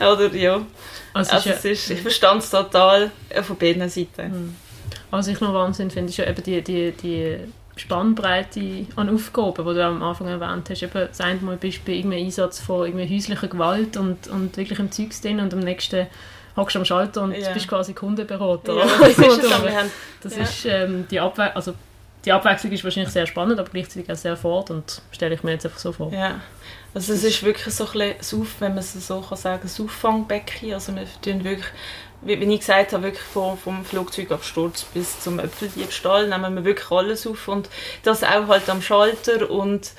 ja. 0.00 0.12
Oder, 0.12 0.34
ja. 0.34 0.66
Also, 1.14 1.32
also 1.32 1.50
ist, 1.50 1.64
ist, 1.64 1.90
ich 1.90 2.00
verstand 2.00 2.42
es 2.42 2.50
total 2.50 3.10
von 3.42 3.56
beiden 3.56 3.88
Seiten. 3.88 4.30
Mhm. 4.30 4.56
Was 5.10 5.28
ich 5.28 5.40
noch 5.40 5.54
Wahnsinn 5.54 5.90
finde, 5.90 6.10
ist 6.10 6.16
ja 6.16 6.26
eben 6.26 6.42
die, 6.42 6.60
die, 6.60 6.92
die 6.92 7.38
Spannbreite 7.76 8.86
an 8.96 9.08
Aufgaben, 9.08 9.66
die 9.66 9.74
du 9.74 9.84
am 9.84 10.02
Anfang 10.02 10.26
erwähnt 10.26 10.68
hast. 10.70 10.82
Eben, 10.82 11.08
das 11.08 11.20
eine 11.20 11.40
Mal 11.40 11.56
bist 11.56 11.78
du 11.78 11.82
bei 11.86 11.92
irgendeinem 11.92 12.26
Einsatz 12.26 12.60
von 12.60 12.92
häuslicher 12.92 13.48
Gewalt 13.48 13.96
und, 13.96 14.28
und 14.28 14.56
wirklich 14.56 14.78
im 14.78 14.90
Zeugs 14.90 15.20
drin 15.20 15.40
und 15.40 15.54
am 15.54 15.60
nächsten 15.60 16.08
hockst 16.56 16.74
du 16.74 16.80
am 16.80 16.84
Schalter 16.84 17.22
und 17.22 17.32
ja. 17.32 17.52
bist 17.52 17.68
quasi 17.68 17.94
Kundenberater. 17.94 18.74
Ja, 18.74 18.84
das 19.00 19.18
ist, 19.18 19.18
das, 19.20 19.90
das 20.22 20.36
ist 20.36 20.66
ähm, 20.66 21.06
die 21.10 21.20
Abwechslung, 21.20 21.56
also 21.56 21.74
die 22.24 22.32
Abwechslung 22.32 22.72
ist 22.72 22.84
wahrscheinlich 22.84 23.12
sehr 23.12 23.26
spannend, 23.26 23.58
aber 23.58 23.70
gleichzeitig 23.70 24.10
auch 24.10 24.16
sehr 24.16 24.36
fort 24.36 24.70
und 24.70 25.02
stelle 25.10 25.34
ich 25.34 25.42
mir 25.42 25.52
jetzt 25.52 25.66
einfach 25.66 25.78
so 25.78 25.92
vor. 25.92 26.12
Ja, 26.12 26.40
also 26.94 27.12
es 27.12 27.24
ist 27.24 27.42
wirklich 27.42 27.74
so 27.74 27.86
ein 27.86 28.16
bisschen, 28.18 28.46
wenn 28.60 28.74
man 28.74 28.78
es 28.78 28.92
so 28.92 29.20
kann 29.20 29.36
sagen, 29.36 29.68
ein 29.68 29.84
Auffangbecken. 29.84 30.72
Also 30.72 30.94
wir 30.94 31.06
tun 31.20 31.42
wirklich, 31.42 31.66
wie, 32.22 32.40
wie 32.40 32.54
ich 32.54 32.60
gesagt 32.60 32.92
habe, 32.92 33.02
wirklich 33.02 33.24
vom, 33.24 33.58
vom 33.58 33.84
Flugzeugabsturz 33.84 34.84
bis 34.84 35.20
zum 35.20 35.40
Äpfeldiebstahl 35.40 36.28
nehmen 36.28 36.54
wir 36.54 36.64
wirklich 36.64 36.90
alles 36.92 37.26
auf 37.26 37.48
und 37.48 37.68
das 38.04 38.22
auch 38.22 38.46
halt 38.46 38.70
am 38.70 38.80
Schalter 38.80 39.50
und 39.50 39.90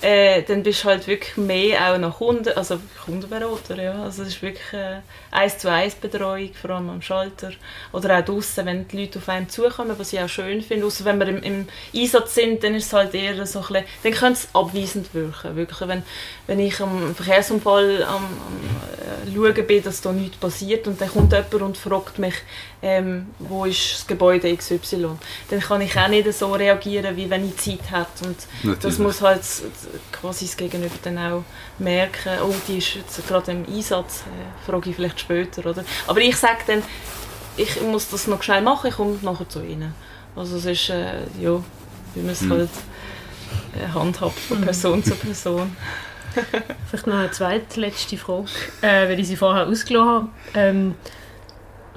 äh, 0.00 0.42
dann 0.42 0.62
bist 0.62 0.84
du 0.84 0.88
halt 0.88 1.06
wirklich 1.08 1.36
mehr 1.36 1.92
auch 1.92 1.98
noch 1.98 2.18
Kunden, 2.18 2.56
also 2.56 2.78
Kundenberater, 3.04 3.82
ja. 3.82 4.02
Also 4.04 4.22
es 4.22 4.28
ist 4.28 4.42
wirklich 4.42 4.72
äh, 4.72 5.00
eins 5.32 5.58
zu 5.58 5.70
eins 5.70 5.96
Betreuung, 5.96 6.50
vor 6.54 6.70
allem 6.70 6.88
am 6.88 7.02
Schalter 7.02 7.50
oder 7.92 8.18
auch 8.18 8.24
draußen, 8.24 8.64
wenn 8.64 8.86
die 8.86 9.00
Leute 9.00 9.18
auf 9.18 9.28
einen 9.28 9.48
zukommen, 9.48 9.98
was 9.98 10.12
ich 10.12 10.20
auch 10.20 10.28
schön 10.28 10.62
finde. 10.62 10.86
Außer 10.86 11.04
wenn 11.04 11.18
wir 11.18 11.28
im, 11.28 11.42
im, 11.42 11.68
Einsatz 11.94 12.36
sind, 12.36 12.62
dann 12.62 12.76
ist 12.76 12.86
es 12.86 12.92
halt 12.92 13.12
eher 13.12 13.44
so 13.44 13.58
ein 13.58 13.66
bisschen, 13.66 13.84
dann 14.04 14.12
könnte 14.12 14.38
es 14.38 14.48
abweisend 14.52 15.12
wirken, 15.14 15.56
wirklich. 15.56 15.88
Wenn, 15.88 16.02
wenn 16.46 16.60
ich 16.60 16.80
am 16.80 17.14
Verkehrsunfall 17.16 18.04
am, 18.04 18.24
am 18.24 18.28
äh, 19.26 19.34
schauen 19.34 19.66
bin, 19.66 19.82
dass 19.82 20.00
da 20.00 20.12
nichts 20.12 20.36
passiert 20.36 20.86
und 20.86 21.00
dann 21.00 21.08
kommt 21.08 21.32
jemand 21.32 21.54
und 21.54 21.76
fragt 21.76 22.20
mich, 22.20 22.34
ähm, 22.82 23.26
wo 23.40 23.64
ist 23.64 23.92
das 23.94 24.06
Gebäude 24.06 24.54
XY, 24.56 25.10
dann 25.50 25.60
kann 25.60 25.80
ich 25.80 25.98
auch 25.98 26.08
nicht 26.08 26.32
so 26.32 26.52
reagieren, 26.52 27.16
wie 27.16 27.28
wenn 27.28 27.48
ich 27.48 27.56
Zeit 27.56 27.90
hätte. 27.90 28.28
Und 28.28 28.36
Natürlich. 28.62 28.82
das 28.82 28.98
muss 28.98 29.20
halt 29.20 29.42
quasi 30.12 30.46
das 30.46 30.56
Gegenüber 30.56 30.94
dann 31.02 31.18
auch 31.18 31.44
merken, 31.78 32.30
oh, 32.42 32.54
die 32.66 32.78
ist 32.78 32.94
jetzt 32.94 33.26
gerade 33.26 33.52
im 33.52 33.64
Einsatz, 33.66 34.22
äh, 34.22 34.70
frage 34.70 34.90
ich 34.90 34.96
vielleicht 34.96 35.20
später. 35.20 35.68
Oder? 35.68 35.84
Aber 36.06 36.20
ich 36.20 36.36
sage 36.36 36.60
dann, 36.66 36.82
ich 37.56 37.80
muss 37.82 38.08
das 38.08 38.26
noch 38.26 38.42
schnell 38.42 38.62
machen, 38.62 38.88
ich 38.88 38.96
komme 38.96 39.18
nachher 39.22 39.48
zu 39.48 39.62
Ihnen. 39.62 39.94
Also 40.36 40.56
es 40.56 40.64
ist, 40.64 40.90
äh, 40.90 41.22
ja, 41.40 41.62
wie 42.14 42.20
man 42.20 42.30
es 42.30 42.42
mhm. 42.42 42.52
halt 42.52 42.70
äh, 43.74 43.92
handhabt 43.92 44.38
von 44.38 44.60
Person 44.60 45.02
zu 45.02 45.14
Person. 45.16 45.76
Vielleicht 46.88 47.06
noch 47.06 47.14
eine 47.14 47.30
zweite, 47.30 47.80
letzte 47.80 48.16
Frage, 48.16 48.48
äh, 48.82 49.08
weil 49.08 49.18
ich 49.18 49.26
sie 49.26 49.36
vorher 49.36 49.66
ausgelassen 49.66 50.08
habe. 50.08 50.28
Ähm, 50.54 50.94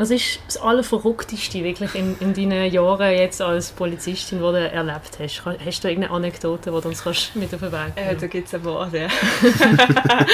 was 0.02 0.10
ist 0.10 0.40
das 0.48 0.58
Allerverrückteste 0.58 1.64
wirklich 1.64 1.94
in, 1.94 2.18
in 2.20 2.34
deinen 2.34 2.72
Jahren 2.72 3.16
jetzt 3.16 3.40
als 3.40 3.70
Polizistin, 3.70 4.40
die 4.40 4.44
du 4.44 4.72
erlebt 4.72 5.20
hast? 5.20 5.44
Hast 5.46 5.84
du 5.84 5.90
irgendeine 5.90 6.12
Anekdote, 6.12 6.72
die 6.72 6.82
du 6.82 6.88
uns 6.88 7.04
kannst 7.04 7.36
mit 7.36 7.54
auf 7.54 7.60
den 7.60 7.72
Weg 7.72 7.94
äh, 7.96 8.16
Da 8.16 8.26
gibt 8.26 8.48
es 8.48 8.56
ein 8.56 8.64
paar, 8.64 8.92
ja. 8.96 9.08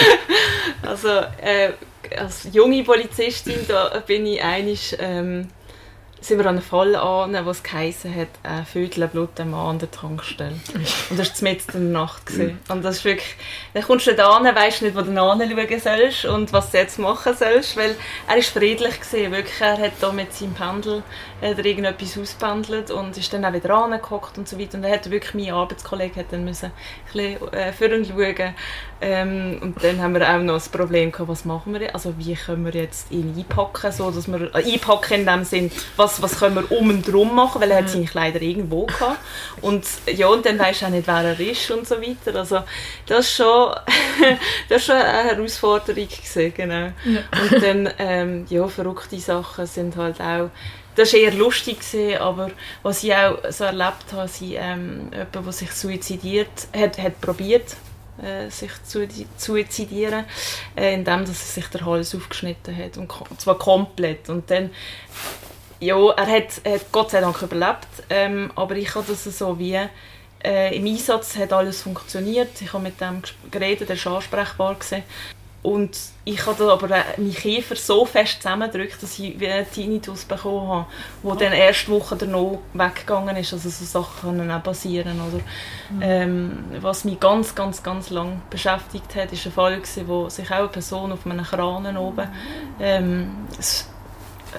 also, 0.84 1.10
äh, 1.42 1.74
als 2.18 2.48
junge 2.54 2.82
Polizistin 2.86 3.60
da 3.68 4.02
bin 4.08 4.26
ich 4.26 4.42
einig 4.42 4.96
ähm, 5.00 5.50
sind 6.22 6.40
wir 6.40 6.46
an 6.46 6.56
einem 6.56 6.64
Fall 6.64 6.96
an, 6.96 7.46
wo 7.46 7.50
es 7.52 7.64
geheißen 7.64 8.14
hat, 8.14 8.28
ein 8.44 8.66
Viertel 8.66 9.08
blutet 9.08 9.46
Mann 9.46 9.68
an 9.68 9.80
der 9.80 9.92
Tankstelle. 9.92 10.60
Und 11.10 11.20
das 11.20 11.42
war 11.42 11.50
mitten 11.50 11.78
in 11.78 11.94
der 11.94 12.02
Nacht. 12.02 12.26
Gewesen. 12.26 12.60
Und 12.70 12.84
das 12.84 12.98
ist 12.98 13.06
wirklich, 13.06 13.36
dann 13.74 13.84
kommst 13.84 14.08
du 14.08 14.16
da 14.16 14.38
an, 14.38 14.44
weißt 14.44 14.82
nicht, 14.82 14.96
wo 14.96 15.02
du 15.02 15.12
hinschauen 15.12 15.80
sollst 15.80 16.26
und 16.26 16.54
was 16.54 16.72
du 16.72 16.78
jetzt 16.78 17.00
machen 17.00 17.36
sollst, 17.36 17.78
weil 17.78 17.96
er 18.28 18.36
war 18.36 18.42
friedlich 18.42 19.00
gewesen, 19.00 19.32
wirklich. 19.32 19.62
Er 19.62 19.78
hat 19.78 19.94
da 20.02 20.12
mit 20.12 20.34
seinem 20.34 20.54
Pendel 20.54 21.04
hat 21.42 21.64
irgendetwas 21.64 22.18
auspendelt 22.18 22.90
und 22.90 23.16
ist 23.16 23.32
dann 23.32 23.46
auch 23.46 23.54
wieder 23.54 23.70
angehockt 23.70 24.38
und 24.38 24.48
so 24.48 24.60
weiter. 24.60 24.76
Und 24.76 24.84
dann 24.84 24.92
hat 24.92 25.10
wirklich 25.10 25.34
mein 25.34 25.54
Arbeitskollege 25.54 26.22
hat 26.22 26.28
dann 26.32 26.44
müssen 26.44 26.66
ein 26.66 26.72
bisschen 27.06 27.54
äh, 27.54 27.72
für 27.72 27.94
ihn 27.94 28.06
schauen. 28.06 28.56
Ähm, 29.00 29.60
und 29.62 29.84
dann 29.84 30.02
haben 30.02 30.16
wir 30.16 30.28
auch 30.28 30.42
noch 30.42 30.56
das 30.56 30.70
Problem 30.70 31.12
gehabt, 31.12 31.30
was 31.30 31.46
machen 31.46 31.74
wir 31.74 31.82
jetzt? 31.82 31.94
Also 31.94 32.16
wie 32.18 32.34
können 32.34 32.66
wir 32.66 32.74
jetzt 32.74 33.12
ihn 33.12 33.36
einpacken, 33.38 33.92
so 33.92 34.10
dass 34.10 34.28
wir, 34.28 34.56
äh, 34.56 34.74
einpacken 34.74 35.20
in 35.20 35.26
dem 35.28 35.44
Sinn, 35.44 35.72
was, 35.96 36.20
was 36.22 36.40
können 36.40 36.56
wir 36.56 36.72
um 36.72 36.90
und 36.90 37.08
drum 37.08 37.36
machen, 37.36 37.62
weil 37.62 37.70
er 37.70 37.78
hat 37.78 37.90
seine 37.90 38.06
Kleider 38.06 38.42
irgendwo 38.42 38.88
gehabt. 38.88 39.20
Und 39.62 39.86
ja, 40.08 40.28
und 40.28 40.46
dann 40.46 40.58
weisst 40.58 40.82
du 40.82 40.88
auch 40.88 40.90
nicht, 40.90 41.06
wer 41.06 41.24
er 41.24 41.40
ist 41.40 41.70
und 41.70 41.88
so 41.88 42.02
weiter. 42.02 42.40
Also 42.40 42.64
das 43.06 43.28
ist 43.28 43.36
schon, 43.36 43.76
das 44.70 44.80
ist 44.80 44.86
schon 44.88 44.96
eine 44.96 45.30
Herausforderung 45.30 46.08
gewesen, 46.08 46.54
genau. 46.56 46.92
Ja. 47.06 47.22
Und 47.40 47.64
dann, 47.64 47.90
ähm, 48.00 48.46
ja, 48.50 48.68
verrückte 48.68 49.20
Sachen 49.20 49.68
sind 49.68 49.96
halt 49.96 50.20
auch 50.20 50.50
das 50.98 51.14
war 51.14 51.20
eher 51.20 51.34
lustig, 51.34 51.78
aber 52.20 52.52
was 52.82 53.04
ich 53.04 53.14
auch 53.14 53.38
so 53.50 53.64
erlebt 53.64 54.12
habe, 54.12 54.26
ist 54.26 54.42
ähm, 54.42 55.12
jemand, 55.14 55.36
der 55.36 55.52
sich 55.52 55.72
suizidiert 55.72 56.68
hat, 56.76 56.98
hat 56.98 57.22
probiert, 57.22 57.78
äh, 58.22 58.50
sich 58.50 58.72
zu 58.84 59.08
suizidieren, 59.38 60.26
äh, 60.76 60.96
indem 60.96 61.22
dass 61.22 61.30
er 61.42 61.62
sich 61.62 61.68
der 61.68 61.86
Hals 61.86 62.16
aufgeschnitten 62.16 62.76
hat 62.76 62.98
und 62.98 63.12
zwar 63.40 63.58
komplett 63.58 64.28
und 64.30 64.50
dann 64.50 64.72
ja, 65.80 65.96
er 65.96 66.26
hat, 66.26 66.62
hat 66.66 66.92
Gott 66.92 67.12
sei 67.12 67.22
Dank 67.22 67.40
überlebt, 67.44 67.88
ähm, 68.10 68.52
aber 68.56 68.76
ich 68.76 68.96
habe 68.96 69.06
das 69.08 69.24
so 69.26 69.60
wie 69.60 69.80
äh, 70.44 70.76
im 70.76 70.88
Einsatz 70.88 71.36
hat 71.38 71.54
alles 71.54 71.84
funktioniert, 71.84 72.60
ich 72.60 72.74
habe 72.74 72.84
mit 72.84 73.00
dem 73.00 73.22
geredet, 73.52 73.90
er 73.90 74.06
war 74.06 74.16
ansprechbar 74.16 74.74
gewesen. 74.74 75.04
Und 75.64 75.98
ich 76.24 76.46
habe 76.46 76.72
aber 76.72 76.88
meinen 76.88 77.34
Kiefer 77.34 77.76
so 77.76 78.06
fest 78.06 78.42
zusammengedrückt, 78.42 79.02
dass 79.02 79.18
ich 79.20 79.40
wie 79.40 79.48
einen 79.48 79.70
Tinnitus 79.70 80.24
bekommen 80.24 80.68
habe, 80.68 80.86
der 81.24 81.32
oh. 81.32 81.36
dann 81.36 81.54
erst 81.54 81.90
Woche 81.90 82.16
danach 82.16 82.60
weggegangen 82.74 83.36
ist. 83.36 83.54
Also 83.54 83.70
so 83.70 83.84
Sachen 83.84 84.30
können 84.30 84.52
auch 84.52 84.64
passieren. 84.64 85.20
Oder, 85.20 85.42
mhm. 85.90 86.02
ähm, 86.02 86.66
was 86.80 87.06
mich 87.06 87.20
ganz, 87.20 87.56
ganz, 87.56 87.84
ganz 87.84 88.12
lang 88.12 88.42
beschäftigt 88.50 89.16
hat, 89.16 89.34
ist 89.34 89.46
ein 89.46 89.52
Fall, 89.52 89.76
gewesen, 89.78 90.08
wo 90.08 90.30
sich 90.30 90.50
auch 90.52 90.60
eine 90.60 90.68
Person 90.68 91.12
auf 91.12 91.26
einem 91.26 91.44
Kran 91.44 91.98
oben 91.98 92.28
ähm, 92.80 93.32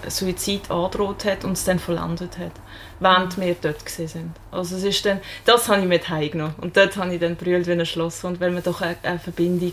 Suizid 0.08 0.70
angedroht 0.70 1.24
hat 1.24 1.44
und 1.44 1.52
es 1.52 1.64
dann 1.64 1.78
vollendet 1.78 2.38
hat, 2.38 2.52
während 3.00 3.38
wir 3.38 3.56
dort 3.60 3.88
sind. 3.88 4.32
Also 4.50 4.76
es 4.76 4.84
ist 4.84 5.06
dann, 5.06 5.20
das 5.44 5.68
habe 5.68 5.80
ich 5.80 5.88
mit 5.88 6.08
heimgenommen 6.08 6.54
und 6.60 6.76
dort 6.76 6.96
habe 6.96 7.14
ich 7.14 7.20
dann 7.20 7.36
brüllt 7.36 7.66
wie 7.66 7.72
ein 7.72 7.86
Schloss 7.86 8.24
und 8.24 8.40
weil 8.40 8.50
man 8.50 8.62
doch 8.62 8.80
eine, 8.80 8.96
eine 9.02 9.18
Verbindung 9.18 9.72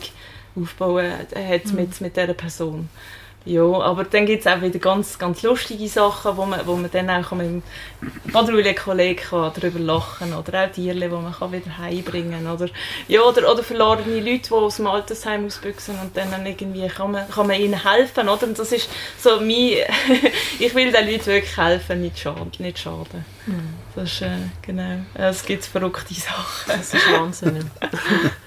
aufbauen 0.55 1.11
hat 1.13 1.65
mhm. 1.65 1.75
mit, 1.75 2.01
mit 2.01 2.15
dieser 2.15 2.33
Person. 2.33 2.89
Ja, 3.45 3.61
aber 3.61 4.05
dann 4.05 4.25
gibt 4.25 4.43
es 4.43 4.51
auch 4.51 4.59
wieder 4.59 4.79
ganz, 4.79 5.19
ganz 5.19 5.43
lustige 5.43 5.87
Sachen, 5.87 6.35
wo 6.35 6.45
man, 6.47 6.65
wo 6.65 6.75
man 6.75 6.89
dann 6.89 7.11
auch 7.11 7.31
mit 7.33 7.45
dem 7.45 7.63
Patrouillenkollegen 8.33 9.23
darüber 9.29 9.79
lachen 9.79 10.31
kann. 10.31 10.39
Oder 10.39 10.65
auch 10.65 10.71
Tiere, 10.71 10.95
die 10.95 11.07
man 11.07 11.31
kann 11.31 11.51
wieder 11.51 11.77
heimbringen 11.77 12.45
kann. 12.45 12.55
Oder, 12.55 12.69
ja, 13.07 13.21
oder, 13.21 13.51
oder 13.51 13.61
verlorene 13.61 14.19
Leute, 14.19 14.49
die 14.49 14.51
aus 14.51 14.77
dem 14.77 14.87
Altersheim 14.87 15.45
ausbüchsen 15.45 15.95
und 16.01 16.17
dann 16.17 16.43
irgendwie 16.43 16.87
kann 16.87 17.11
man, 17.11 17.29
kann 17.29 17.45
man 17.45 17.61
ihnen 17.61 17.87
helfen. 17.87 18.27
Oder? 18.27 18.47
Und 18.47 18.57
das 18.57 18.71
ist 18.71 18.89
so 19.19 19.39
mein... 19.39 19.47
ich 20.59 20.73
will 20.73 20.91
den 20.91 21.05
Leuten 21.05 21.27
wirklich 21.27 21.55
helfen, 21.55 22.01
nicht 22.01 22.17
schaden. 22.17 22.51
Nicht 22.57 22.79
schaden. 22.79 23.25
Mhm. 23.45 23.75
Das 23.93 24.11
ist, 24.11 24.21
äh, 24.23 24.37
genau. 24.63 25.01
Es 25.13 25.45
gibt 25.45 25.65
verrückte 25.65 26.15
Sachen. 26.15 26.65
Das 26.79 26.95
ist 26.95 27.11
Wahnsinn. 27.11 27.69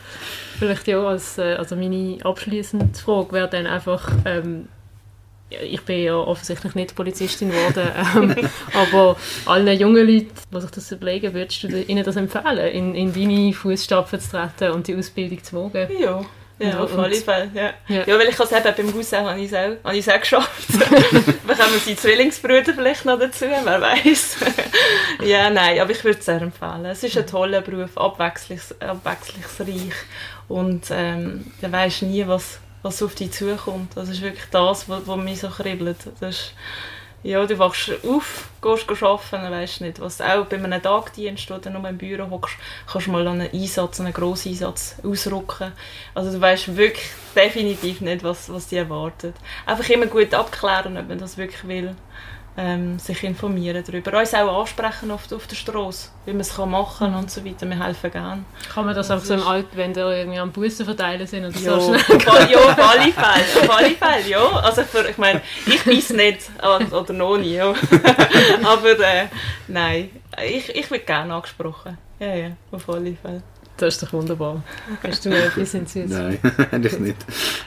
Vielleicht 0.58 0.88
ja 0.88 1.06
als 1.06 1.38
äh, 1.38 1.54
also 1.54 1.76
meine 1.76 2.18
abschließende 2.24 2.98
Frage 2.98 3.32
wäre 3.32 3.48
dann 3.48 3.66
einfach... 3.66 4.10
Ähm, 4.24 4.68
ich 5.50 5.80
bin 5.82 6.02
ja 6.02 6.14
offensichtlich 6.14 6.74
nicht 6.74 6.94
Polizistin 6.94 7.50
geworden, 7.50 7.88
ähm, 8.38 8.50
aber 8.74 9.16
allen 9.46 9.78
jungen 9.78 10.06
Leuten, 10.06 10.28
die 10.52 10.60
sich 10.60 10.70
das 10.70 10.92
überlegen, 10.92 11.32
würdest 11.32 11.62
du 11.62 11.82
ihnen 11.82 12.04
das 12.04 12.16
empfehlen, 12.16 12.68
in, 12.68 12.94
in 12.94 13.12
deine 13.14 13.52
Fußstapfen 13.52 14.20
zu 14.20 14.30
treten 14.30 14.72
und 14.72 14.86
die 14.86 14.94
Ausbildung 14.94 15.42
zu 15.42 15.56
wagen? 15.56 15.88
Ja. 15.98 16.24
Ja, 16.60 16.80
auf 16.80 16.98
alle 16.98 17.14
Fälle, 17.14 17.50
ja. 17.54 17.70
ja. 17.86 18.04
ja. 18.04 18.18
weil 18.18 18.28
ich 18.28 18.36
habe 18.36 18.52
eben 18.52 18.90
beim 18.90 18.98
Haus 18.98 19.12
habe 19.12 19.40
ich 19.40 19.52
es 19.52 19.54
auch, 19.54 20.16
auch 20.16 20.20
geschafft. 20.20 20.68
Bekommen 21.46 21.80
sie 21.84 21.94
Zwillingsbrüder 21.94 22.74
vielleicht 22.74 23.04
noch 23.04 23.16
dazu, 23.16 23.44
wer 23.48 23.80
weiß. 23.80 24.38
ja, 25.22 25.50
nein, 25.50 25.78
aber 25.78 25.92
ich 25.92 26.02
würde 26.02 26.18
es 26.18 26.24
sehr 26.24 26.42
empfehlen. 26.42 26.84
Es 26.86 27.04
ist 27.04 27.16
ein 27.16 27.28
toller 27.28 27.60
Beruf, 27.60 27.96
abwechslungs 27.96 28.74
abwechslungsreich 28.80 29.94
und 30.48 30.86
ähm, 30.90 31.46
dann 31.60 31.72
weisst 31.72 32.02
nie, 32.02 32.26
was 32.26 32.60
was 32.82 33.02
auf 33.02 33.14
dich 33.14 33.32
zukommt. 33.32 33.96
Das 33.96 34.08
ist 34.08 34.22
wirklich 34.22 34.46
das, 34.50 34.88
was, 34.88 35.06
was 35.06 35.16
mich 35.16 35.40
so 35.40 35.48
kribbelt. 35.48 35.98
Das 36.20 36.36
ist, 36.36 36.54
ja, 37.22 37.44
du 37.44 37.58
wachst 37.58 37.90
auf, 38.04 38.48
gehst 38.62 39.02
arbeiten, 39.02 39.42
dann 39.42 39.50
weißt 39.50 39.80
nicht, 39.80 40.00
was 40.00 40.20
auch 40.20 40.46
bei 40.46 40.56
einem 40.56 40.80
Tagdienst, 40.80 41.50
du 41.50 41.70
nur 41.70 41.88
im 41.88 41.98
Büro 41.98 42.30
hockst, 42.30 42.56
kannst 42.90 43.08
du 43.08 43.10
mal 43.10 43.26
einen 43.26 43.50
Einsatz, 43.52 44.00
einen 44.00 44.12
grossen 44.12 44.50
Einsatz 44.50 44.96
ausrücken. 45.02 45.72
Also 46.14 46.30
du 46.30 46.40
weißt 46.40 46.76
wirklich 46.76 47.10
definitiv 47.34 48.00
nicht, 48.00 48.22
was, 48.22 48.52
was 48.52 48.68
dich 48.68 48.78
erwartet. 48.78 49.34
Einfach 49.66 49.88
immer 49.88 50.06
gut 50.06 50.32
abklären, 50.32 50.96
ob 50.96 51.08
man 51.08 51.18
das 51.18 51.36
wirklich 51.36 51.66
will 51.66 51.96
ähm, 52.58 52.98
sich 52.98 53.22
informieren 53.22 53.84
darüber. 53.86 54.18
Uns 54.18 54.34
auch 54.34 54.60
ansprechen 54.60 55.12
auf, 55.12 55.30
auf 55.30 55.46
der 55.46 55.54
Straße, 55.54 56.08
wie 56.26 56.32
man 56.32 56.40
es 56.40 56.58
machen 56.58 56.98
kann 56.98 57.14
und 57.14 57.30
so 57.30 57.44
weiter. 57.44 57.68
Wir 57.68 57.84
helfen 57.84 58.10
gerne. 58.10 58.44
Kann 58.74 58.84
man 58.84 58.96
das 58.96 59.12
auch 59.12 59.20
so 59.20 59.34
im 59.34 59.46
Alter, 59.46 59.68
wenn 59.76 59.94
da 59.94 60.10
irgendwie 60.10 60.40
am 60.40 60.50
Bussen 60.50 60.84
verteilen 60.84 61.24
sind 61.24 61.46
oder 61.46 61.58
ja, 61.60 61.78
so 61.78 61.94
schnell? 61.94 62.18
ja, 62.50 62.58
auf 62.58 62.78
alle 62.78 63.12
Fälle. 63.12 63.62
Auf 63.62 63.78
alle 63.78 63.90
Fälle, 63.90 64.28
ja. 64.28 64.44
Also 64.60 64.82
für, 64.82 65.08
ich 65.08 65.18
meine, 65.18 65.40
ich 65.66 65.86
weiß 65.86 66.10
nicht, 66.10 66.50
oder 66.60 67.12
noch 67.12 67.38
nie, 67.38 67.54
ja. 67.54 67.72
Aber 68.64 68.90
äh, 68.90 69.28
nein, 69.68 70.10
ich, 70.44 70.74
ich 70.74 70.90
werde 70.90 71.04
gerne 71.04 71.34
angesprochen. 71.34 71.96
Ja, 72.18 72.34
ja, 72.34 72.50
auf 72.72 72.88
alle 72.88 73.14
Fälle. 73.14 73.42
Das 73.78 73.94
ist 73.94 74.02
doch 74.02 74.12
wunderbar. 74.12 74.60
Hast 75.04 75.24
du 75.24 75.30
noch 75.30 75.36
etwas 75.36 75.70
hinzufügen? 75.70 76.10
Nein, 76.10 76.38
eigentlich 76.72 76.98
nicht. 76.98 77.16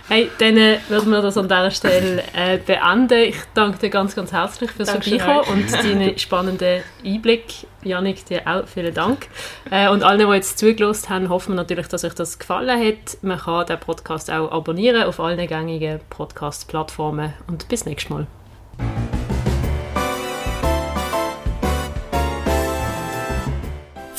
Hey, 0.10 0.30
dann 0.40 0.58
äh, 0.58 0.78
würden 0.90 1.10
wir 1.10 1.22
das 1.22 1.38
an 1.38 1.48
dieser 1.48 1.72
Stelle 1.72 2.22
äh, 2.34 2.58
beenden. 2.58 3.18
Ich 3.18 3.38
danke 3.54 3.80
dir 3.80 3.90
ganz, 3.90 4.14
ganz 4.14 4.34
herzlich 4.34 4.72
fürs 4.72 4.92
Vorbeikommen 4.92 5.48
und 5.50 5.74
deinen 5.74 6.18
spannenden 6.18 6.84
Einblick. 7.06 7.66
Janik, 7.84 8.26
dir 8.26 8.42
auch 8.46 8.68
vielen 8.68 8.94
Dank. 8.94 9.28
Äh, 9.72 9.90
und 9.90 10.04
allen, 10.04 10.20
die 10.20 10.36
jetzt 10.36 10.60
zugelassen 10.60 11.10
haben, 11.10 11.30
hoffen 11.30 11.54
wir 11.54 11.56
natürlich, 11.56 11.88
dass 11.88 12.04
euch 12.04 12.14
das 12.14 12.38
gefallen 12.38 12.78
hat. 12.78 13.18
Man 13.22 13.40
kann 13.40 13.66
den 13.66 13.80
Podcast 13.80 14.30
auch 14.30 14.52
abonnieren 14.52 15.04
auf 15.04 15.20
allen 15.22 15.48
gängigen 15.48 16.02
Podcast-Plattformen. 16.10 17.34
Und 17.48 17.70
bis 17.70 17.86
nächstes 17.86 18.10
Mal. 18.10 18.28